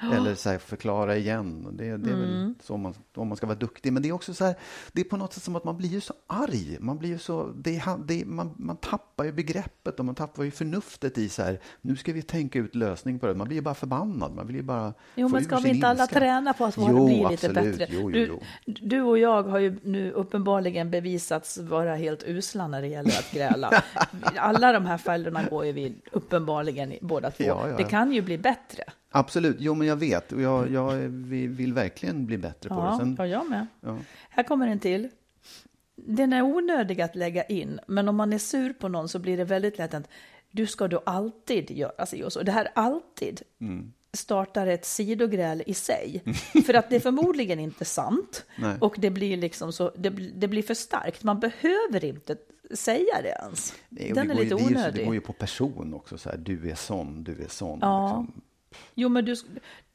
ja. 0.00 0.14
Eller 0.14 0.34
så 0.34 0.50
här, 0.50 0.58
förklara 0.58 1.16
igen. 1.16 1.68
Det, 1.72 1.84
det 1.84 2.10
är 2.10 2.14
Mm. 2.14 2.20
väl 2.44 2.54
så 2.62 2.76
man, 2.76 2.94
om 3.14 3.28
man 3.28 3.36
ska 3.36 3.46
vara 3.46 3.58
duktig. 3.58 3.92
Men 3.92 4.02
det 4.02 4.08
är 4.08 4.12
också 4.12 4.34
så 4.34 4.44
här, 4.44 4.54
det 4.92 5.00
är 5.00 5.04
på 5.04 5.16
något 5.16 5.32
sätt 5.32 5.42
som 5.42 5.56
att 5.56 5.64
man 5.64 5.76
blir 5.76 5.88
ju 5.88 6.00
så 6.00 6.14
arg. 6.26 6.76
Man, 6.80 6.98
blir 6.98 7.08
ju 7.08 7.18
så, 7.18 7.52
det, 7.56 7.82
det, 8.06 8.24
man, 8.26 8.54
man 8.56 8.76
tappar 8.76 9.24
ju 9.24 9.32
begreppet 9.32 9.98
och 9.98 10.04
man 10.04 10.14
tappar 10.14 10.44
ju 10.44 10.50
förnuftet 10.50 11.18
i 11.18 11.28
så 11.28 11.42
här, 11.42 11.60
nu 11.80 11.96
ska 11.96 12.12
vi 12.12 12.22
tänka 12.22 12.58
ut 12.58 12.74
lösning 12.74 13.18
på 13.18 13.26
det. 13.26 13.34
Man 13.34 13.46
blir 13.46 13.56
ju 13.56 13.62
bara 13.62 13.74
förbannad. 13.74 14.34
Man 14.34 14.46
vill 14.46 14.56
ju 14.56 14.62
bara 14.62 14.94
Jo, 15.14 15.28
men 15.28 15.44
ska 15.44 15.58
vi 15.58 15.68
inte 15.68 15.88
alla 15.88 16.02
ilska. 16.04 16.18
träna 16.18 16.52
på 16.52 16.64
att 16.64 16.74
Jo, 16.78 17.06
bli 17.06 17.14
lite 17.30 17.46
absolut. 17.48 17.78
bättre? 17.78 17.86
Jo, 17.94 18.00
jo, 18.00 18.08
du, 18.10 18.26
jo. 18.26 18.42
du 18.82 19.02
och 19.02 19.18
jag 19.18 19.42
har 19.42 19.58
ju 19.58 19.78
nu 19.82 20.12
uppenbarligen 20.12 20.90
bevisats 20.90 21.58
vara 21.58 21.94
helt 21.96 22.22
usla 22.26 22.68
när 22.68 22.80
det 22.82 22.88
gäller 22.88 23.10
att 23.10 23.30
gräla. 23.32 23.82
Alla 24.36 24.72
de 24.72 24.86
här 24.86 24.98
fällorna 24.98 25.42
går 25.50 25.66
ju 25.66 25.72
vi 25.72 25.94
uppenbarligen 26.12 26.94
båda 27.00 27.30
två. 27.30 27.44
Ja, 27.44 27.68
ja. 27.68 27.76
Det 27.76 27.84
kan 27.84 28.12
ju 28.12 28.22
bli 28.22 28.38
bättre. 28.38 28.84
Absolut, 29.10 29.56
jo 29.60 29.74
men 29.74 29.86
jag 29.86 29.96
vet 29.96 30.32
och 30.32 30.40
jag, 30.40 30.70
jag 30.72 30.94
vill, 31.08 31.48
vill 31.48 31.72
verkligen 31.72 32.26
bli 32.26 32.38
bättre 32.38 32.68
på 32.68 32.74
det. 32.74 32.80
Ja, 32.86 32.98
Sen, 32.98 33.16
ja, 33.18 33.26
jag 33.26 33.50
med. 33.50 33.66
ja. 33.80 33.98
Här 34.30 34.42
kommer 34.42 34.66
en 34.68 34.78
till. 34.78 35.08
Den 35.96 36.32
är 36.32 36.42
onödig 36.42 37.00
att 37.00 37.16
lägga 37.16 37.44
in, 37.44 37.80
men 37.86 38.08
om 38.08 38.16
man 38.16 38.32
är 38.32 38.38
sur 38.38 38.72
på 38.72 38.88
någon 38.88 39.08
så 39.08 39.18
blir 39.18 39.36
det 39.36 39.44
väldigt 39.44 39.78
lätt 39.78 39.94
att 39.94 40.08
du 40.50 40.66
ska 40.66 40.88
då 40.88 41.02
alltid 41.06 41.70
göra 41.70 42.06
si 42.06 42.24
och 42.24 42.32
så. 42.32 42.42
Det 42.42 42.52
här 42.52 42.68
alltid 42.74 43.42
Mm. 43.60 43.92
startar 44.12 44.66
ett 44.66 44.84
sidogräl 44.84 45.62
i 45.66 45.74
sig. 45.74 46.22
För 46.66 46.74
att 46.74 46.90
det 46.90 46.96
är 46.96 47.00
förmodligen 47.00 47.58
inte 47.60 47.84
sant. 47.84 48.46
Nej. 48.58 48.76
Och 48.80 48.94
det 48.98 49.10
blir 49.10 49.36
liksom 49.36 49.72
så, 49.72 49.92
det, 49.96 50.10
det 50.10 50.48
blir 50.48 50.62
för 50.62 50.74
starkt. 50.74 51.22
Man 51.24 51.40
behöver 51.40 52.04
inte 52.04 52.36
säga 52.74 53.22
det 53.22 53.28
ens. 53.42 53.74
Nej, 53.88 54.12
Den 54.14 54.28
det 54.28 54.34
är 54.34 54.36
lite 54.36 54.54
ju, 54.54 54.58
det, 54.60 54.64
onödig. 54.66 55.00
det 55.00 55.04
går 55.04 55.14
ju 55.14 55.20
på 55.20 55.32
person 55.32 55.94
också, 55.94 56.18
så 56.18 56.28
här, 56.30 56.36
du 56.36 56.70
är 56.70 56.74
sån, 56.74 57.24
du 57.24 57.42
är 57.42 57.48
sån. 57.48 57.78
Ja. 57.82 58.06
Liksom. 58.26 58.40
Jo, 58.94 59.08
men 59.08 59.24
du, 59.24 59.34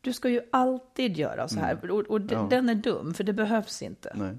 du 0.02 0.14
ska 0.14 0.30
ju 0.30 0.42
alltid 0.52 1.18
göra 1.18 1.48
så 1.48 1.60
här. 1.60 1.92
Och, 1.92 2.00
och 2.00 2.18
Mm. 2.20 2.28
Ja. 2.34 2.48
den 2.50 2.70
är 2.70 2.76
dum, 2.76 3.14
för 3.14 3.24
det 3.24 3.34
behövs 3.34 3.82
inte. 3.82 4.12
Nej. 4.16 4.36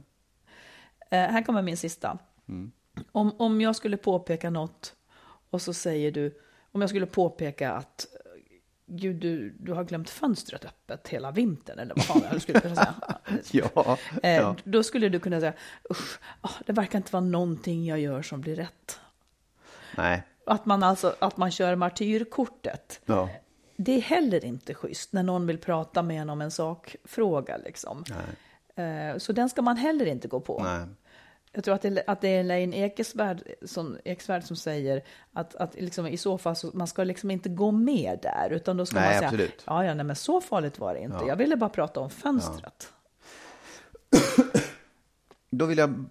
Eh, 1.10 1.30
här 1.32 1.42
kommer 1.42 1.62
min 1.62 1.76
sista. 1.76 2.18
Mm. 2.48 2.72
Om, 3.12 3.34
om 3.40 3.60
jag 3.60 3.76
skulle 3.76 3.96
påpeka 3.96 4.50
något 4.50 4.94
och 5.50 5.62
så 5.62 5.72
säger 5.74 6.12
du, 6.12 6.40
om 6.72 6.80
jag 6.80 6.90
skulle 6.90 7.06
påpeka 7.06 7.72
att 7.72 8.06
eh, 8.12 8.30
Gud, 8.86 9.16
du, 9.16 9.50
du 9.50 9.72
har 9.72 9.84
glömt 9.84 10.10
fönstret 10.10 10.64
öppet 10.64 11.08
hela 11.08 11.30
vintern, 11.30 11.78
eller 11.78 11.94
vad 11.94 12.04
fan 12.04 12.22
jag 12.32 12.42
skulle 12.42 12.60
kunna 12.60 12.76
säga. 12.76 12.94
Ja, 13.52 13.98
Eh, 14.22 14.30
ja. 14.34 14.56
Då 14.64 14.82
skulle 14.82 15.08
du 15.08 15.20
kunna 15.20 15.40
säga, 15.40 15.52
usch, 15.90 16.18
ah, 16.40 16.50
det 16.66 16.72
verkar 16.72 16.98
inte 16.98 17.12
vara 17.12 17.24
någonting 17.24 17.84
jag 17.86 18.00
gör 18.00 18.22
som 18.22 18.40
blir 18.40 18.56
rätt. 18.56 19.00
Nej. 19.96 20.22
Att 20.46 20.66
man 20.66 20.82
alltså, 20.82 21.14
att 21.18 21.36
man 21.36 21.50
kör 21.50 21.76
martyrkortet. 21.76 23.00
Ja. 23.06 23.28
Det 23.76 23.92
är 23.92 24.00
heller 24.00 24.44
inte 24.44 24.74
schysst 24.74 25.12
när 25.12 25.22
någon 25.22 25.46
vill 25.46 25.58
prata 25.58 26.02
med 26.02 26.22
en 26.22 26.30
om 26.30 26.40
en 26.40 26.50
sakfråga. 26.50 27.56
Liksom. 27.56 28.04
Eh, 28.76 29.18
Så 29.18 29.32
den 29.32 29.48
ska 29.48 29.62
man 29.62 29.76
heller 29.76 30.06
inte 30.06 30.28
gå 30.28 30.40
på. 30.40 30.62
Nej. 30.62 30.86
Jag 31.52 31.64
tror 31.64 31.74
att 31.74 31.82
det, 31.82 32.04
att 32.06 32.20
det 32.20 32.28
är 32.28 32.40
Elaine 32.40 32.74
Ekesvärd 32.74 33.42
som, 33.62 33.98
Ekesvärd 34.04 34.44
som 34.44 34.56
säger 34.56 35.02
att, 35.32 35.54
att 35.54 35.74
liksom, 35.74 36.06
i 36.06 36.16
så 36.16 36.38
fall 36.38 36.56
så 36.56 36.70
man 36.74 36.86
ska 36.86 37.04
liksom 37.04 37.30
inte 37.30 37.48
gå 37.48 37.70
med 37.70 38.18
där, 38.22 38.48
utan 38.50 38.76
då 38.76 38.86
ska 38.86 38.96
Nej, 38.96 39.04
man 39.08 39.14
säga 39.18 39.28
absolut. 39.28 39.62
ja, 39.66 39.84
ja, 39.84 39.94
nej, 39.94 40.04
men 40.04 40.16
så 40.16 40.40
farligt 40.40 40.78
var 40.78 40.94
det 40.94 41.00
inte. 41.00 41.16
Ja. 41.20 41.28
Jag 41.28 41.36
ville 41.36 41.56
bara 41.56 41.70
prata 41.70 42.00
om 42.00 42.10
fönstret. 42.10 42.92
Då 45.50 45.66
vill 45.66 45.78
jag 45.78 46.04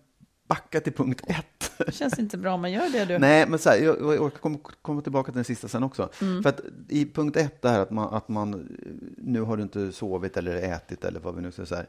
backa 0.47 0.79
till 0.81 0.93
punkt 0.93 1.21
ett. 1.27 1.45
Det 1.77 1.91
känns 1.91 2.19
inte 2.19 2.37
bra, 2.37 2.57
men 2.57 2.71
gör 2.71 2.89
det 2.89 3.05
du. 3.05 3.17
Nej, 3.19 3.47
men 3.47 3.59
så 3.59 3.69
här, 3.69 3.77
jag, 3.77 4.15
jag 4.15 4.33
kommer 4.33 4.59
komma 4.81 5.01
tillbaka 5.01 5.31
till 5.31 5.35
den 5.37 5.45
sista 5.45 5.67
sen 5.67 5.83
också. 5.83 6.09
Mm. 6.21 6.43
För 6.43 6.49
att 6.49 6.59
i 6.89 7.05
punkt 7.05 7.37
ett, 7.37 7.61
det 7.61 7.69
här 7.69 7.79
att 7.79 7.91
man, 7.91 8.13
att 8.13 8.29
man 8.29 8.77
nu 9.17 9.41
har 9.41 9.57
du 9.57 9.63
inte 9.63 9.91
sovit 9.91 10.37
eller 10.37 10.55
ätit 10.55 11.03
eller 11.03 11.19
vad 11.19 11.35
vi 11.35 11.41
nu 11.41 11.51
ska 11.51 11.65
säga. 11.65 11.85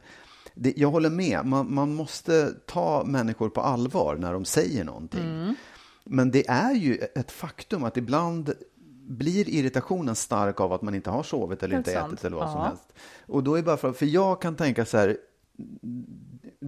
Det, 0.54 0.72
jag 0.76 0.90
håller 0.90 1.10
med, 1.10 1.46
man, 1.46 1.74
man 1.74 1.94
måste 1.94 2.52
ta 2.66 3.04
människor 3.06 3.48
på 3.48 3.60
allvar 3.60 4.16
när 4.16 4.32
de 4.32 4.44
säger 4.44 4.84
någonting. 4.84 5.24
Mm. 5.24 5.54
Men 6.04 6.30
det 6.30 6.48
är 6.48 6.74
ju 6.74 6.94
ett 7.14 7.30
faktum 7.32 7.84
att 7.84 7.96
ibland 7.96 8.52
blir 9.06 9.48
irritationen 9.48 10.14
stark 10.16 10.60
av 10.60 10.72
att 10.72 10.82
man 10.82 10.94
inte 10.94 11.10
har 11.10 11.22
sovit 11.22 11.62
eller 11.62 11.76
inte 11.76 11.92
sant. 11.92 12.12
ätit 12.12 12.24
eller 12.24 12.36
vad 12.36 12.50
som 12.50 12.60
Ja. 12.60 12.66
helst. 12.66 12.92
Och 13.26 13.42
då 13.44 13.54
är 13.54 13.62
bara 13.62 13.76
för, 13.76 13.92
för 13.92 14.06
jag 14.06 14.40
kan 14.40 14.54
tänka 14.56 14.84
så 14.84 14.96
här, 14.98 15.16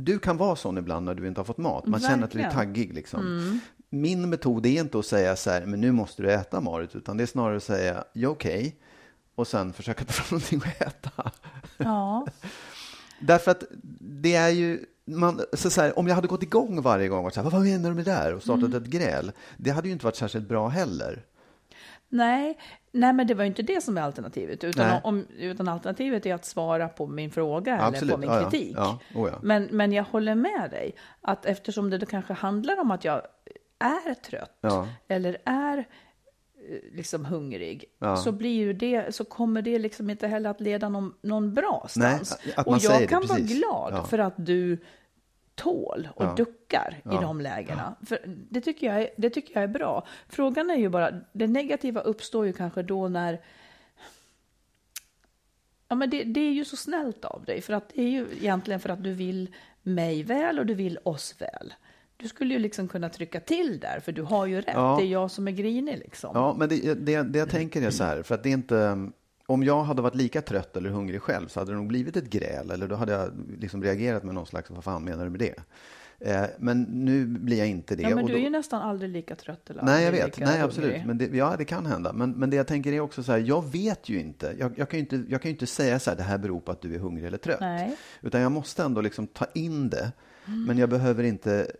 du 0.04 0.18
kan 0.18 0.36
vara 0.36 0.56
sån 0.56 0.78
ibland 0.78 1.06
när 1.06 1.14
du 1.14 1.28
inte 1.28 1.40
har 1.40 1.44
fått 1.44 1.58
mat. 1.58 1.86
Man 1.86 2.00
känner 2.00 2.24
att 2.24 2.30
du 2.30 2.38
är 2.38 2.42
Verkligen. 2.42 2.66
taggig. 2.66 2.94
Liksom. 2.94 3.60
Min 3.90 4.30
metod 4.30 4.66
är 4.66 4.80
inte 4.80 4.98
att 4.98 5.06
säga 5.06 5.36
så 5.36 5.50
här, 5.50 5.66
men 5.66 5.80
nu 5.80 5.92
måste 5.92 6.22
du 6.22 6.30
äta 6.32 6.60
Marit, 6.60 6.96
utan 6.96 7.16
det 7.16 7.24
är 7.24 7.26
snarare 7.26 7.56
att 7.56 7.62
säga, 7.62 8.04
ja 8.12 8.28
okej, 8.28 8.76
och 9.34 9.46
sen 9.46 9.72
försöka 9.72 10.04
ta 10.04 10.12
fram 10.12 10.26
någonting 10.38 10.60
att 10.64 10.80
äta. 10.88 11.30
Ja, 11.76 12.26
Därför 13.20 13.50
att 13.50 13.62
det 14.00 14.34
är 14.34 14.48
ju, 14.50 14.84
man, 15.04 15.40
så 15.52 15.70
så 15.70 15.80
här, 15.80 15.98
om 15.98 16.06
jag 16.06 16.14
hade 16.14 16.28
gått 16.28 16.42
igång 16.42 16.82
varje 16.82 17.08
gång 17.08 17.26
och 17.26 17.32
sagt, 17.34 17.52
vad 17.52 17.62
menar 17.62 17.88
du 17.88 17.94
med 17.94 18.04
det 18.04 18.10
där? 18.10 18.34
Och 18.34 18.42
startat 18.42 18.64
Mm. 18.64 18.82
ett 18.82 18.88
gräl, 18.88 19.32
det 19.56 19.70
hade 19.70 19.88
ju 19.88 19.92
inte 19.92 20.04
varit 20.04 20.16
särskilt 20.16 20.48
bra 20.48 20.68
heller. 20.68 21.24
nej, 22.08 22.58
nej, 22.96 23.12
men 23.12 23.26
det 23.26 23.34
var 23.34 23.44
ju 23.44 23.48
inte 23.48 23.62
det 23.62 23.82
som 23.82 23.98
är 23.98 24.02
alternativet, 24.02 24.64
utan, 24.64 24.86
Nej. 24.88 25.00
om, 25.04 25.26
utan 25.38 25.68
alternativet 25.68 26.26
är 26.26 26.34
att 26.34 26.44
svara 26.44 26.88
på 26.88 27.06
min 27.06 27.30
fråga 27.30 27.74
eller 27.76 27.86
Absolut, 27.88 28.14
på 28.14 28.20
min 28.20 28.30
ja, 28.30 28.50
kritik. 28.50 28.76
Ja, 28.76 28.98
oh 29.14 29.28
ja. 29.32 29.38
Men, 29.42 29.68
men 29.70 29.92
jag 29.92 30.04
håller 30.04 30.34
med 30.34 30.70
dig, 30.70 30.94
att 31.20 31.46
eftersom 31.46 31.90
det 31.90 31.98
då 31.98 32.06
kanske 32.06 32.32
handlar 32.32 32.80
om 32.80 32.90
att 32.90 33.04
jag 33.04 33.22
är 33.78 34.14
trött 34.14 34.64
eller 35.08 35.36
är 35.44 35.78
eh, 35.78 35.84
liksom 36.92 37.24
hungrig, 37.24 37.84
Ja. 37.98 38.16
så, 38.16 38.32
blir 38.32 38.54
ju 38.54 38.72
det, 38.72 39.14
så 39.14 39.24
kommer 39.24 39.62
det 39.62 39.78
liksom 39.78 40.10
inte 40.10 40.26
heller 40.28 40.50
att 40.50 40.60
leda 40.60 40.88
någon, 40.88 41.14
någon 41.22 41.54
bra 41.54 41.88
Nej, 41.96 42.14
stans. 42.24 42.38
man 42.56 42.64
och 42.66 42.78
jag 42.78 43.00
det, 43.00 43.06
kan 43.06 43.26
vara 43.26 43.38
precis. 43.38 43.58
glad 43.58 43.92
Ja. 43.94 44.04
för 44.04 44.18
att 44.18 44.34
du 44.36 44.78
tål 45.56 46.08
och 46.14 46.24
Ja. 46.24 46.34
duckar 46.36 46.94
i 46.98 47.00
Ja. 47.04 47.20
de 47.20 47.40
lägena. 47.40 47.94
För 48.06 48.18
det, 48.26 48.60
tycker 48.60 48.86
jag 48.86 49.00
är, 49.02 49.10
det 49.16 49.30
tycker 49.30 49.54
jag 49.54 49.62
är 49.62 49.68
bra. 49.68 50.06
Frågan 50.28 50.70
är 50.70 50.76
ju 50.76 50.88
bara, 50.88 51.20
det 51.32 51.46
negativa 51.46 52.00
uppstår 52.00 52.46
ju 52.46 52.52
kanske 52.52 52.82
då 52.82 53.08
när 53.08 53.40
Ja, 55.88 55.96
men 55.96 56.10
det, 56.10 56.24
det 56.24 56.40
är 56.40 56.52
ju 56.52 56.64
så 56.64 56.76
snällt 56.76 57.24
av 57.24 57.44
dig, 57.44 57.60
för 57.60 57.72
att 57.72 57.88
det 57.88 58.02
är 58.02 58.08
ju 58.08 58.26
egentligen 58.40 58.80
för 58.80 58.88
att 58.88 59.02
du 59.04 59.12
vill 59.12 59.54
mig 59.82 60.22
väl 60.22 60.58
och 60.58 60.66
du 60.66 60.74
vill 60.74 60.98
oss 61.02 61.34
väl. 61.38 61.74
Du 62.16 62.28
skulle 62.28 62.54
ju 62.54 62.60
liksom 62.60 62.88
kunna 62.88 63.08
trycka 63.08 63.40
till 63.40 63.80
där, 63.80 64.00
för 64.00 64.12
du 64.12 64.22
har 64.22 64.46
ju 64.46 64.56
rätt. 64.60 64.74
Ja. 64.74 64.96
Det 65.00 65.06
är 65.06 65.08
jag 65.10 65.30
som 65.30 65.48
är 65.48 65.52
grinig 65.52 65.98
liksom. 65.98 66.30
Ja, 66.34 66.54
men 66.58 66.68
det, 66.68 66.94
det, 66.94 67.22
det 67.22 67.38
jag 67.38 67.50
tänker 67.50 67.82
är 67.82 67.90
så 67.90 68.04
här, 68.04 68.22
för 68.22 68.34
att 68.34 68.42
det 68.42 68.48
är 68.48 68.52
inte... 68.52 69.10
Om 69.46 69.62
jag 69.62 69.84
hade 69.84 70.02
varit 70.02 70.14
lika 70.14 70.42
trött 70.42 70.76
eller 70.76 70.90
hungrig 70.90 71.22
själv 71.22 71.48
så 71.48 71.60
hade 71.60 71.72
det 71.72 71.76
nog 71.76 71.86
blivit 71.86 72.16
ett 72.16 72.30
gräl, 72.30 72.70
eller 72.70 72.88
då 72.88 72.94
hade 72.94 73.12
jag 73.12 73.30
liksom 73.58 73.82
reagerat 73.82 74.22
med 74.24 74.34
någon 74.34 74.46
slags, 74.46 74.70
vad 74.70 74.84
fan 74.84 75.04
menar 75.04 75.24
du 75.24 75.30
med 75.30 75.40
det? 75.40 75.54
Eh, 76.20 76.44
men 76.58 76.82
nu 76.82 77.26
blir 77.26 77.58
jag 77.58 77.68
inte 77.68 77.96
det. 77.96 78.02
Ja, 78.02 78.08
men 78.08 78.18
och 78.18 78.26
du 78.26 78.32
då- 78.32 78.38
är 78.38 78.42
ju 78.42 78.50
nästan 78.50 78.82
aldrig 78.82 79.10
lika 79.10 79.34
trött 79.36 79.70
eller 79.70 79.82
Nej, 79.82 80.04
jag 80.04 80.12
vet. 80.12 80.38
Nej, 80.38 80.60
absolut. 80.60 80.90
hungrig. 80.90 81.06
Men 81.06 81.18
det, 81.18 81.36
ja, 81.36 81.54
det 81.58 81.64
kan 81.64 81.86
hända. 81.86 82.12
Men, 82.12 82.30
men 82.30 82.50
det 82.50 82.56
jag 82.56 82.66
tänker 82.66 82.92
är 82.92 83.00
också 83.00 83.22
så 83.22 83.32
här, 83.32 83.38
jag 83.38 83.72
vet 83.72 84.08
ju 84.08 84.20
inte. 84.20 84.54
Jag, 84.58 84.78
jag, 84.78 84.88
kan 84.90 84.98
ju 84.98 85.02
inte. 85.02 85.24
jag 85.28 85.42
kan 85.42 85.50
inte 85.50 85.66
säga 85.66 85.98
så 85.98 86.10
här, 86.10 86.16
det 86.16 86.22
här 86.22 86.38
beror 86.38 86.60
på 86.60 86.72
att 86.72 86.80
du 86.82 86.94
är 86.94 86.98
hungrig 86.98 87.26
eller 87.26 87.38
trött. 87.38 87.60
Nej. 87.60 87.96
Utan 88.22 88.40
jag 88.40 88.52
måste 88.52 88.82
ändå 88.82 89.00
liksom 89.00 89.26
ta 89.26 89.46
in 89.54 89.90
det. 89.90 90.12
Men 90.66 90.78
jag 90.78 90.88
behöver 90.88 91.24
inte 91.24 91.70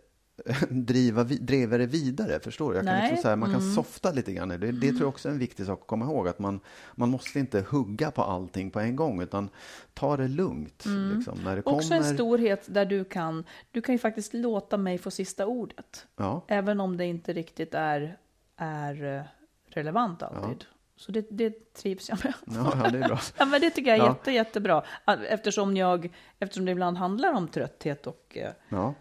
driva, 0.69 1.23
driva 1.23 1.77
det 1.77 1.85
vidare, 1.85 2.39
förstår 2.39 2.71
du? 2.71 2.77
Jag 2.77 2.85
kan 2.85 2.93
Nej. 2.95 3.01
liksom 3.11 3.21
så 3.21 3.27
här, 3.29 3.35
man 3.35 3.51
kan 3.51 3.61
Mm. 3.61 3.73
softa 3.75 4.11
lite 4.11 4.33
grann. 4.33 4.49
Det, 4.49 4.57
det 4.57 4.87
tror 4.89 5.01
jag 5.01 5.07
också 5.09 5.27
är 5.29 5.33
en 5.33 5.39
viktig 5.39 5.65
sak 5.65 5.81
att 5.81 5.87
komma 5.87 6.05
ihåg. 6.05 6.27
Att 6.27 6.39
man, 6.39 6.59
man 6.95 7.09
måste 7.09 7.39
inte 7.39 7.61
hugga 7.69 8.11
på 8.11 8.21
allting 8.23 8.71
på 8.71 8.79
en 8.79 8.95
gång, 8.95 9.21
utan 9.21 9.49
ta 9.93 10.17
det 10.17 10.27
lugnt. 10.27 10.83
Liksom, 11.15 11.37
när 11.43 11.55
det 11.55 11.61
Mm. 11.67 11.75
Också 11.75 11.89
kommer... 11.89 11.97
en 12.09 12.13
storhet 12.15 12.65
där 12.73 12.85
du 12.85 13.03
kan, 13.03 13.43
du 13.71 13.81
kan 13.81 13.95
ju 13.95 13.99
faktiskt 13.99 14.33
låta 14.33 14.77
mig 14.77 14.97
få 14.97 15.11
sista 15.11 15.45
ordet. 15.45 16.07
Ja. 16.15 16.45
Även 16.47 16.79
om 16.79 16.97
det 16.97 17.05
inte 17.05 17.33
riktigt 17.33 17.73
är, 17.73 18.17
är 18.57 19.15
eh, 19.17 19.23
relevant 19.69 20.23
alltid. 20.23 20.65
Så 20.95 21.11
det, 21.11 21.25
det 21.29 21.73
trivs 21.73 22.09
jag 22.09 22.19
med. 22.23 22.33
Ja, 22.45 22.73
ja, 22.83 22.89
det 22.89 22.97
är 22.97 23.07
bra. 23.07 23.19
Ja, 23.37 23.45
men 23.45 23.61
det 23.61 23.69
tycker 23.69 23.89
jag 23.91 23.99
är 23.99 24.03
Ja. 24.03 24.09
jätte, 24.09 24.31
jättebra. 24.31 24.83
Eftersom, 25.29 25.77
jag, 25.77 26.09
eftersom 26.39 26.65
det 26.65 26.71
ibland 26.71 26.97
handlar 26.97 27.33
om 27.33 27.47
trötthet 27.47 28.07
och... 28.07 28.37
eh, 28.37 28.51
Ja, 28.69 28.93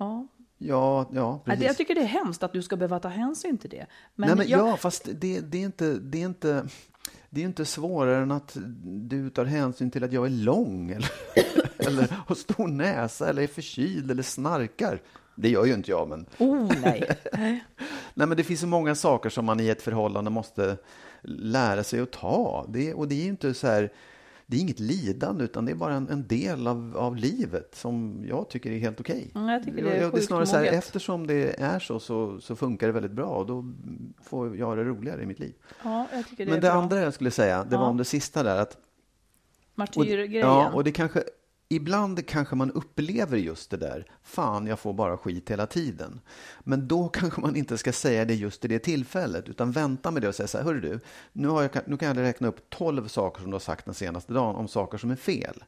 Ja. 0.00 0.26
ja, 0.58 1.10
ja 1.12 1.40
precis. 1.44 1.64
Jag 1.64 1.76
tycker 1.76 1.94
det 1.94 2.00
är 2.00 2.04
hemskt 2.04 2.42
att 2.42 2.52
du 2.52 2.62
ska 2.62 2.76
behöva 2.76 3.00
ta 3.00 3.08
hänsyn 3.08 3.58
till 3.58 3.70
det. 3.70 3.86
Men, 4.14 4.28
Nej, 4.28 4.36
men 4.36 4.48
jag, 4.48 4.68
Ja, 4.68 4.76
fast 4.76 5.08
det, 5.14 5.40
det, 5.40 5.58
är 5.58 5.64
inte, 5.64 5.92
det, 5.94 6.22
är 6.22 6.26
inte, 6.26 6.66
det 7.30 7.40
är 7.40 7.44
inte 7.44 7.64
svårare 7.64 8.22
än 8.22 8.30
att 8.30 8.56
du 8.84 9.30
tar 9.30 9.44
hänsyn 9.44 9.90
till 9.90 10.04
att 10.04 10.12
jag 10.12 10.26
är 10.26 10.30
lång 10.30 10.90
eller, 10.90 11.10
eller 11.78 12.16
har 12.26 12.34
stor 12.34 12.68
näsa 12.68 13.28
eller 13.28 13.42
är 13.42 13.46
förkyld 13.46 14.10
eller 14.10 14.22
snarkar. 14.22 15.02
Det 15.34 15.48
gör 15.48 15.64
ju 15.64 15.74
inte 15.74 15.90
jag, 15.90 16.08
men, 16.08 16.26
Oh, 16.38 16.72
nej. 16.82 17.10
nej, 18.14 18.26
men 18.26 18.36
det 18.36 18.44
finns 18.44 18.60
så 18.60 18.66
många 18.66 18.94
saker 18.94 19.30
som 19.30 19.44
man 19.44 19.60
i 19.60 19.68
ett 19.68 19.82
förhållande 19.82 20.30
måste 20.30 20.76
lära 21.22 21.84
sig 21.84 22.00
att 22.00 22.12
ta. 22.12 22.66
Det, 22.68 22.94
och 22.94 23.08
det 23.08 23.14
är 23.14 23.22
ju 23.22 23.28
inte 23.28 23.54
så 23.54 23.66
här, 23.66 23.92
det 24.50 24.56
är 24.56 24.60
inget 24.60 24.80
lidande, 24.80 25.44
utan 25.44 25.64
det 25.64 25.72
är 25.72 25.76
bara 25.76 25.94
en, 25.94 26.08
en 26.08 26.26
del 26.26 26.66
av, 26.66 26.96
av 26.96 27.16
livet 27.16 27.74
som 27.74 28.24
jag 28.28 28.48
tycker 28.50 28.70
är 28.70 28.78
helt 28.78 29.00
okej. 29.00 29.30
Mm, 29.34 29.48
jag 29.48 29.64
tycker 29.64 29.82
det 29.84 29.90
är 29.90 29.94
Jag- 29.94 30.02
jag- 30.04 30.12
sjukt 30.12 30.26
snarare 30.26 30.46
så 30.46 30.56
här, 30.56 30.64
eftersom 30.64 31.26
det 31.26 31.60
är 31.62 31.78
så, 31.78 32.00
så, 32.00 32.40
så 32.40 32.56
funkar 32.56 32.86
det 32.86 32.92
väldigt 32.92 33.12
bra 33.12 33.26
och 33.26 33.46
då 33.46 33.64
får 34.22 34.56
jag 34.56 34.76
det 34.78 34.84
roligare 34.84 35.22
i 35.22 35.26
mitt 35.26 35.38
liv. 35.38 35.54
Ja, 35.84 36.06
jag 36.12 36.26
tycker 36.28 36.44
det 36.44 36.50
Men 36.50 36.58
är 36.58 36.62
det 36.62 36.68
bra. 36.70 36.82
andra 36.82 37.00
jag 37.00 37.14
skulle 37.14 37.30
säga, 37.30 37.64
det 37.64 37.76
var 37.76 37.84
Ja. 37.84 37.88
om 37.90 37.96
det 37.96 38.04
sista 38.04 38.42
där, 38.42 38.56
att 38.56 38.76
martyrgrejen. 39.74 40.46
Ja, 40.46 40.70
och 40.72 40.84
det 40.84 40.92
kanske, 40.92 41.22
ibland 41.72 42.26
kanske 42.26 42.56
man 42.56 42.70
upplever 42.70 43.38
just 43.38 43.70
det 43.70 43.76
där, 43.76 44.06
fan 44.22 44.66
jag 44.66 44.78
får 44.78 44.92
bara 44.92 45.16
skit 45.16 45.50
hela 45.50 45.66
tiden. 45.66 46.20
Men 46.60 46.88
då 46.88 47.08
kanske 47.12 47.40
man 47.40 47.56
inte 47.56 47.78
ska 47.78 47.92
säga 47.92 48.24
det 48.24 48.34
just 48.34 48.64
i 48.64 48.68
det 48.68 48.78
tillfället, 48.78 49.48
utan 49.48 49.72
vänta 49.72 50.10
med 50.10 50.22
det 50.22 50.28
och 50.28 50.34
säga 50.34 50.46
så 50.46 50.58
här, 50.58 50.64
hörru 50.64 50.80
du, 50.80 51.00
nu, 51.32 51.48
har 51.48 51.62
jag, 51.62 51.70
nu 51.86 51.96
kan 51.96 52.08
jag 52.08 52.18
räkna 52.18 52.48
upp 52.48 52.70
tolv 52.70 53.08
saker 53.08 53.42
som 53.42 53.50
du 53.50 53.54
har 53.54 53.60
sagt 53.60 53.84
den 53.84 53.94
senaste 53.94 54.32
dagen 54.32 54.56
om 54.56 54.68
saker 54.68 54.98
som 54.98 55.10
är 55.10 55.16
fel. 55.16 55.64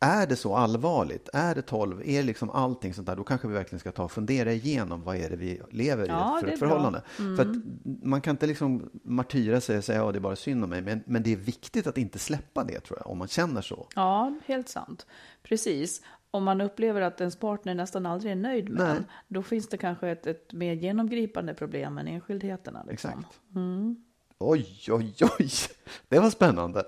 Är 0.00 0.26
det 0.26 0.36
så 0.36 0.56
allvarligt? 0.56 1.28
Är 1.32 1.54
det 1.54 1.62
12? 1.62 2.00
Är 2.00 2.16
det 2.16 2.22
liksom 2.22 2.50
allting 2.50 2.94
sånt 2.94 3.06
där? 3.06 3.16
Då 3.16 3.24
kanske 3.24 3.48
vi 3.48 3.54
verkligen 3.54 3.80
ska 3.80 3.92
ta 3.92 4.04
och 4.04 4.12
fundera 4.12 4.52
igenom 4.52 5.02
vad 5.02 5.16
är 5.16 5.30
det 5.30 5.36
vi 5.36 5.60
lever 5.70 6.08
Ja, 6.08 6.38
i 6.38 6.40
för 6.40 6.46
det 6.46 6.52
ett 6.52 6.58
förhållande. 6.58 7.02
För 7.16 7.40
att 7.40 7.56
man 8.02 8.20
kan 8.20 8.30
inte 8.30 8.46
liksom 8.46 8.90
martyra 9.04 9.60
sig 9.60 9.78
och 9.78 9.84
säga 9.84 9.98
ja, 9.98 10.12
det 10.12 10.18
är 10.18 10.20
bara 10.20 10.36
synd 10.36 10.64
om 10.64 10.70
mig. 10.70 10.82
Men, 10.82 11.02
men 11.06 11.22
det 11.22 11.32
är 11.32 11.36
viktigt 11.36 11.86
att 11.86 11.98
inte 11.98 12.18
släppa 12.18 12.64
det 12.64 12.80
tror 12.80 12.98
jag, 12.98 13.10
om 13.10 13.18
man 13.18 13.28
känner 13.28 13.62
så. 13.62 13.88
Ja, 13.94 14.34
helt 14.46 14.68
sant. 14.68 15.06
Precis. 15.42 16.02
Om 16.30 16.44
man 16.44 16.60
upplever 16.60 17.00
att 17.00 17.20
ens 17.20 17.36
partner 17.36 17.74
nästan 17.74 18.06
aldrig 18.06 18.32
är 18.32 18.36
nöjd 18.36 18.68
med 18.68 18.86
Nej. 18.86 18.96
en, 18.96 19.04
då 19.28 19.42
finns 19.42 19.68
det 19.68 19.76
kanske 19.76 20.08
ett, 20.08 20.26
ett 20.26 20.52
mer 20.52 20.72
genomgripande 20.72 21.54
problem 21.54 21.98
än 21.98 22.08
enskildheterna. 22.08 22.84
Liksom. 22.88 23.10
Exakt. 23.10 23.40
Oj, 24.38 24.66
oj, 24.88 25.14
oj. 25.38 25.50
Det 26.08 26.18
var 26.18 26.30
spännande. 26.30 26.84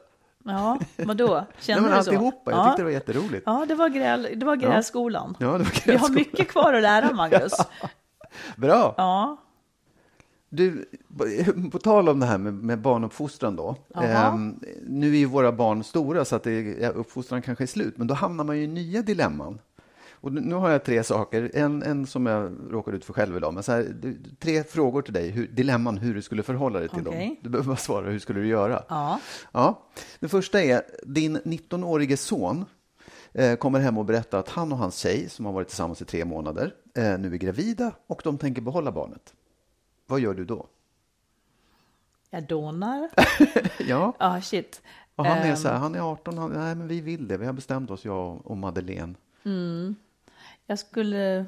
Ja, 0.46 0.78
vadå? 0.96 1.34
Nej, 1.34 1.44
Känner 1.60 1.80
men 1.82 1.90
du 1.90 2.04
så? 2.04 2.10
alltihopa. 2.10 2.50
Jag 2.50 2.60
ja. 2.60 2.64
tyckte 2.64 2.80
det 2.82 2.84
var 2.84 2.90
jätteroligt. 2.90 3.42
Ja, 3.46 3.64
det 3.68 3.74
var, 3.74 3.88
gräl, 3.88 4.28
det 4.36 4.46
var 4.46 4.56
grälskolan. 4.56 5.36
Ja, 5.38 5.46
det 5.46 5.52
var 5.52 5.58
Vi 5.58 5.64
har 5.64 5.84
grälskolan. 5.86 6.14
mycket 6.14 6.48
kvar 6.48 6.72
att 6.74 6.82
lära, 6.82 7.12
Magnus. 7.12 7.52
Bra. 8.56 8.94
Ja, 8.96 9.36
Du, 10.48 10.84
på 11.72 11.78
tal 11.78 12.08
om 12.08 12.20
det 12.20 12.26
här 12.26 12.38
med, 12.38 12.54
med 12.54 12.78
barnuppfostran 12.78 13.56
då. 13.56 13.76
Ehm, 13.94 14.60
nu 14.86 15.14
är 15.14 15.18
ju 15.18 15.24
våra 15.26 15.52
barn 15.52 15.84
stora 15.84 16.24
så 16.24 16.36
att 16.36 16.42
det, 16.42 16.60
ja, 16.80 16.88
uppfostran 16.88 17.42
kanske 17.42 17.64
är 17.64 17.66
slut, 17.66 17.98
men 17.98 18.06
då 18.06 18.14
hamnar 18.14 18.44
man 18.44 18.56
ju 18.56 18.62
i 18.62 18.66
nya 18.66 19.02
dilemman. 19.02 19.58
Och 20.26 20.32
nu 20.32 20.54
har 20.54 20.70
jag 20.70 20.84
tre 20.84 21.02
saker, 21.04 21.50
en, 21.54 21.82
en 21.82 22.06
som 22.06 22.26
jag 22.26 22.52
råkar 22.70 22.92
ut 22.92 23.04
för 23.04 23.12
själv 23.12 23.36
idag, 23.36 23.54
men 23.54 23.62
så 23.62 23.72
här, 23.72 23.94
tre 24.38 24.64
frågor 24.64 25.02
till 25.02 25.12
dig, 25.14 25.30
hur, 25.30 25.46
dilemman 25.48 25.98
hur 25.98 26.14
du 26.14 26.22
skulle 26.22 26.42
förhålla 26.42 26.78
dig 26.78 26.88
till 26.88 27.08
Okej. 27.08 27.26
dem. 27.28 27.36
Du 27.42 27.48
behöver 27.48 27.66
bara 27.68 27.76
svara, 27.76 28.10
hur 28.10 28.18
skulle 28.18 28.40
du 28.40 28.46
göra? 28.46 28.84
ja. 28.88 29.20
Ja. 29.52 29.82
Den 30.20 30.28
första 30.28 30.62
är, 30.62 30.82
din 31.02 31.38
19-årige 31.38 32.16
son 32.16 32.64
eh, 33.32 33.56
kommer 33.56 33.80
hem 33.80 33.98
och 33.98 34.04
berättar 34.04 34.38
att 34.38 34.48
han 34.48 34.72
och 34.72 34.78
hans 34.78 34.96
tjej, 34.98 35.28
som 35.28 35.44
har 35.44 35.52
varit 35.52 35.68
tillsammans 35.68 36.02
i 36.02 36.04
tre 36.04 36.24
månader, 36.24 36.74
eh, 36.96 37.18
nu 37.18 37.32
är 37.34 37.38
gravida 37.38 37.92
och 38.06 38.20
de 38.24 38.38
tänker 38.38 38.62
behålla 38.62 38.92
barnet. 38.92 39.34
Vad 40.06 40.20
gör 40.20 40.34
du 40.34 40.44
då? 40.44 40.66
Jag 42.30 42.42
dånar. 42.46 43.08
Ja, 43.88 44.12
Ja, 44.18 44.40
shit. 44.40 44.82
och 45.16 45.26
han 45.26 45.38
är 45.38 45.50
Ehm, 45.50 45.56
så 45.56 45.68
här, 45.68 45.76
han 45.78 45.94
är 45.94 46.00
18, 46.12 46.38
han, 46.38 46.50
nej 46.50 46.74
men 46.74 46.88
vi 46.88 47.00
vill 47.00 47.28
det, 47.28 47.36
vi 47.36 47.46
har 47.46 47.52
bestämt 47.52 47.90
oss, 47.90 48.04
jag 48.04 48.46
och 48.46 48.56
Madeleine. 48.56 49.14
Jag 50.66 50.78
skulle... 50.78 51.46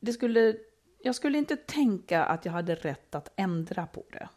Det 0.00 0.12
skulle... 0.12 0.56
Jag 1.04 1.14
skulle 1.14 1.38
inte 1.38 1.56
tänka 1.56 2.24
att 2.24 2.44
jag 2.44 2.52
hade 2.52 2.74
rätt 2.74 3.14
att 3.14 3.32
ändra 3.36 3.86
på 3.86 4.04
det. 4.12 4.28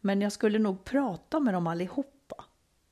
Men 0.00 0.20
jag 0.20 0.32
skulle 0.32 0.58
nog 0.58 0.84
prata 0.84 1.40
med 1.40 1.54
dem 1.54 1.66
allihopa. 1.66 2.44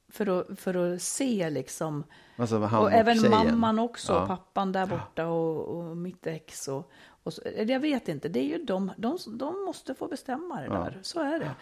För 0.08 0.40
att, 0.40 0.60
för 0.60 0.74
att 0.94 1.02
se 1.02 1.50
liksom... 1.50 2.04
Alltså 2.36 2.56
och, 2.58 2.82
och 2.82 2.92
även 2.92 3.16
tjejen. 3.18 3.30
mamman 3.30 3.78
också, 3.78 4.12
Ja. 4.12 4.26
pappan 4.26 4.72
där 4.72 4.86
borta 4.86 5.26
och, 5.26 5.68
och 5.68 5.96
mitt 5.96 6.26
ex. 6.26 6.68
Och, 6.68 6.90
och 7.22 7.32
så, 7.32 7.42
jag 7.66 7.80
vet 7.80 8.08
inte, 8.08 8.28
det 8.28 8.40
är 8.40 8.58
ju 8.58 8.64
de, 8.64 8.92
de, 8.96 9.18
de 9.26 9.64
måste 9.64 9.94
få 9.94 10.08
bestämma 10.08 10.60
det 10.60 10.68
där. 10.68 10.98
Så 11.02 11.20
är 11.20 11.38
det. 11.38 11.54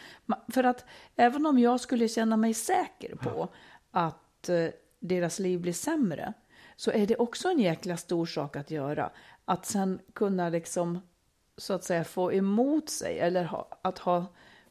För 0.52 0.64
att 0.64 0.84
även 1.16 1.46
om 1.46 1.58
jag 1.58 1.80
skulle 1.80 2.08
känna 2.08 2.36
mig 2.36 2.54
säker 2.54 3.16
på 3.16 3.48
att 3.90 4.48
eh, 4.48 4.68
deras 5.00 5.38
liv 5.38 5.60
blir 5.60 5.72
sämre, 5.72 6.32
så 6.76 6.90
är 6.90 7.06
det 7.06 7.16
också 7.16 7.48
en 7.48 7.58
jäkla 7.58 7.96
stor 7.96 8.26
sak 8.26 8.56
att 8.56 8.70
göra. 8.70 9.10
Att 9.44 9.66
sen 9.66 9.98
kunna 10.12 10.48
liksom, 10.48 10.98
så 11.56 11.72
att 11.74 11.84
säga, 11.84 12.04
få 12.04 12.32
emot 12.32 12.88
sig 12.90 13.18
eller 13.18 13.44
ha, 13.44 13.78
att 13.82 13.98
ha 13.98 14.26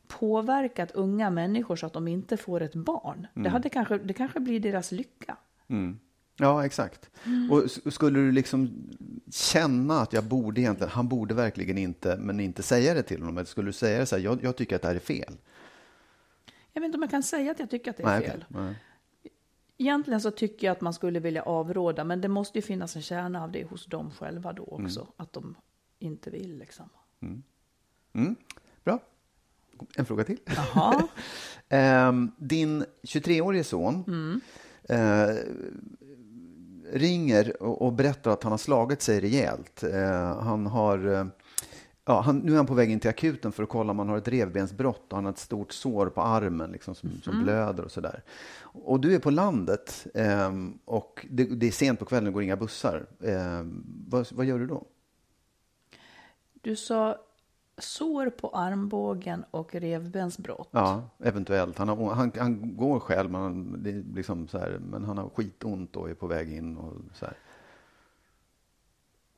påverkat 0.07 0.91
unga 0.91 1.29
människor 1.29 1.75
så 1.75 1.85
att 1.85 1.93
de 1.93 2.07
inte 2.07 2.37
får 2.37 2.61
ett 2.61 2.75
barn. 2.75 3.27
Det, 3.33 3.49
hade 3.49 3.69
kanske, 3.69 3.97
det 3.97 4.13
kanske 4.13 4.39
blir 4.39 4.59
deras 4.59 4.91
lycka. 4.91 5.37
Ja, 6.37 6.65
exakt. 6.65 7.09
Och 7.51 7.63
s- 7.65 7.93
skulle 7.93 8.19
du 8.19 8.31
liksom 8.31 8.89
känna 9.31 9.99
att 10.01 10.13
jag 10.13 10.23
borde 10.23 10.61
egentligen, 10.61 10.91
han 10.91 11.07
borde 11.07 11.33
verkligen 11.33 11.77
inte, 11.77 12.17
men 12.17 12.39
inte 12.39 12.63
säga 12.63 12.93
det 12.93 13.03
till 13.03 13.19
honom, 13.21 13.37
eller 13.37 13.45
skulle 13.45 13.67
du 13.69 13.73
säga 13.73 13.99
det 13.99 14.05
så 14.05 14.15
här, 14.15 14.23
jag, 14.23 14.43
jag 14.43 14.55
tycker 14.55 14.75
att 14.75 14.81
det 14.81 14.87
här 14.87 14.95
är 14.95 14.99
fel? 14.99 15.33
Jag 16.73 16.81
vet 16.81 16.85
inte 16.85 16.95
om 16.97 17.01
jag 17.01 17.11
kan 17.11 17.23
säga 17.23 17.51
att 17.51 17.59
jag 17.59 17.69
tycker 17.69 17.91
att 17.91 17.97
det 17.97 18.03
är 18.03 18.07
Nej, 18.19 18.21
fel. 18.29 18.45
Nej. 18.47 18.75
Egentligen 19.77 20.21
så 20.21 20.31
tycker 20.31 20.67
jag 20.67 20.71
att 20.71 20.81
man 20.81 20.93
skulle 20.93 21.19
vilja 21.19 21.43
avråda, 21.43 22.03
men 22.03 22.21
det 22.21 22.27
måste 22.27 22.57
ju 22.57 22.61
finnas 22.61 22.95
en 22.95 23.01
kärna 23.01 23.43
av 23.43 23.51
det 23.51 23.63
hos 23.63 23.85
dem 23.85 24.11
själva 24.11 24.53
då 24.53 24.63
också, 24.63 25.07
att 25.17 25.33
de 25.33 25.55
inte 25.99 26.29
vill 26.29 26.57
liksom. 26.57 26.89
Mm. 28.13 28.35
Bra. 28.83 28.99
En 29.95 30.05
fråga 30.05 30.23
till. 30.23 30.39
Ehm, 31.69 32.31
din 32.37 32.85
23-årige 33.03 33.63
son 33.63 34.41
eh, 34.89 35.35
ringer 36.91 37.63
och, 37.63 37.81
och 37.81 37.93
berättar 37.93 38.31
att 38.31 38.43
han 38.43 38.51
har 38.51 38.57
slagit 38.57 39.01
sig 39.01 39.19
rejält. 39.19 39.83
Eh, 39.83 40.39
han 40.41 40.67
har, 40.67 41.13
eh, 41.13 41.25
ja, 42.05 42.21
han, 42.21 42.37
nu 42.37 42.51
är 42.51 42.57
han 42.57 42.65
på 42.65 42.73
väg 42.73 42.91
in 42.91 42.99
till 42.99 43.09
akuten 43.09 43.51
för 43.51 43.63
att 43.63 43.69
kolla 43.69 43.91
om 43.91 43.99
han 43.99 44.09
har 44.09 44.17
ett 44.17 44.27
revbensbrott 44.27 45.05
och 45.09 45.17
han 45.17 45.25
har 45.25 45.31
ett 45.31 45.37
stort 45.37 45.73
sår 45.73 46.07
på 46.07 46.21
armen 46.21 46.71
liksom, 46.71 46.95
som, 46.95 47.09
som 47.23 47.43
blöder 47.43 47.83
och 47.83 47.91
sådär. 47.91 48.23
Och 48.63 48.99
du 48.99 49.15
är 49.15 49.19
på 49.19 49.29
landet 49.29 50.07
ehm, 50.13 50.79
och 50.85 51.25
det, 51.29 51.43
det 51.43 51.67
är 51.67 51.71
sent 51.71 51.99
på 51.99 52.05
kvällen, 52.05 52.25
det 52.25 52.31
går 52.31 52.43
inga 52.43 52.55
bussar. 52.55 53.05
Ehm, 53.23 53.83
vad, 54.07 54.27
vad 54.31 54.45
gör 54.45 54.59
du 54.59 54.67
då? 54.67 54.83
du 56.65 56.75
sa 56.75 57.17
sår 57.77 58.29
på 58.29 58.49
armbågen 58.49 59.45
och 59.51 59.75
revbensbrott. 59.75 60.69
Ja, 60.71 61.09
eventuellt. 61.19 61.77
Han, 61.77 61.89
har, 61.89 62.13
han, 62.13 62.31
han 62.39 62.77
går 62.77 62.99
själv, 62.99 63.31
men 63.31 63.41
han, 63.41 63.83
det 63.83 63.89
är 63.89 64.03
liksom 64.15 64.47
så 64.47 64.57
här, 64.57 64.79
men 64.79 65.03
han 65.03 65.17
har 65.17 65.29
skitont 65.29 65.95
och 65.95 66.09
är 66.09 66.13
på 66.13 66.27
väg 66.27 66.53
in. 66.53 66.77
Och 66.77 66.93
så 67.13 67.25
här. 67.25 67.37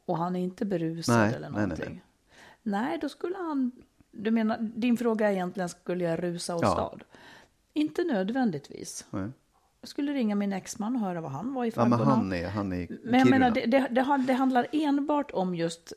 Och 0.06 0.18
han 0.18 0.36
är 0.36 0.40
inte 0.40 0.66
berusad 0.66 1.18
Nej, 1.18 1.34
eller 1.34 1.50
nej, 1.50 1.68
nej, 1.68 1.68
någonting. 1.68 2.02
Nej, 2.68 2.98
då 3.02 3.10
skulle 3.10 3.38
han... 3.38 3.72
Du 4.12 4.32
menar, 4.32 4.58
din 4.60 4.98
fråga 4.98 5.28
är 5.28 5.34
egentligen, 5.34 5.70
skulle 5.70 6.04
jag 6.04 6.24
rusa 6.24 6.56
åstad? 6.56 6.68
Ja. 6.78 6.98
Inte 7.74 8.04
nödvändigtvis. 8.04 9.06
Nej. 9.10 9.30
Jag 9.82 9.90
skulle 9.90 10.14
ringa 10.14 10.36
min 10.36 10.54
exman 10.54 10.96
och 10.96 11.02
höra 11.02 11.22
vad 11.22 11.32
han 11.32 11.54
var 11.54 11.66
i 11.66 11.72
Ja, 11.76 11.86
men 11.86 11.92
faggorna. 12.00 12.16
han 12.16 12.34
är, 12.34 12.48
han 12.48 12.74
är 12.74 12.78
i 12.78 13.00
Men 13.04 13.20
jag 13.20 13.30
menar, 13.30 13.52
det, 13.52 13.66
det, 13.66 13.88
det 14.26 14.34
handlar 14.34 14.68
enbart 14.72 15.32
om 15.32 15.56
just 15.56 15.94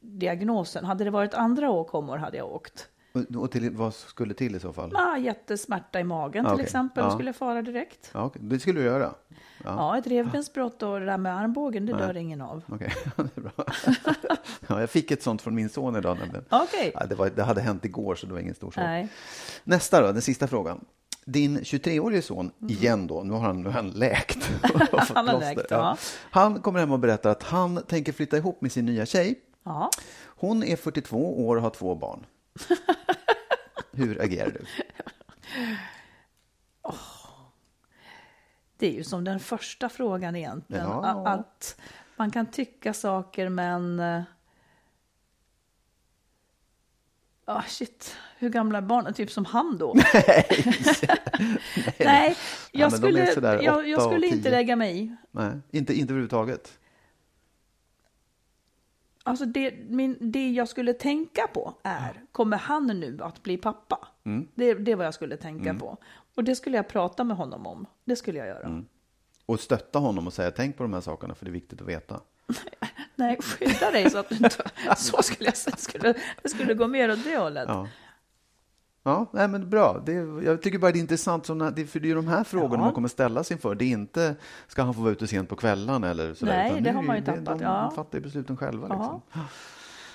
diagnosen. 0.00 0.84
Hade 0.84 1.04
det 1.04 1.10
varit 1.10 1.34
andra 1.34 1.70
åkommor 1.70 2.16
hade 2.16 2.36
jag 2.36 2.52
åkt. 2.52 2.88
Och, 3.36 3.50
till, 3.50 3.70
vad 3.70 3.94
skulle 3.94 4.34
till 4.34 4.54
i 4.56 4.60
så 4.60 4.72
fall? 4.72 4.96
Ah, 4.96 5.16
jättesmärta 5.16 6.00
i 6.00 6.04
magen 6.04 6.46
Ah, 6.46 6.48
till 6.48 6.54
okej. 6.54 6.64
exempel. 6.64 7.02
Då 7.04 7.10
Ja. 7.10 7.14
skulle 7.14 7.28
jag 7.28 7.36
fara 7.36 7.62
direkt. 7.62 8.10
Ja, 8.14 8.24
okej. 8.24 8.42
Det 8.44 8.58
skulle 8.58 8.80
du 8.80 8.86
göra? 8.86 9.14
Ja, 9.64 9.98
ett 9.98 10.06
revbensbrott 10.06 10.82
och 10.82 11.00
det 11.00 11.06
där 11.06 11.18
med 11.18 11.36
armbågen, 11.36 11.86
det 11.86 11.92
dör 11.92 12.16
ingen 12.16 12.40
av. 12.40 12.62
Okej, 12.68 12.92
det 13.16 13.36
är 13.36 13.40
bra. 13.40 13.52
ja, 14.66 14.80
jag 14.80 14.90
fick 14.90 15.10
ett 15.10 15.22
sånt 15.22 15.42
från 15.42 15.54
min 15.54 15.68
son 15.68 15.96
idag 15.96 16.18
nämligen. 16.18 16.44
Okej. 16.50 16.92
Ja, 16.94 17.06
det, 17.06 17.14
var, 17.14 17.30
det 17.36 17.42
hade 17.42 17.60
hänt 17.60 17.84
igår 17.84 18.14
så 18.14 18.26
det 18.26 18.32
var 18.32 18.40
ingen 18.40 18.54
stor 18.54 18.70
sak. 18.70 18.84
Nej. 18.84 19.08
Nästa 19.64 20.00
då, 20.00 20.12
den 20.12 20.22
sista 20.22 20.46
frågan. 20.46 20.84
Din 21.24 21.58
23-årige 21.58 22.22
son, 22.22 22.50
igen 22.68 23.06
då, 23.06 23.22
nu 23.22 23.32
har 23.32 23.40
han, 23.40 23.62
nu 23.62 23.68
har 23.68 23.72
han 23.76 23.90
läkt. 23.90 24.50
Han 25.14 25.28
har 25.28 25.40
läkt, 25.40 25.66
ja. 25.70 25.96
Han 26.30 26.60
kommer 26.60 26.80
hem 26.80 26.92
och 26.92 26.98
berättar 26.98 27.30
att 27.30 27.42
han 27.42 27.82
tänker 27.86 28.12
flytta 28.12 28.36
ihop 28.36 28.60
med 28.60 28.72
sin 28.72 28.86
nya 28.86 29.06
tjej. 29.06 29.34
Ja. 29.64 29.90
Hon 30.26 30.62
är 30.62 30.76
42 30.76 31.46
år 31.46 31.56
och 31.56 31.62
har 31.62 31.70
två 31.70 31.94
barn. 31.94 32.26
Hur 33.92 34.22
agerar 34.22 34.50
du? 34.50 34.64
Det 38.76 38.86
är 38.86 38.92
ju 38.92 39.04
som 39.04 39.24
den 39.24 39.40
första 39.40 39.88
frågan 39.88 40.36
egentligen. 40.36 40.86
Ja. 40.86 41.28
Att 41.28 41.80
man 42.16 42.30
kan 42.30 42.46
tycka 42.46 42.94
saker 42.94 43.48
men... 43.48 44.02
Ah 47.44 47.62
shit, 47.62 48.16
hur 48.38 48.48
gamla 48.48 48.78
är 48.78 48.82
barnen? 48.82 49.14
Typ 49.14 49.30
som 49.30 49.44
han 49.44 49.78
då? 49.78 49.94
Nej, 51.98 52.36
jag 52.72 52.92
men 52.92 53.00
de 53.00 53.20
är 53.20 53.26
skulle, 53.26 53.62
jag, 53.62 53.88
jag 53.88 54.02
skulle 54.02 54.26
inte 54.26 54.50
lägga 54.50 54.76
mig 54.76 54.98
i. 54.98 55.16
Nej, 55.30 55.52
inte, 55.70 55.94
inte 55.94 56.12
överhuvudtaget. 56.12 56.78
Alltså 59.28 59.46
det, 59.46 59.74
min, 59.88 60.16
det 60.20 60.50
jag 60.50 60.68
skulle 60.68 60.92
tänka 60.92 61.46
på 61.46 61.74
är, 61.82 62.22
kommer 62.32 62.56
han 62.56 62.86
nu 62.86 63.18
att 63.22 63.42
bli 63.42 63.56
pappa? 63.56 64.08
Mm. 64.24 64.48
Det, 64.54 64.74
det 64.74 64.92
är 64.92 64.96
vad 64.96 65.06
jag 65.06 65.14
skulle 65.14 65.36
tänka 65.36 65.74
på. 65.74 65.96
Och 66.34 66.44
det 66.44 66.56
skulle 66.56 66.76
jag 66.76 66.88
prata 66.88 67.24
med 67.24 67.36
honom 67.36 67.66
om. 67.66 67.86
Det 68.04 68.16
skulle 68.16 68.38
jag 68.38 68.48
göra. 68.48 68.66
Mm. 68.66 68.86
Och 69.46 69.60
stötta 69.60 69.98
honom 69.98 70.26
och 70.26 70.32
säga 70.32 70.50
tänk 70.50 70.76
på 70.76 70.82
de 70.82 70.92
här 70.92 71.00
sakerna 71.00 71.34
för 71.34 71.44
det 71.44 71.50
är 71.50 71.52
viktigt 71.52 71.80
att 71.80 71.88
veta. 71.88 72.20
Nej, 73.14 73.38
skydda 73.42 73.90
dig 73.90 74.10
så 74.10 74.18
att 74.18 74.28
du 74.28 74.34
inte... 74.34 74.70
Så 74.96 75.22
skulle 75.22 75.48
jag 75.48 75.56
säga. 75.56 75.76
Skulle, 75.76 76.14
det 76.42 76.48
skulle 76.48 76.74
gå 76.74 76.86
mer 76.86 77.12
åt 77.12 77.24
det 77.24 77.36
hållet. 77.36 77.68
Ja. 77.68 77.88
Ja, 79.02 79.26
nej, 79.32 79.48
men 79.48 79.70
bra. 79.70 80.02
Det, 80.06 80.12
jag 80.44 80.62
tycker 80.62 80.78
bara 80.78 80.92
det 80.92 80.98
är 80.98 81.00
intressant, 81.00 81.46
som 81.46 81.58
det, 81.58 81.86
för 81.86 82.00
det 82.00 82.06
är 82.06 82.08
ju 82.08 82.14
de 82.14 82.28
här 82.28 82.44
frågorna 82.44 82.82
Ja. 82.82 82.84
man 82.84 82.94
kommer 82.94 83.08
ställas 83.08 83.50
inför. 83.50 83.74
Det 83.74 83.84
är 83.84 83.88
inte, 83.88 84.36
ska 84.66 84.82
han 84.82 84.94
få 84.94 85.00
vara 85.00 85.12
ute 85.12 85.26
sent 85.26 85.48
på 85.48 85.56
kvällarna 85.56 86.08
eller 86.10 86.34
sådär. 86.34 86.52
Nej, 86.56 86.70
utan 86.70 86.82
det 86.82 86.90
nu 86.90 86.96
har 86.96 87.02
man 87.02 87.16
ju 87.16 87.22
tappat, 87.22 87.44
De, 87.44 87.60
ja. 87.64 87.80
de 87.88 87.94
fattar 87.94 88.18
ju 88.18 88.22
besluten 88.22 88.56
själva. 88.56 88.88
Liksom. 88.88 89.20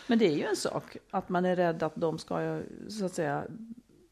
Men 0.08 0.20
det 0.20 0.26
är 0.28 0.36
ju 0.38 0.44
en 0.44 0.56
sak 0.56 0.98
att 1.12 1.30
man 1.30 1.46
är 1.46 1.56
rädd 1.56 1.84
att 1.84 1.96
de 1.96 2.18
ska 2.18 2.62
så 2.90 3.06
att 3.06 3.14
säga 3.14 3.44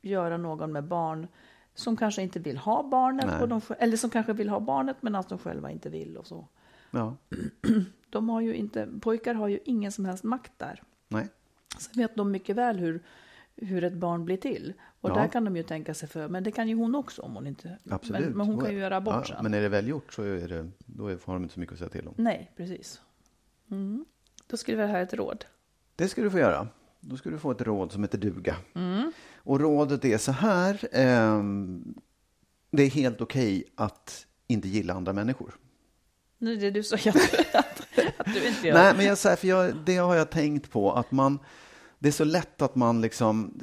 göra 0.01 0.37
någon 0.37 0.71
med 0.71 0.83
barn 0.83 1.27
som 1.75 1.97
kanske 1.97 2.21
inte 2.21 2.39
vill 2.39 2.57
ha 2.57 2.83
barnet, 2.83 3.49
de, 3.49 3.61
eller 3.79 3.97
som 3.97 4.09
kanske 4.09 4.33
vill 4.33 4.49
ha 4.49 4.59
barnet 4.59 4.97
men 5.01 5.15
att 5.15 5.29
de 5.29 5.37
själva 5.37 5.71
inte 5.71 5.89
vill 5.89 6.17
och 6.17 6.27
så. 6.27 6.47
Ja. 6.91 7.15
De 8.09 8.29
har 8.29 8.41
ju 8.41 8.55
inte, 8.55 8.87
pojkar 9.01 9.33
har 9.33 9.47
ju 9.47 9.59
ingen 9.65 9.91
som 9.91 10.05
helst 10.05 10.23
makt 10.23 10.51
där. 10.57 10.83
Nej. 11.07 11.27
Sen 11.77 11.91
vet 11.95 12.15
de 12.15 12.31
mycket 12.31 12.55
väl 12.55 12.79
hur, 12.79 13.03
hur 13.55 13.83
ett 13.83 13.93
barn 13.93 14.25
blir 14.25 14.37
till. 14.37 14.73
Och 15.01 15.09
Ja. 15.09 15.15
där 15.15 15.27
kan 15.27 15.45
de 15.45 15.57
ju 15.57 15.63
tänka 15.63 15.93
sig 15.93 16.09
för. 16.09 16.27
Men 16.27 16.43
det 16.43 16.51
kan 16.51 16.69
ju 16.69 16.75
hon 16.75 16.95
också 16.95 17.21
om 17.21 17.33
hon 17.35 17.47
inte... 17.47 17.77
Absolut. 17.89 18.21
Men, 18.21 18.37
men 18.37 18.47
hon 18.47 18.59
kan 18.59 18.71
ju 18.73 18.79
göra 18.79 19.01
bort 19.01 19.15
ja, 19.15 19.23
sen. 19.35 19.43
Men 19.43 19.53
är 19.53 19.61
det 19.61 19.69
väl 19.69 19.87
gjort 19.87 20.13
så 20.13 20.23
är 20.23 20.47
det, 20.47 20.69
då 20.85 21.03
har 21.03 21.33
de 21.33 21.43
inte 21.43 21.53
så 21.53 21.59
mycket 21.59 21.73
att 21.73 21.79
säga 21.79 21.89
till 21.89 22.07
om. 22.07 22.13
Nej, 22.17 22.51
precis. 22.57 23.01
Mm. 23.71 24.05
Då 24.47 24.57
skulle 24.57 24.77
vi 24.77 24.91
ha 24.91 24.99
ett 24.99 25.13
råd. 25.13 25.45
Det 25.95 26.07
ska 26.07 26.21
du 26.21 26.31
få 26.31 26.39
göra. 26.39 26.67
Då 26.99 27.17
ska 27.17 27.29
du 27.29 27.37
få 27.39 27.51
ett 27.51 27.61
råd 27.61 27.91
som 27.91 28.03
heter 28.03 28.17
duga. 28.17 28.55
Mm. 28.75 29.11
Och 29.35 29.59
rådet 29.59 30.05
är 30.05 30.17
så 30.17 30.31
här. 30.31 30.87
ehm, 30.91 31.93
det 32.71 32.83
är 32.83 32.89
helt 32.89 33.21
okej 33.21 33.63
att 33.75 34.27
inte 34.47 34.67
gilla 34.67 34.93
andra 34.93 35.13
människor. 35.13 35.55
Nu 36.37 36.53
är 36.53 36.57
det 36.57 36.71
du 36.71 36.83
sa 36.83 36.95
att, 37.09 37.55
att, 37.55 37.81
att 38.17 38.33
du 38.33 38.47
inte 38.47 38.67
gör. 38.67 38.73
Nej, 38.73 38.93
men 38.97 39.05
jag 39.05 39.19
för 39.19 39.47
jag, 39.47 39.75
det 39.85 39.97
har 39.97 40.15
jag 40.15 40.29
tänkt 40.29 40.71
på 40.71 40.93
att 40.93 41.11
man, 41.11 41.39
det 42.01 42.07
är 42.07 42.11
så 42.11 42.23
lätt 42.23 42.61
att 42.61 42.75
man 42.75 43.01
liksom, 43.01 43.59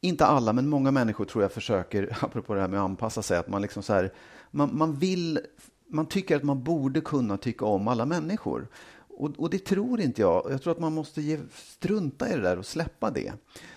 inte 0.00 0.26
alla, 0.26 0.52
men 0.52 0.68
många 0.68 0.90
människor 0.90 1.24
tror 1.24 1.44
jag 1.44 1.52
försöker, 1.52 2.16
apropå 2.24 2.54
det 2.54 2.60
här 2.60 2.68
med 2.68 2.80
att 2.80 2.84
anpassa 2.84 3.22
sig, 3.22 3.38
att 3.38 3.48
man 3.48 3.62
liksom 3.62 3.82
så 3.82 3.92
här, 3.92 4.12
man, 4.50 4.76
man 4.78 4.94
vill, 4.94 5.40
man 5.88 6.06
tycker 6.06 6.36
att 6.36 6.42
man 6.42 6.64
borde 6.64 7.00
kunna 7.00 7.36
tycka 7.36 7.64
om 7.64 7.88
alla 7.88 8.06
människor. 8.06 8.68
Och, 9.08 9.30
och 9.36 9.50
det 9.50 9.58
tror 9.58 10.00
inte 10.00 10.20
jag. 10.20 10.46
Jag 10.50 10.62
tror 10.62 10.72
att 10.72 10.78
man 10.78 10.92
måste 10.92 11.22
ge, 11.22 11.38
strunta 11.54 12.28
i 12.28 12.34
det 12.36 12.42
där 12.42 12.58
och 12.58 12.66
släppa 12.66 13.10
det. 13.10 13.32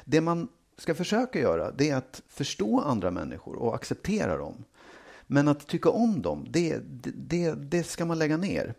Det 0.06 0.22
man 0.22 0.48
ska 0.78 0.96
försöka 0.96 1.40
göra, 1.40 1.72
det 1.72 1.90
är 1.90 1.96
att 1.96 2.22
förstå 2.28 2.80
andra 2.80 3.12
människor 3.12 3.56
och 3.56 3.76
acceptera 3.76 4.38
dem. 4.38 4.64
Men 5.28 5.48
att 5.48 5.68
tycka 5.68 5.90
om 5.90 6.22
dem, 6.22 6.46
det, 6.50 6.78
det, 6.78 7.12
det, 7.16 7.54
det 7.56 7.84
ska 7.84 8.06
man 8.06 8.20
lägga 8.20 8.38
ner. 8.38 8.74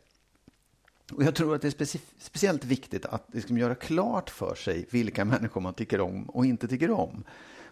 Och 1.12 1.22
jag 1.22 1.34
tror 1.34 1.54
att 1.54 1.62
det 1.62 1.68
är 1.68 1.70
speci 1.70 2.00
speciellt 2.18 2.64
viktigt 2.64 3.06
att 3.06 3.26
liksom 3.32 3.58
göra 3.58 3.74
klart 3.74 4.30
för 4.30 4.54
sig 4.54 4.86
vilka 4.90 5.24
människor 5.24 5.60
man 5.60 5.74
tycker 5.74 6.00
om 6.00 6.24
och 6.24 6.46
inte 6.46 6.68
tycker 6.68 6.90
om. 6.90 7.24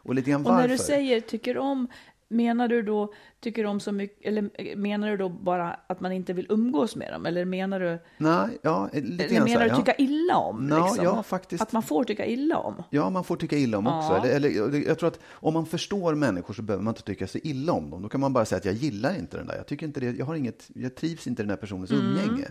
Och 0.02 0.14
lite 0.14 0.30
grann 0.30 0.40
Och 0.40 0.52
varför. 0.52 0.68
när 0.68 0.68
du 0.68 0.78
säger 0.78 1.20
tycker 1.20 1.58
om, 1.58 1.86
menar 2.28 2.68
du 2.68 2.82
då 2.82 3.12
tycker 3.40 3.66
om 3.66 3.80
så 3.80 3.92
mycket, 3.92 4.26
eller 4.26 4.76
menar 4.76 5.10
du 5.10 5.16
då 5.16 5.28
bara 5.28 5.76
att 5.86 6.00
man 6.00 6.12
inte 6.12 6.32
vill 6.32 6.46
umgås 6.48 6.96
med 6.96 7.12
dem? 7.12 7.26
Eller 7.26 7.44
menar 7.44 7.80
du, 7.80 7.98
Nej, 8.18 8.58
ja, 8.62 8.88
lite 8.92 9.24
eller 9.24 9.40
menar 9.40 9.60
här, 9.60 9.64
du 9.64 9.70
ja. 9.70 9.76
tycka 9.76 9.94
illa 9.94 10.36
om? 10.36 10.68
Ja, 10.70 10.84
liksom? 10.86 11.04
ja, 11.04 11.22
faktiskt. 11.22 11.62
Att 11.62 11.72
man 11.72 11.82
får 11.82 12.04
tycka 12.04 12.26
illa 12.26 12.58
om? 12.58 12.82
Ja, 12.90 13.10
man 13.10 13.24
får 13.24 13.36
tycka 13.36 13.56
illa 13.56 13.78
om 13.78 13.86
också. 13.86 14.12
Eller, 14.14 14.30
eller, 14.50 14.86
jag 14.88 14.98
tror 14.98 15.08
att 15.08 15.20
om 15.30 15.54
man 15.54 15.66
förstår 15.66 16.14
människor 16.14 16.54
så 16.54 16.62
behöver 16.62 16.84
man 16.84 16.90
inte 16.92 17.02
tycka 17.02 17.26
så 17.26 17.38
illa 17.42 17.72
om 17.72 17.90
dem. 17.90 18.02
Då 18.02 18.08
kan 18.08 18.20
man 18.20 18.32
bara 18.32 18.44
säga 18.44 18.56
att 18.58 18.64
jag 18.64 18.74
gillar 18.74 19.18
inte 19.18 19.36
den 19.36 19.46
där. 19.46 19.56
Jag, 19.56 19.66
tycker 19.66 19.86
inte 19.86 20.00
det, 20.00 20.10
jag, 20.18 20.26
har 20.26 20.34
inget, 20.34 20.70
jag 20.74 20.94
trivs 20.94 21.26
inte 21.26 21.42
i 21.42 21.44
den 21.44 21.50
här 21.50 21.56
personens 21.56 21.90
Mm. 21.90 22.06
umgänge. 22.06 22.48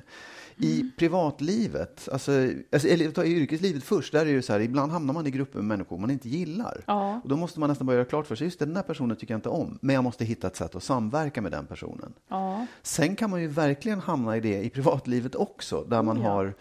I 0.61 0.91
privatlivet, 0.97 2.09
alltså, 2.11 2.31
alltså, 2.71 2.87
eller 2.87 3.11
ta 3.11 3.25
yrkeslivet 3.25 3.83
först, 3.83 4.11
där 4.13 4.19
är 4.21 4.25
det 4.25 4.31
ju 4.31 4.41
så 4.41 4.53
här, 4.53 4.59
ibland 4.59 4.91
hamnar 4.91 5.13
man 5.13 5.27
i 5.27 5.31
grupper 5.31 5.57
med 5.59 5.65
människor 5.65 5.97
man 5.97 6.11
inte 6.11 6.29
gillar. 6.29 6.83
Ja. 6.87 7.19
Och 7.23 7.29
då 7.29 7.37
måste 7.37 7.59
man 7.59 7.69
nästan 7.69 7.87
bara 7.87 7.93
göra 7.95 8.05
klart 8.05 8.27
för 8.27 8.35
sig, 8.35 8.47
just 8.47 8.59
det, 8.59 8.65
den 8.65 8.75
här 8.75 8.83
personen 8.83 9.17
tycker 9.17 9.33
jag 9.33 9.37
inte 9.37 9.49
om, 9.49 9.77
men 9.81 9.93
jag 9.95 10.03
måste 10.03 10.25
hitta 10.25 10.47
ett 10.47 10.55
sätt 10.55 10.75
att 10.75 10.83
samverka 10.83 11.41
med 11.41 11.51
den 11.51 11.65
personen. 11.65 12.13
Ja. 12.27 12.65
Sen 12.81 13.15
kan 13.15 13.29
man 13.29 13.41
ju 13.41 13.47
verkligen 13.47 13.99
hamna 13.99 14.37
i 14.37 14.39
det 14.39 14.63
i 14.63 14.69
privatlivet 14.69 15.35
också, 15.35 15.83
där 15.89 16.03
man 16.03 16.17
Oh, 16.17 16.23
ja. 16.23 16.29
har 16.29 16.53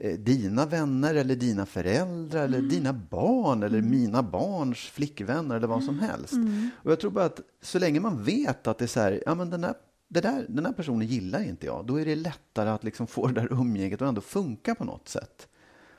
eh, 0.00 0.12
dina 0.18 0.66
vänner 0.66 1.14
eller 1.14 1.34
dina 1.36 1.66
föräldrar 1.66 2.44
eller 2.44 2.58
Mm. 2.58 2.70
dina 2.70 2.92
barn 2.92 3.62
eller 3.62 3.80
mina 3.82 4.22
barns 4.22 4.78
flickvänner 4.78 5.56
eller 5.56 5.66
vad 5.68 5.84
som 5.84 5.94
Mm. 5.98 6.08
helst. 6.10 6.34
Och 6.82 6.90
jag 6.90 7.00
tror 7.00 7.10
bara 7.10 7.24
att 7.24 7.40
så 7.62 7.78
länge 7.78 8.00
man 8.00 8.24
vet 8.24 8.66
att 8.66 8.78
det 8.78 8.84
är 8.84 8.86
så 8.86 9.00
här, 9.00 9.22
ja 9.26 9.34
men 9.34 9.50
den 9.50 9.60
där, 9.60 9.74
det 10.12 10.20
där, 10.20 10.46
den 10.48 10.66
här 10.66 10.72
personen 10.72 11.06
gillar 11.06 11.42
inte 11.42 11.66
jag, 11.66 11.86
då 11.86 12.00
är 12.00 12.04
det 12.04 12.14
lättare 12.16 12.70
att 12.70 12.84
liksom 12.84 13.06
få 13.06 13.26
det 13.26 13.40
där 13.40 13.52
umgänget 13.52 14.02
att 14.02 14.08
ändå 14.08 14.20
funka 14.20 14.74
på 14.74 14.84
något 14.84 15.08
sätt. 15.08 15.48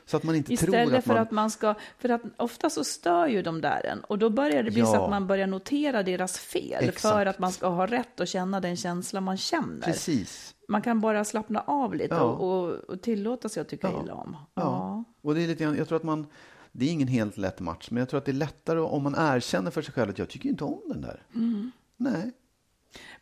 Så 0.05 0.18
att 0.18 0.24
man 0.24 0.36
inte 0.36 0.57
tror 0.57 0.70
Istället 0.76 0.97
att 0.99 1.03
för 1.03 1.14
man... 1.14 1.22
att 1.22 1.32
man 1.32 1.51
ska, 1.51 1.76
för 1.99 2.09
att 2.09 2.22
ofta 2.38 2.70
så 2.70 2.84
stör 2.84 3.28
ju 3.28 3.41
de 3.41 3.62
där 3.62 3.86
en 3.86 3.99
och 4.03 4.20
då 4.20 4.30
börjar 4.30 4.64
det 4.64 4.72
bli 4.72 4.82
så 4.82 4.93
Ja. 4.95 5.03
att 5.03 5.09
man 5.09 5.28
börjar 5.28 5.47
notera 5.47 6.03
deras 6.03 6.38
fel 6.38 6.84
Exakt. 6.84 7.01
för 7.16 7.26
att 7.26 7.39
man 7.39 7.51
ska 7.51 7.68
ha 7.68 7.86
rätt 7.88 8.20
att 8.20 8.30
känna 8.30 8.59
den 8.59 8.78
känsla 8.78 9.22
man 9.22 9.38
känner. 9.38 9.82
Precis. 9.82 10.55
Man 10.68 10.82
kan 10.82 11.01
bara 11.01 11.24
slappna 11.26 11.59
av 11.62 11.95
lite 11.95 12.16
Ja. 12.16 12.22
och, 12.22 12.64
och, 12.64 12.74
och 12.74 13.01
tillåta 13.01 13.49
sig 13.49 13.62
att 13.62 13.70
tycka 13.70 13.89
Ja. 13.91 14.03
illa 14.03 14.14
om. 14.14 14.38
Ja. 14.53 15.03
Och 15.22 15.36
det 15.36 15.43
är 15.43 15.47
lite 15.47 15.64
jag 15.64 15.88
tror 15.88 15.95
att 15.95 16.03
man, 16.03 16.28
det 16.72 16.86
är 16.86 16.89
ingen 16.91 17.07
helt 17.07 17.38
lätt 17.38 17.59
match, 17.59 17.88
men 17.91 17.99
jag 17.99 18.09
tror 18.09 18.18
att 18.18 18.26
det 18.26 18.32
är 18.32 18.34
lättare 18.34 18.80
om 18.80 19.03
man 19.03 19.16
erkänner 19.18 19.72
för 19.72 19.82
sig 19.82 19.93
själv 19.93 20.09
att 20.09 20.20
jag 20.20 20.30
tycker 20.30 20.49
inte 20.49 20.64
om 20.64 20.82
den 20.88 21.01
där. 21.01 21.24
Mm. 21.36 21.72
Nej. 21.97 22.32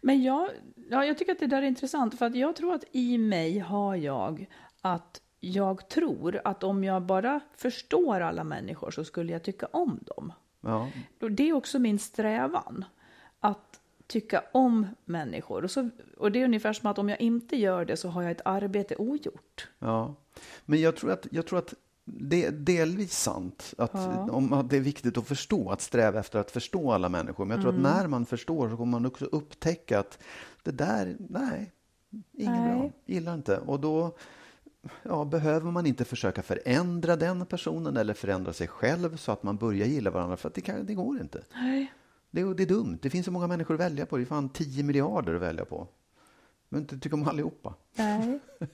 Men 0.02 0.24
jag, 0.24 0.50
ja, 0.90 1.06
jag 1.06 1.18
tycker 1.18 1.32
att 1.32 1.40
det 1.40 1.48
där 1.48 1.62
är 1.62 1.68
intressant 1.68 2.18
för 2.18 2.26
att 2.26 2.36
jag 2.36 2.56
tror 2.56 2.74
att 2.74 2.84
i 2.92 3.18
mig 3.18 3.60
har 3.60 3.96
jag 3.96 4.46
att 4.82 5.22
jag 5.40 5.90
tror 5.90 6.42
att 6.44 6.64
om 6.64 6.84
jag 6.84 7.02
bara 7.02 7.40
förstår 7.58 8.22
alla 8.22 8.44
människor 8.44 8.92
så 8.92 9.04
skulle 9.04 9.34
jag 9.34 9.44
tycka 9.44 9.66
om 9.66 10.00
dem. 10.02 10.34
Ja. 10.62 10.90
Det 11.20 11.50
är 11.50 11.54
också 11.54 11.80
min 11.80 12.00
strävan. 12.00 12.86
Att 13.40 13.80
tycka 14.08 14.44
om 14.52 14.88
människor. 15.06 15.64
Och, 15.64 15.72
så, 15.72 15.90
och 16.18 16.32
det 16.32 16.42
är 16.42 16.46
ungefär 16.46 16.74
som 16.74 16.90
att 16.90 16.98
om 16.98 17.10
jag 17.10 17.22
inte 17.22 17.58
gör 17.58 17.86
det 17.86 17.98
så 17.98 18.10
har 18.10 18.22
jag 18.22 18.32
ett 18.32 18.42
arbete 18.46 18.96
ogjort. 18.96 19.68
Ja, 19.80 20.16
men 20.66 20.82
jag 20.82 20.96
tror 20.96 21.12
att, 21.12 21.28
jag 21.32 21.46
tror 21.46 21.60
att 21.60 21.74
det 22.20 22.46
är 22.46 22.52
delvis 22.52 23.18
sant. 23.20 23.74
Att, 23.78 23.96
om, 24.30 24.54
att 24.54 24.70
det 24.70 24.78
är 24.78 24.82
viktigt 24.82 25.18
att 25.18 25.28
förstå, 25.28 25.70
att 25.72 25.82
sträva 25.82 26.20
efter 26.20 26.40
att 26.40 26.52
förstå 26.52 26.92
alla 26.92 27.10
människor. 27.10 27.46
Men 27.46 27.56
jag 27.58 27.62
tror 27.64 27.74
Mm. 27.74 27.86
att 27.86 27.98
när 27.98 28.08
man 28.08 28.26
förstår 28.26 28.70
så 28.70 28.78
kommer 28.78 28.92
man 28.92 29.06
också 29.06 29.26
upptäcka 29.26 30.00
att 30.00 30.20
det 30.64 30.72
där, 30.72 31.16
nej, 31.20 31.72
inget 32.34 32.64
bra, 32.64 32.92
gillar 33.06 33.34
inte. 33.34 33.58
Och 33.58 33.80
då 33.80 34.18
ja, 35.04 35.26
behöver 35.26 35.72
man 35.72 35.86
inte 35.86 36.06
försöka 36.06 36.42
förändra 36.42 37.16
den 37.16 37.46
personen 37.46 37.98
eller 37.98 38.14
förändra 38.14 38.54
sig 38.54 38.68
själv 38.68 39.18
så 39.18 39.32
att 39.32 39.44
man 39.44 39.58
börjar 39.58 39.88
gilla 39.88 40.12
varandra, 40.12 40.38
för 40.38 40.48
att 40.50 40.54
det, 40.56 40.62
kan, 40.62 40.86
det 40.86 40.94
går 40.94 41.22
inte. 41.22 41.44
Nej. 41.54 41.94
Det, 42.32 42.42
är- 42.42 42.54
det 42.54 42.64
är 42.64 42.68
dumt. 42.68 42.98
Det 43.02 43.10
finns 43.10 43.26
så 43.26 43.32
många 43.32 43.48
människor 43.48 43.74
att 43.74 43.80
välja 43.80 44.06
på. 44.06 44.18
Det 44.18 44.24
är 44.24 44.26
fan 44.26 44.50
10 44.50 44.84
miljarder 44.84 45.34
att 45.36 45.42
välja 45.42 45.66
på. 45.66 45.88
Men 46.70 46.82
inte 46.82 47.00
tycka 47.00 47.16
om 47.16 47.28
allihopa. 47.28 47.74
Nej. 47.96 48.40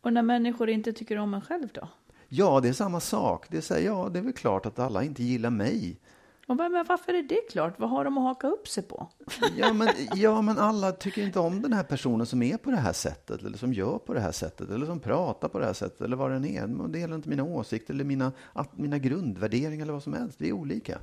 Och 0.00 0.12
när 0.12 0.22
människor 0.22 0.68
inte 0.68 0.92
tycker 0.92 1.16
om 1.18 1.34
en 1.34 1.40
själv 1.40 1.68
då? 1.74 1.88
Ja, 2.36 2.60
det 2.60 2.68
är 2.68 2.72
samma 2.72 3.00
sak. 3.00 3.46
Det 3.50 3.56
är, 3.56 3.60
så 3.60 3.74
här, 3.74 3.80
ja, 3.80 4.08
det 4.12 4.18
är 4.18 4.22
väl 4.22 4.32
klart 4.32 4.66
att 4.66 4.78
alla 4.78 5.02
inte 5.02 5.22
gillar 5.22 5.50
mig. 5.50 6.00
Och 6.46 6.56
bara, 6.56 6.68
men 6.68 6.84
varför 6.88 7.14
är 7.14 7.22
det 7.22 7.40
klart? 7.50 7.78
Vad 7.78 7.90
har 7.90 8.04
de 8.04 8.18
att 8.18 8.24
haka 8.24 8.46
upp 8.46 8.68
sig 8.68 8.82
på? 8.82 9.08
Ja 9.56 9.72
men, 9.72 9.88
ja, 10.14 10.42
men 10.42 10.58
alla 10.58 10.92
tycker 10.92 11.22
inte 11.22 11.38
om 11.38 11.62
den 11.62 11.72
här 11.72 11.82
personen 11.82 12.26
som 12.26 12.42
är 12.42 12.56
på 12.56 12.70
det 12.70 12.76
här 12.76 12.92
sättet, 12.92 13.42
eller 13.42 13.58
som 13.58 13.72
gör 13.72 13.98
på 13.98 14.14
det 14.14 14.20
här 14.20 14.32
sättet, 14.32 14.70
eller 14.70 14.86
som 14.86 15.00
pratar 15.00 15.48
på 15.48 15.58
det 15.58 15.66
här 15.66 15.72
sättet, 15.72 16.00
eller 16.00 16.16
vad 16.16 16.30
den 16.30 16.44
är. 16.44 16.66
Men 16.66 16.92
Det 16.92 16.98
gäller 16.98 17.14
inte 17.14 17.28
mina 17.28 17.44
åsikter 17.44 17.94
eller 17.94 18.04
mina, 18.04 18.32
mina 18.72 18.98
grundvärderingar 18.98 19.82
eller 19.84 19.92
vad 19.92 20.02
som 20.02 20.12
helst. 20.14 20.40
Vi 20.40 20.48
är 20.48 20.52
olika. 20.52 20.98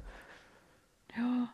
Ja. 1.16 1.48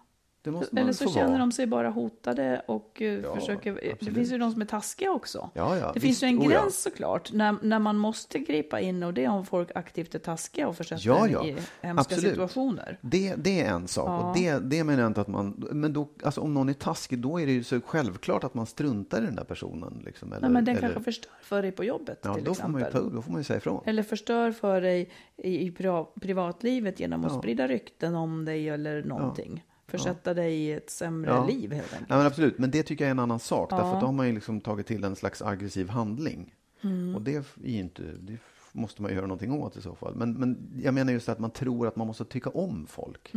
Det 0.71 0.81
Eller 0.81 0.93
så 0.93 1.09
känner 1.13 1.27
vara. 1.27 1.37
de 1.37 1.51
sig 1.51 1.67
bara 1.67 1.89
hotade 1.89 2.61
och 2.67 3.01
eh, 3.01 3.13
Ja, 3.13 3.35
försöker... 3.35 3.73
Det 3.73 3.91
absolut. 3.91 4.15
finns 4.15 4.31
ju 4.31 4.37
de 4.37 4.51
som 4.51 4.61
är 4.61 4.65
taskiga 4.65 5.11
också. 5.11 5.49
Ja, 5.53 5.77
ja, 5.77 5.85
det 5.87 5.99
visst. 5.99 6.03
finns 6.05 6.23
ju 6.23 6.27
en 6.27 6.39
Oh, 6.39 6.47
gräns 6.49 6.81
såklart 6.81 7.31
när, 7.33 7.55
när 7.61 7.79
man 7.79 7.97
måste 7.97 8.39
gripa 8.39 8.79
in 8.79 9.03
och 9.03 9.13
det 9.13 9.23
är 9.25 9.29
om 9.29 9.45
folk 9.45 9.69
aktivt 9.75 10.15
är 10.15 10.19
taskiga 10.19 10.67
och 10.67 10.75
försätter 10.75 11.07
Ja, 11.07 11.27
ja. 11.27 11.45
i 11.45 11.55
hemska 11.81 12.01
Absolut. 12.15 12.29
situationer. 12.31 12.97
Det, 13.01 13.35
det 13.37 13.61
är 13.61 13.69
en 13.73 13.87
sak. 13.87 14.23
Och 14.25 14.37
det, 14.37 14.59
det 14.59 14.83
menar 14.83 14.99
jag 15.03 15.09
inte 15.09 15.21
att 15.21 15.27
man... 15.27 15.67
Men 15.71 15.93
då, 15.93 16.09
alltså, 16.23 16.41
om 16.41 16.53
någon 16.53 16.69
är 16.69 16.73
taskig, 16.73 17.19
då 17.19 17.39
är 17.41 17.45
det 17.45 17.51
ju 17.51 17.63
så 17.63 17.81
självklart 17.81 18.43
att 18.43 18.53
man 18.53 18.65
struntar 18.65 19.21
i 19.21 19.25
den 19.25 19.35
där 19.35 19.43
personen. 19.43 20.01
Liksom, 20.05 20.31
eller, 20.31 20.41
Nej, 20.41 20.49
men 20.49 20.65
den 20.65 20.77
eller, 20.77 20.87
kanske 20.87 21.03
förstör 21.03 21.31
för 21.41 21.61
dig 21.61 21.71
på 21.71 21.83
jobbet 21.83 22.21
till 22.21 22.43
då 22.43 22.53
får, 22.53 22.67
man 22.67 22.81
exempel. 22.81 23.03
ju 23.03 23.09
ta, 23.09 23.15
då 23.15 23.21
får 23.21 23.31
man 23.31 23.39
ju 23.39 23.43
säga 23.43 23.57
ifrån. 23.57 23.83
Eller 23.85 24.03
förstör 24.03 24.51
för 24.51 24.81
dig 24.81 25.09
i, 25.37 25.67
i 25.67 25.71
pri- 25.71 26.07
privatlivet 26.21 26.99
genom 26.99 27.25
att 27.25 27.35
sprida 27.39 27.67
rykten 27.67 28.15
om 28.15 28.45
dig 28.45 28.69
eller 28.69 29.03
någonting. 29.03 29.63
Försätta 29.88 30.33
dig 30.33 30.55
i 30.55 30.71
ett 30.73 30.89
sämre 30.89 31.31
Ja. 31.31 31.45
liv 31.47 31.73
helt 31.73 31.93
enkelt. 31.93 32.09
Ja, 32.09 32.17
men 32.17 32.25
absolut, 32.25 32.57
men 32.59 32.71
det 32.71 32.83
tycker 32.83 33.03
jag 33.05 33.07
är 33.07 33.11
en 33.11 33.19
annan 33.19 33.39
sak. 33.39 33.69
Därför 33.69 33.85
Ja. 33.85 33.93
att 33.93 33.99
då 34.01 34.05
har 34.05 34.13
man 34.13 34.27
ju 34.27 34.33
liksom 34.33 34.61
tagit 34.61 34.88
till 34.88 35.03
en 35.03 35.15
slags 35.15 35.41
aggressiv 35.41 35.89
handling. 35.89 36.55
Mm. 36.81 37.15
Och 37.15 37.21
det, 37.21 37.35
är 37.35 37.45
inte, 37.65 38.01
det 38.03 38.38
måste 38.71 39.01
man 39.01 39.13
göra 39.13 39.21
någonting 39.21 39.51
åt 39.51 39.77
i 39.77 39.81
så 39.81 39.95
fall. 39.95 40.15
Men, 40.15 40.33
men 40.33 40.71
jag 40.83 40.93
menar 40.93 41.13
just 41.13 41.29
att 41.29 41.39
man 41.39 41.51
tror 41.51 41.88
att 41.88 41.95
man 41.95 42.07
måste 42.07 42.25
tycka 42.25 42.49
om 42.49 42.88
folk. 42.88 43.29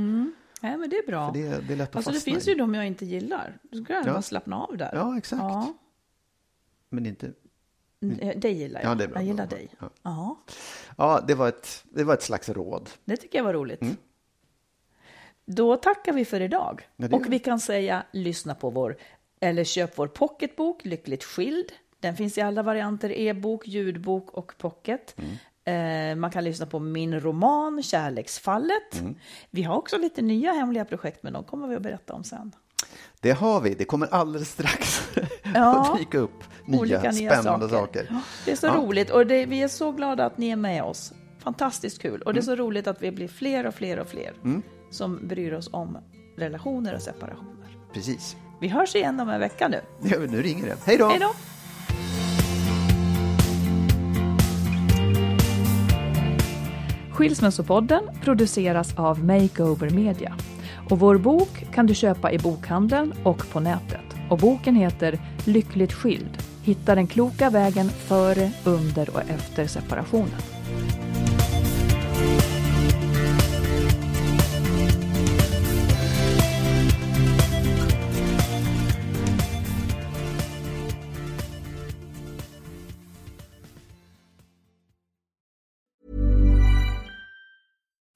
Nej, 0.63 0.79
men 0.79 0.91
det 0.91 0.97
är 0.97 1.07
bra. 1.07 1.33
För 1.33 1.41
det, 1.41 1.61
det 1.69 1.73
är 1.73 1.77
lätt 1.77 1.89
att 1.89 1.97
alltså 1.97 2.11
det 2.11 2.15
fastna 2.17 2.33
finns 2.33 2.47
i. 2.49 2.51
ju 2.51 2.57
de 2.57 2.75
jag 2.75 2.87
inte 2.87 3.07
gillar. 3.07 3.59
Då 3.63 3.85
ska 3.85 3.93
jag 3.93 4.07
Ja. 4.07 4.13
bara 4.13 4.23
slappna 4.23 4.57
av 4.57 4.77
där. 4.77 4.91
Ja, 4.95 5.19
exakt. 5.19 5.43
Ja. 5.43 5.75
Men 6.89 7.07
inte... 7.07 7.33
Mm, 8.03 8.41
Dig 8.41 8.53
gillar 8.53 8.81
jag. 8.83 8.91
Ja, 8.91 8.95
det 8.95 9.05
är 9.05 9.09
bra. 9.09 9.19
jag 9.19 9.25
gillar 9.27 9.47
dig. 9.47 9.69
ja. 9.81 9.91
Ja. 10.03 10.37
Ja, 10.97 11.25
det 11.29 11.35
var 11.35 11.49
ett, 11.49 11.85
det 11.91 12.05
var 12.05 12.15
ett 12.15 12.23
slags 12.23 12.49
råd. 12.49 12.91
Det 13.05 13.17
tycker 13.17 13.39
jag 13.39 13.45
var 13.45 13.55
roligt. 13.55 13.83
Mm. 13.83 13.97
Då 15.57 15.77
tackar 15.77 16.13
vi 16.13 16.25
för 16.25 16.41
idag. 16.41 16.89
Ja, 16.97 17.09
och 17.13 17.33
vi 17.33 17.39
kan 17.39 17.61
säga 17.61 18.03
lyssna 18.13 18.55
på 18.55 18.71
vår, 18.71 18.97
eller 19.41 19.65
köp 19.65 19.99
vår 19.99 20.07
pocketbok 20.07 20.85
Lyckligt 20.85 21.25
skild. 21.25 21.73
Den 22.01 22.17
finns 22.17 22.39
i 22.39 22.41
alla 22.41 22.63
varianter, 22.63 23.13
e-bok, 23.19 23.69
ljudbok 23.69 24.31
och 24.31 24.53
pocket. 24.59 25.15
Eh, 25.65 26.17
man 26.17 26.31
kan 26.31 26.45
lyssna 26.45 26.67
på 26.67 26.79
min 26.79 27.21
roman 27.21 27.83
Kärleksfallet. 27.83 29.03
Vi 29.51 29.63
har 29.63 29.77
också 29.77 29.99
lite 29.99 30.23
nya 30.23 30.53
hemliga 30.53 30.85
projekt, 30.85 31.23
men 31.23 31.33
de 31.33 31.45
kommer 31.45 31.69
vi 31.69 31.77
att 31.77 31.83
berätta 31.83 32.13
om 32.13 32.25
sen. 32.25 32.53
Det 33.21 33.31
har 33.31 33.61
vi. 33.61 33.75
Det 33.75 33.85
kommer 33.85 34.07
alldeles 34.15 34.51
strax 34.51 35.11
Ja. 35.55 35.81
att 35.93 35.99
dyka 35.99 36.19
upp 36.19 36.45
nya 36.67 36.81
Olika 36.81 37.13
spännande 37.13 37.69
saker. 37.69 38.07
Ja, 38.11 38.21
det 38.45 38.53
är 38.53 38.57
så 38.57 38.67
Ja. 38.67 38.75
roligt 38.75 39.11
och 39.11 39.27
det, 39.27 39.47
vi 39.47 39.63
är 39.63 39.69
så 39.69 39.93
glada 39.93 40.25
att 40.27 40.39
ni 40.39 40.51
är 40.51 40.57
med 40.57 40.83
oss. 40.85 41.13
Fantastiskt 41.39 42.03
kul. 42.03 42.23
Och 42.23 42.35
det 42.35 42.41
är 42.41 42.43
Mm. 42.43 42.57
så 42.57 42.63
roligt 42.63 42.87
att 42.87 43.03
vi 43.03 43.11
blir 43.11 43.29
fler 43.29 43.67
och 43.67 43.75
fler 43.75 43.99
och 43.99 44.07
fler 44.09 44.33
som 44.91 45.29
bryr 45.29 45.53
oss 45.53 45.69
om 45.73 45.99
relationer 46.37 46.95
och 46.95 47.03
separationer. 47.03 47.79
Precis. 47.93 48.37
Vi 48.61 48.69
hörs 48.69 48.95
igen 48.95 49.21
om 49.21 49.29
en 49.29 49.41
vecka 49.41 49.69
nu. 49.69 49.81
Ja, 50.03 50.19
Nu 50.19 50.43
ringer 50.43 50.67
det. 50.67 50.77
Hej 50.85 50.97
då! 50.99 51.09
Hej 51.09 51.19
då! 51.19 51.33
Skilsmässopodden 57.13 58.03
produceras 58.23 58.95
av 58.99 59.25
Makeover 59.25 59.91
Media. 59.91 60.37
Och 60.91 60.99
vår 60.99 61.19
bok 61.19 61.67
kan 61.73 61.87
du 61.87 61.95
köpa 61.95 62.33
i 62.33 62.39
bokhandeln 62.39 63.15
och 63.23 63.51
på 63.53 63.61
nätet. 63.61 64.05
Och 64.31 64.39
boken 64.39 64.77
heter 64.77 65.19
Lyckligt 65.45 65.93
skild. 65.93 66.39
Hitta 66.63 66.95
den 66.95 67.07
kloka 67.07 67.51
vägen 67.51 67.89
före, 67.89 68.51
under 68.65 69.11
och 69.11 69.21
efter 69.21 69.67
separationen. 69.67 70.41